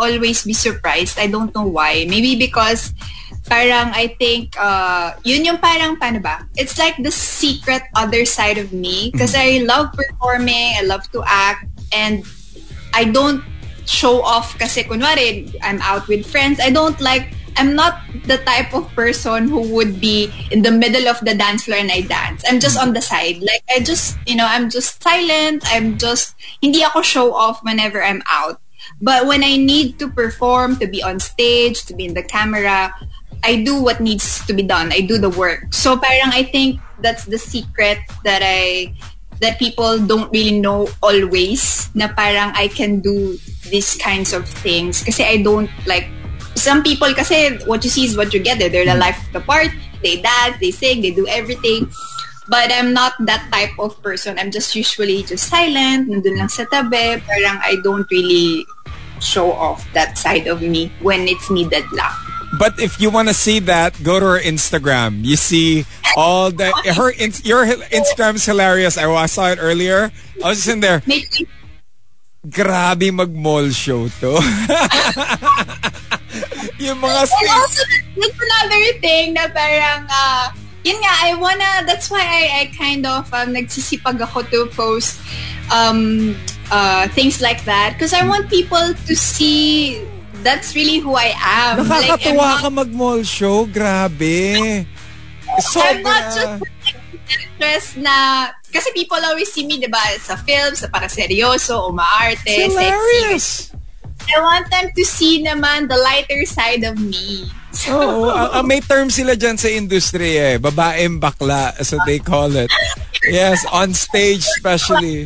always 0.02 0.44
be 0.44 0.58
surprised. 0.58 1.22
I 1.22 1.30
don't 1.30 1.54
know 1.54 1.70
why. 1.70 2.10
Maybe 2.10 2.34
because 2.36 2.98
parang 3.46 3.94
I 3.94 4.18
think 4.18 4.58
uh, 4.58 5.14
yun 5.22 5.46
yung 5.46 5.62
parang 5.62 6.02
paano 6.02 6.18
ba? 6.18 6.50
It's 6.58 6.82
like 6.82 6.98
the 6.98 7.14
secret 7.14 7.86
other 7.94 8.26
side 8.26 8.58
of 8.58 8.74
me 8.74 9.14
because 9.14 9.38
I 9.38 9.62
love 9.62 9.94
performing, 9.94 10.82
I 10.82 10.84
love 10.90 11.06
to 11.14 11.22
act 11.22 11.70
and 11.94 12.26
I 12.98 13.06
don't 13.06 13.46
show 13.86 14.22
off 14.26 14.58
kasi 14.58 14.84
kunwari 14.84 15.54
I'm 15.62 15.78
out 15.86 16.10
with 16.10 16.26
friends. 16.26 16.58
I 16.58 16.74
don't 16.74 16.98
like 16.98 17.38
I'm 17.58 17.76
not 17.76 18.00
the 18.26 18.38
type 18.40 18.74
of 18.74 18.88
person 18.96 19.48
who 19.48 19.68
would 19.76 20.00
be 20.00 20.32
in 20.52 20.62
the 20.62 20.72
middle 20.72 21.08
of 21.08 21.20
the 21.20 21.36
dance 21.36 21.66
floor 21.66 21.78
and 21.78 21.92
I 21.92 22.02
dance. 22.02 22.44
I'm 22.48 22.60
just 22.60 22.80
on 22.80 22.94
the 22.94 23.02
side. 23.02 23.42
Like 23.42 23.64
I 23.70 23.80
just, 23.80 24.18
you 24.26 24.36
know, 24.36 24.48
I'm 24.48 24.70
just 24.70 25.04
silent. 25.04 25.64
I'm 25.68 25.98
just 25.98 26.36
hindi 26.62 26.84
ako 26.84 27.02
show 27.02 27.34
off 27.34 27.64
whenever 27.64 28.04
I'm 28.04 28.24
out. 28.28 28.62
But 29.02 29.26
when 29.28 29.44
I 29.44 29.58
need 29.58 30.00
to 30.00 30.10
perform, 30.10 30.78
to 30.78 30.88
be 30.88 31.02
on 31.04 31.20
stage, 31.20 31.86
to 31.86 31.94
be 31.94 32.06
in 32.06 32.14
the 32.14 32.24
camera, 32.24 32.94
I 33.44 33.64
do 33.64 33.82
what 33.82 34.00
needs 34.00 34.46
to 34.46 34.54
be 34.54 34.64
done. 34.64 34.92
I 34.92 35.02
do 35.02 35.18
the 35.18 35.30
work. 35.30 35.74
So 35.74 35.98
parang 35.98 36.34
I 36.34 36.44
think 36.44 36.80
that's 37.02 37.26
the 37.26 37.38
secret 37.38 37.98
that 38.24 38.42
I 38.46 38.94
that 39.42 39.58
people 39.58 39.98
don't 39.98 40.30
really 40.30 40.62
know 40.62 40.88
always 41.02 41.90
na 41.98 42.08
parang 42.14 42.54
I 42.54 42.70
can 42.70 43.02
do 43.02 43.42
these 43.74 43.98
kinds 43.98 44.38
of 44.38 44.46
things 44.46 45.02
kasi 45.02 45.26
I 45.26 45.42
don't 45.42 45.66
like 45.90 46.06
some 46.54 46.86
people 46.86 47.10
kasi 47.18 47.58
what 47.66 47.82
you 47.82 47.90
see 47.90 48.06
is 48.06 48.14
what 48.14 48.34
you 48.34 48.40
get. 48.40 48.60
They're, 48.60 48.70
they're 48.70 48.86
the 48.86 49.00
mm. 49.00 49.10
life 49.10 49.18
of 49.18 49.34
the 49.34 49.42
part. 49.42 49.74
They 50.06 50.22
dance, 50.22 50.62
they 50.62 50.70
sing, 50.70 51.02
they 51.02 51.12
do 51.12 51.26
everything. 51.28 51.90
But 52.52 52.68
I'm 52.68 52.92
not 52.92 53.16
that 53.24 53.48
type 53.48 53.80
of 53.80 53.96
person. 54.04 54.36
I'm 54.36 54.52
just 54.52 54.76
usually 54.76 55.24
just 55.24 55.48
silent, 55.48 56.12
nandun 56.12 56.36
lang 56.36 56.52
sa 56.52 56.68
tabi. 56.68 57.24
Parang 57.24 57.64
I 57.64 57.80
don't 57.80 58.04
really 58.12 58.68
show 59.24 59.56
off 59.56 59.88
that 59.96 60.20
side 60.20 60.52
of 60.52 60.60
me 60.60 60.92
when 61.00 61.32
it's 61.32 61.48
needed 61.48 61.88
lang. 61.96 62.12
But 62.60 62.76
if 62.76 63.00
you 63.00 63.08
want 63.08 63.32
to 63.32 63.34
see 63.34 63.64
that, 63.72 63.96
go 64.04 64.20
to 64.20 64.36
her 64.36 64.42
Instagram. 64.44 65.24
You 65.24 65.40
see 65.40 65.88
all 66.20 66.52
the 66.52 66.76
her 67.00 67.16
in, 67.16 67.32
your 67.48 67.64
Instagram's 67.64 68.44
hilarious. 68.44 69.00
I 69.00 69.08
saw 69.32 69.48
it 69.48 69.60
earlier. 69.64 70.12
I 70.44 70.52
was 70.52 70.60
just 70.60 70.68
in 70.68 70.84
there. 70.84 71.00
Maybe 71.08 71.48
Grabe 72.42 73.14
mag-mall 73.14 73.70
show 73.70 74.10
to. 74.20 74.34
yung 76.82 76.98
mga 76.98 77.22
And 77.30 77.50
also, 77.54 77.86
that's 78.18 78.34
another 78.42 78.86
thing 78.98 79.38
na 79.38 79.46
parang, 79.54 80.10
uh, 80.10 80.50
yun 80.84 80.98
nga, 80.98 81.14
I 81.28 81.36
wanna, 81.36 81.86
that's 81.86 82.10
why 82.10 82.22
I, 82.22 82.44
I 82.62 82.64
kind 82.78 83.06
of, 83.06 83.32
um, 83.34 83.54
nagsisipag 83.54 84.22
ako 84.22 84.42
to 84.50 84.66
post 84.74 85.20
um, 85.72 86.36
uh, 86.72 87.08
things 87.10 87.42
like 87.42 87.66
that. 87.66 87.94
Because 87.94 88.14
I 88.14 88.26
want 88.28 88.50
people 88.50 88.94
to 88.94 89.14
see 89.16 90.02
that's 90.42 90.74
really 90.74 90.98
who 90.98 91.14
I 91.14 91.38
am. 91.38 91.88
Like, 91.88 92.10
Nakakatuwa 92.10 92.36
not, 92.36 92.62
ka 92.62 92.70
mag-mall 92.70 93.22
show. 93.24 93.66
Grabe. 93.66 94.58
I'm 94.58 96.02
not 96.02 96.34
Sobra. 96.34 96.34
just 96.34 96.54
actress 97.32 97.86
na, 97.98 98.50
kasi 98.72 98.92
people 98.92 99.20
always 99.20 99.52
see 99.52 99.68
me, 99.68 99.78
di 99.80 99.88
ba, 99.88 100.00
sa 100.18 100.36
films, 100.36 100.80
sa 100.80 100.88
para 100.88 101.08
seryoso, 101.08 101.78
o 101.78 101.92
maarte, 101.92 102.48
It's 102.48 102.74
sexy. 102.74 103.71
I 104.30 104.38
want 104.42 104.70
them 104.70 104.92
to 104.94 105.04
see 105.04 105.42
naman 105.44 105.90
the 105.90 105.98
lighter 105.98 106.46
side 106.46 106.84
of 106.84 107.00
me. 107.00 107.50
Oo, 107.88 108.28
ang- 108.30 108.52
ang 108.62 108.66
may 108.68 108.84
term 108.84 109.10
sila 109.10 109.34
dyan 109.34 109.56
sa 109.58 109.68
industry 109.68 110.36
eh. 110.38 110.56
Babaeng 110.60 111.20
bakla, 111.20 111.72
what 111.80 112.04
they 112.06 112.20
call 112.20 112.52
it. 112.56 112.70
Yes, 113.24 113.64
on 113.72 113.94
stage 113.94 114.44
especially. 114.60 115.26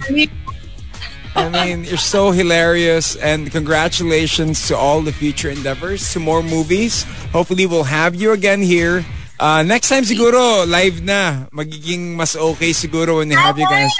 I 1.36 1.50
mean, 1.52 1.84
you're 1.84 2.00
so 2.00 2.32
hilarious 2.32 3.20
and 3.20 3.52
congratulations 3.52 4.68
to 4.72 4.78
all 4.78 5.02
the 5.04 5.12
future 5.12 5.50
endeavors, 5.52 6.00
to 6.16 6.20
more 6.24 6.40
movies. 6.40 7.04
Hopefully 7.36 7.66
we'll 7.68 7.84
have 7.92 8.16
you 8.16 8.32
again 8.32 8.62
here. 8.64 9.04
Uh, 9.36 9.60
next 9.60 9.90
time 9.92 10.08
siguro, 10.08 10.64
live 10.64 11.04
na. 11.04 11.52
Magiging 11.52 12.16
mas 12.16 12.40
okay 12.40 12.72
siguro 12.72 13.20
when 13.20 13.28
we 13.28 13.36
have 13.36 13.60
you 13.60 13.68
guys 13.68 13.92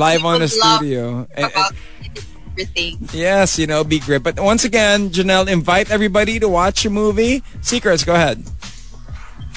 live 0.00 0.24
on 0.24 0.40
the 0.40 0.48
studio. 0.48 1.28
And- 1.36 1.52
and- 1.52 1.76
everything. 2.58 2.98
yes, 3.12 3.58
you 3.58 3.66
know, 3.66 3.84
be 3.84 4.00
great. 4.00 4.22
But 4.22 4.40
once 4.40 4.64
again, 4.64 5.10
Janelle, 5.10 5.48
invite 5.48 5.90
everybody 5.90 6.40
to 6.40 6.48
watch 6.48 6.84
your 6.84 6.92
movie. 6.92 7.42
Secrets, 7.60 8.04
go 8.04 8.14
ahead. 8.14 8.42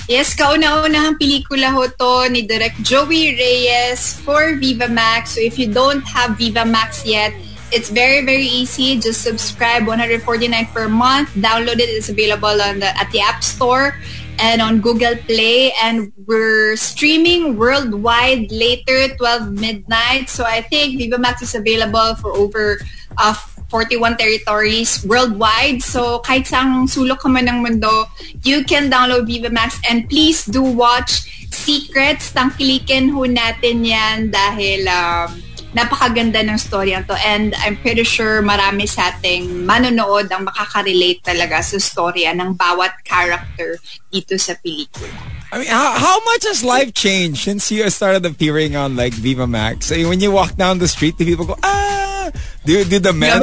Yes, 0.10 0.36
kauna-unahang 0.36 1.18
pelikula 1.18 1.72
ho 1.72 1.88
to 1.88 2.30
ni 2.30 2.46
Direk 2.48 2.76
Joey 2.84 3.38
Reyes 3.38 4.20
for 4.22 4.56
Viva 4.58 4.88
Max. 4.88 5.32
So 5.32 5.42
if 5.42 5.58
you 5.58 5.72
don't 5.72 6.02
have 6.02 6.38
Viva 6.38 6.66
Max 6.66 7.06
yet, 7.06 7.34
it's 7.72 7.90
very 7.90 8.26
very 8.26 8.46
easy. 8.46 9.00
Just 9.00 9.22
subscribe 9.22 9.88
149 9.88 10.52
per 10.74 10.90
month. 10.90 11.30
Download 11.38 11.80
it. 11.80 11.88
It's 11.88 12.10
available 12.10 12.60
on 12.62 12.80
the 12.84 12.92
at 12.98 13.10
the 13.12 13.22
App 13.22 13.42
Store 13.44 13.96
and 14.40 14.62
on 14.62 14.80
Google 14.80 15.16
Play. 15.28 15.74
And 15.84 16.12
we're 16.28 16.76
streaming 16.76 17.58
worldwide 17.58 18.52
later 18.52 19.16
12 19.16 19.52
midnight. 19.52 20.30
So 20.30 20.44
I 20.44 20.62
think 20.62 20.98
Viva 20.98 21.18
Max 21.18 21.42
is 21.42 21.56
available 21.56 22.16
for 22.16 22.32
over 22.32 22.80
uh, 23.18 23.34
41 23.72 24.18
territories 24.18 25.04
worldwide. 25.08 25.82
So 25.82 26.20
kahit 26.28 26.52
saang 26.52 26.92
sulok 26.92 27.24
ka 27.24 27.32
man 27.32 27.48
ng 27.48 27.64
mundo, 27.64 28.12
you 28.44 28.68
can 28.68 28.92
download 28.92 29.26
Viva 29.26 29.50
Max 29.50 29.80
and 29.88 30.06
please 30.12 30.44
do 30.44 30.62
watch 30.62 31.24
Secrets. 31.52 32.36
Tangkilikin 32.36 33.12
ho 33.12 33.24
natin 33.28 33.84
yan 33.88 34.32
dahil 34.32 34.88
um, 34.88 35.51
napakaganda 35.72 36.44
ng 36.44 36.58
story 36.58 36.92
to. 36.92 37.16
And 37.26 37.56
I'm 37.64 37.78
pretty 37.78 38.04
sure 38.04 38.42
marami 38.42 38.88
sa 38.88 39.12
ating 39.12 39.64
manonood 39.64 40.28
ang 40.32 40.48
makaka-relate 40.48 41.24
talaga 41.24 41.64
sa 41.64 41.80
storya 41.80 42.36
ng 42.36 42.54
bawat 42.56 43.00
character 43.04 43.80
dito 44.12 44.36
sa 44.36 44.56
pelikula. 44.60 45.16
I 45.52 45.60
mean, 45.60 45.68
how, 45.68 46.00
how 46.00 46.18
much 46.24 46.48
has 46.48 46.64
life 46.64 46.94
changed 46.94 47.44
since 47.44 47.72
you 47.72 47.84
started 47.90 48.26
appearing 48.26 48.76
on 48.76 48.96
like 48.96 49.14
Viva 49.14 49.48
Max? 49.48 49.92
I 49.92 50.04
mean, 50.04 50.08
when 50.08 50.20
you 50.20 50.32
walk 50.32 50.56
down 50.56 50.80
the 50.80 50.88
street, 50.88 51.18
do 51.18 51.26
people 51.26 51.46
go, 51.46 51.60
ah? 51.64 52.32
Do, 52.64 52.84
do 52.86 53.00
the 53.00 53.12
men, 53.12 53.42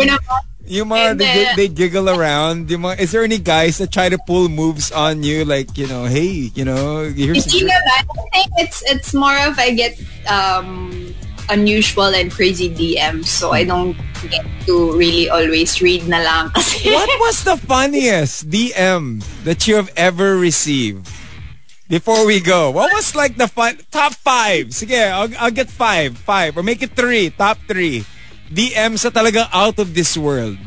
yung 0.68 0.88
mga, 0.88 1.10
And 1.10 1.20
they, 1.20 1.24
then- 1.24 1.56
they 1.56 1.68
giggle 1.68 2.08
around? 2.08 2.70
Yung 2.70 2.82
mga, 2.82 3.00
is 3.00 3.12
there 3.12 3.24
any 3.24 3.38
guys 3.38 3.78
that 3.78 3.90
try 3.90 4.08
to 4.08 4.18
pull 4.26 4.48
moves 4.48 4.92
on 4.92 5.22
you? 5.22 5.44
Like, 5.44 5.76
you 5.76 5.88
know, 5.88 6.04
hey, 6.04 6.52
you 6.54 6.64
know, 6.64 7.08
here's 7.08 7.44
Hindi 7.44 7.72
naman. 7.72 8.04
I 8.12 8.26
think 8.30 8.52
it's 8.60 8.82
it's 8.84 9.14
more 9.14 9.36
of 9.48 9.58
I 9.58 9.72
get 9.72 9.96
um, 10.28 10.92
unusual 11.50 12.14
and 12.14 12.30
crazy 12.30 12.68
DMs 12.68 13.26
so 13.26 13.52
I 13.52 13.64
don't 13.64 13.96
get 14.30 14.44
to 14.66 14.92
really 14.96 15.28
always 15.28 15.80
read 15.80 16.08
na 16.08 16.18
lang 16.18 16.46
What 16.96 17.10
was 17.20 17.44
the 17.44 17.56
funniest 17.56 18.50
DM 18.50 19.22
that 19.44 19.66
you 19.66 19.76
have 19.76 19.90
ever 19.96 20.36
received? 20.36 21.08
Before 21.88 22.26
we 22.28 22.40
go, 22.40 22.68
what 22.70 22.92
was 22.92 23.16
like 23.16 23.40
the 23.40 23.48
fun 23.48 23.80
top 23.90 24.12
five? 24.12 24.76
Sige, 24.76 25.08
I'll, 25.08 25.32
I'll 25.40 25.54
get 25.54 25.72
five, 25.72 26.18
five, 26.20 26.52
or 26.52 26.62
make 26.62 26.82
it 26.84 26.92
three, 26.92 27.30
top 27.32 27.56
three. 27.64 28.04
DM 28.52 29.00
sa 29.00 29.08
talaga 29.08 29.48
out 29.52 29.80
of 29.80 29.96
this 29.96 30.12
world. 30.16 30.60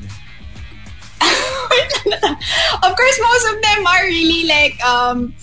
of 2.83 2.91
course 2.97 3.17
most 3.21 3.45
of 3.53 3.61
them 3.61 3.85
are 3.85 4.05
really 4.09 4.49
like 4.49 4.73
um 4.83 5.33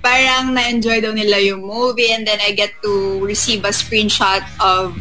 parang 0.00 0.56
na-enjoy 0.56 1.00
daw 1.04 1.12
nila 1.12 1.40
yung 1.40 1.64
movie 1.64 2.12
and 2.12 2.24
then 2.24 2.40
I 2.40 2.52
get 2.56 2.72
to 2.82 3.20
receive 3.24 3.64
a 3.64 3.72
screenshot 3.72 4.44
of 4.60 4.96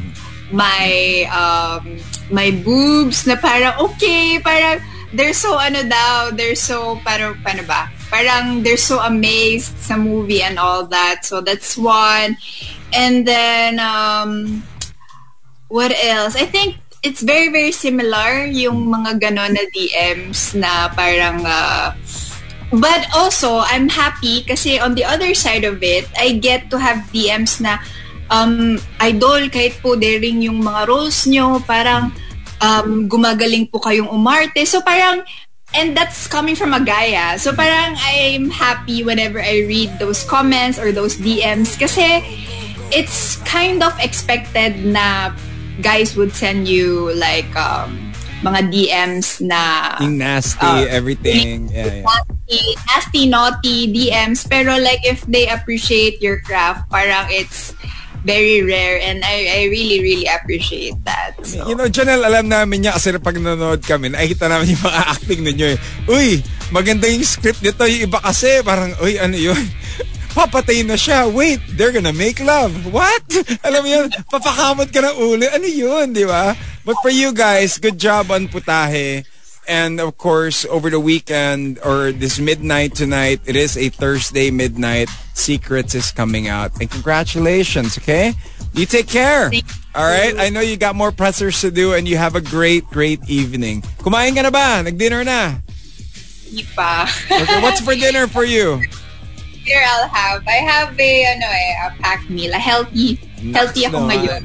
my 0.51 1.25
um 1.29 1.99
my 2.33 2.51
boobs 2.65 3.25
na 3.29 3.37
parang 3.37 3.77
okay 3.77 4.41
parang 4.41 4.81
they're 5.13 5.33
so 5.33 5.57
ano 5.57 5.85
daw 5.85 6.33
they're 6.35 6.57
so 6.57 6.99
parang 7.01 7.39
paano 7.41 7.63
ba? 7.65 7.89
Parang 8.09 8.65
they're 8.65 8.79
so 8.79 8.99
amazed 9.01 9.77
sa 9.77 9.95
movie 9.95 10.41
and 10.41 10.57
all 10.57 10.85
that. 10.89 11.21
So 11.23 11.41
that's 11.41 11.77
one. 11.77 12.37
And 12.93 13.23
then 13.23 13.77
um 13.79 14.61
what 15.69 15.93
else? 15.93 16.35
I 16.35 16.45
think 16.49 16.81
it's 17.01 17.21
very, 17.21 17.47
very 17.47 17.71
similar 17.71 18.43
yung 18.49 18.91
mga 18.91 19.23
ganon 19.23 19.55
na 19.55 19.63
DMs 19.71 20.57
na 20.57 20.89
parang... 20.91 21.45
Uh, 21.45 21.95
but 22.71 23.07
also, 23.15 23.61
I'm 23.65 23.89
happy 23.89 24.43
kasi 24.43 24.79
on 24.79 24.93
the 24.93 25.05
other 25.05 25.33
side 25.33 25.63
of 25.63 25.81
it, 25.81 26.05
I 26.17 26.37
get 26.37 26.69
to 26.69 26.77
have 26.77 27.09
DMs 27.09 27.61
na 27.61 27.79
um, 28.29 28.77
idol, 29.01 29.49
kahit 29.49 29.81
po 29.81 29.97
daring 29.97 30.41
yung 30.41 30.61
mga 30.61 30.87
roles 30.87 31.25
nyo, 31.25 31.59
parang 31.65 32.13
um, 32.61 33.09
gumagaling 33.09 33.69
po 33.69 33.81
kayong 33.81 34.07
umarte. 34.07 34.63
So 34.65 34.81
parang, 34.81 35.25
and 35.73 35.97
that's 35.97 36.27
coming 36.27 36.55
from 36.55 36.73
a 36.73 36.81
guy 36.81 37.13
ah. 37.17 37.37
So 37.37 37.53
parang 37.53 37.97
I'm 37.97 38.49
happy 38.49 39.03
whenever 39.03 39.41
I 39.41 39.65
read 39.65 39.97
those 39.99 40.23
comments 40.23 40.77
or 40.77 40.91
those 40.91 41.17
DMs 41.17 41.77
kasi 41.77 42.21
it's 42.89 43.37
kind 43.45 43.81
of 43.81 43.93
expected 44.01 44.81
na 44.85 45.33
guys 45.81 46.17
would 46.17 46.33
send 46.33 46.67
you 46.67 47.13
like 47.13 47.49
um, 47.55 48.08
mga 48.39 48.59
DMs 48.71 49.43
na 49.43 49.59
Yung 49.99 50.15
nasty, 50.17 50.63
Uh, 50.63 50.87
everything. 50.87 51.67
Yeah, 51.67 52.01
yeah. 52.01 52.07
nasty, 52.07 52.61
nasty, 52.87 53.21
naughty 53.27 53.77
DMs. 53.91 54.47
Pero 54.47 54.79
like 54.79 55.03
if 55.03 55.23
they 55.27 55.47
appreciate 55.47 56.23
your 56.23 56.39
craft, 56.41 56.87
parang 56.87 57.27
it's 57.29 57.75
very 58.23 58.59
rare 58.63 58.99
and 58.99 59.23
I, 59.23 59.63
I 59.63 59.71
really, 59.71 60.03
really 60.03 60.27
appreciate 60.27 60.95
that. 61.07 61.39
So, 61.43 61.67
You 61.67 61.75
know, 61.75 61.87
Janelle, 61.87 62.23
alam 62.23 62.51
namin 62.51 62.83
niya 62.83 62.99
kasi 62.99 63.15
pag 63.15 63.39
nanonood 63.39 63.79
kami, 63.83 64.11
nakikita 64.11 64.51
namin 64.51 64.75
yung 64.75 64.83
mga 64.83 65.01
acting 65.07 65.41
ninyo 65.43 65.67
eh. 65.71 65.77
Uy, 66.07 66.27
maganda 66.71 67.07
yung 67.07 67.23
script 67.23 67.63
nito. 67.63 67.83
Yung 67.87 68.11
iba 68.11 68.19
kasi, 68.19 68.59
parang, 68.59 68.91
uy, 68.99 69.15
ano 69.15 69.39
yun? 69.39 69.59
Papatay 70.35 70.83
na 70.85 70.99
siya. 70.99 71.25
Wait, 71.25 71.63
they're 71.73 71.95
gonna 71.95 72.13
make 72.13 72.43
love. 72.43 72.71
What? 72.91 73.23
Alam 73.67 73.81
mo 73.81 73.89
yun, 73.89 74.07
papakamot 74.27 74.91
ka 74.91 74.99
ng 75.01 75.15
ulo. 75.15 75.47
Ano 75.49 75.67
yun, 75.67 76.11
di 76.11 76.27
ba? 76.27 76.53
But 76.85 76.95
for 77.01 77.09
you 77.09 77.33
guys, 77.33 77.77
good 77.77 77.97
job 77.97 78.31
on 78.31 78.47
Putahe. 78.47 79.25
And 79.67 80.01
of 80.01 80.17
course, 80.17 80.65
over 80.65 80.89
the 80.89 80.99
weekend 80.99 81.77
or 81.85 82.11
this 82.11 82.39
midnight 82.39 82.95
tonight, 82.95 83.41
it 83.45 83.55
is 83.55 83.77
a 83.77 83.89
Thursday 83.89 84.49
midnight. 84.49 85.09
Secrets 85.35 85.93
is 85.93 86.11
coming 86.11 86.47
out. 86.47 86.73
And 86.81 86.89
congratulations, 86.89 87.97
okay? 87.99 88.33
You 88.73 88.87
take 88.87 89.07
care. 89.07 89.51
All 89.93 90.05
right? 90.09 90.33
I 90.39 90.49
know 90.49 90.61
you 90.61 90.77
got 90.77 90.95
more 90.95 91.11
pressers 91.11 91.61
to 91.61 91.69
do 91.69 91.93
and 91.93 92.07
you 92.07 92.17
have 92.17 92.35
a 92.35 92.41
great, 92.41 92.85
great 92.89 93.21
evening. 93.29 93.81
Kumain 94.01 94.33
ka 94.33 94.41
na 94.41 94.49
ba? 94.49 94.81
Nag-dinner 94.81 95.23
na? 95.23 95.61
hindi 96.49 96.65
pa. 96.73 97.05
Okay, 97.29 97.61
what's 97.61 97.79
for 97.79 97.93
dinner 97.93 98.25
for 98.25 98.43
you? 98.43 98.81
Here 99.61 99.85
I'll 99.85 100.09
have. 100.09 100.41
I 100.49 100.65
have 100.65 100.97
a, 100.97 101.13
ano 101.37 101.45
eh, 101.45 101.85
a 101.85 101.87
packed 102.01 102.29
meal. 102.29 102.49
A 102.53 102.57
healthy, 102.57 103.21
healthy 103.53 103.85
ako 103.85 104.01
Naman. 104.01 104.09
ngayon. 104.09 104.41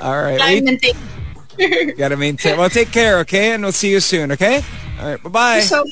All 0.00 0.16
right. 0.16 0.40
Wait, 0.40 0.64
and 0.64 0.80
take. 0.80 0.96
gotta 1.96 2.16
maintain. 2.16 2.58
Well, 2.58 2.70
take 2.70 2.90
care, 2.92 3.18
okay? 3.20 3.52
And 3.52 3.62
we'll 3.62 3.72
see 3.72 3.90
you 3.90 4.00
soon, 4.00 4.32
okay? 4.32 4.62
All 5.00 5.06
right. 5.06 5.22
Bye-bye. 5.22 5.60
So, 5.60 5.84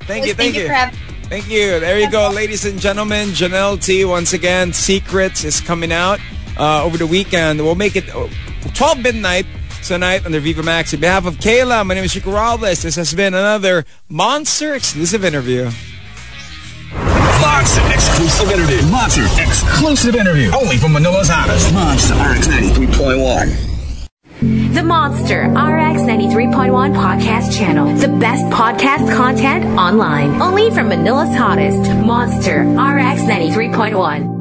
Thank 0.00 0.26
you, 0.26 0.34
thank 0.34 0.54
thank 0.54 0.90
you. 0.90 0.92
for 0.92 1.28
Thank 1.28 1.48
you. 1.48 1.80
There 1.80 1.98
you 1.98 2.10
go, 2.10 2.28
ladies 2.30 2.64
and 2.64 2.78
gentlemen. 2.78 3.28
Janelle 3.30 3.82
T, 3.82 4.04
once 4.04 4.32
again, 4.32 4.72
Secrets 4.72 5.44
is 5.44 5.60
coming 5.60 5.92
out 5.92 6.20
uh, 6.58 6.84
over 6.84 6.98
the 6.98 7.06
weekend. 7.06 7.60
We'll 7.60 7.74
make 7.74 7.96
it 7.96 8.14
uh, 8.14 8.28
12 8.74 9.00
midnight 9.02 9.46
tonight 9.82 10.26
on 10.26 10.32
the 10.32 10.40
Viva 10.40 10.62
Max. 10.62 10.92
On 10.92 11.00
behalf 11.00 11.24
of 11.24 11.36
Kayla, 11.36 11.86
my 11.86 11.94
name 11.94 12.04
is 12.04 12.12
Chico 12.12 12.32
Robles. 12.32 12.82
This 12.82 12.96
has 12.96 13.14
been 13.14 13.32
another 13.32 13.84
Monster 14.08 14.74
exclusive 14.74 15.24
interview. 15.24 15.70
Monster 17.40 17.82
exclusive 17.94 18.50
interview. 18.50 18.90
Monster 18.90 19.24
exclusive 19.40 20.14
interview. 20.14 20.50
Only 20.54 20.76
from 20.76 20.92
Manila's 20.92 21.28
hottest. 21.30 21.72
Monster 21.72 22.14
RX 22.14 22.48
93.1. 22.48 23.71
The 24.42 24.82
Monster 24.82 25.42
RX 25.42 26.02
93.1 26.02 26.96
podcast 26.96 27.56
channel. 27.56 27.94
The 27.94 28.08
best 28.08 28.44
podcast 28.46 29.14
content 29.16 29.64
online. 29.78 30.42
Only 30.42 30.68
from 30.72 30.88
Manila's 30.88 31.32
hottest. 31.36 31.78
Monster 32.04 32.62
RX 32.62 33.22
93.1. 33.22 34.31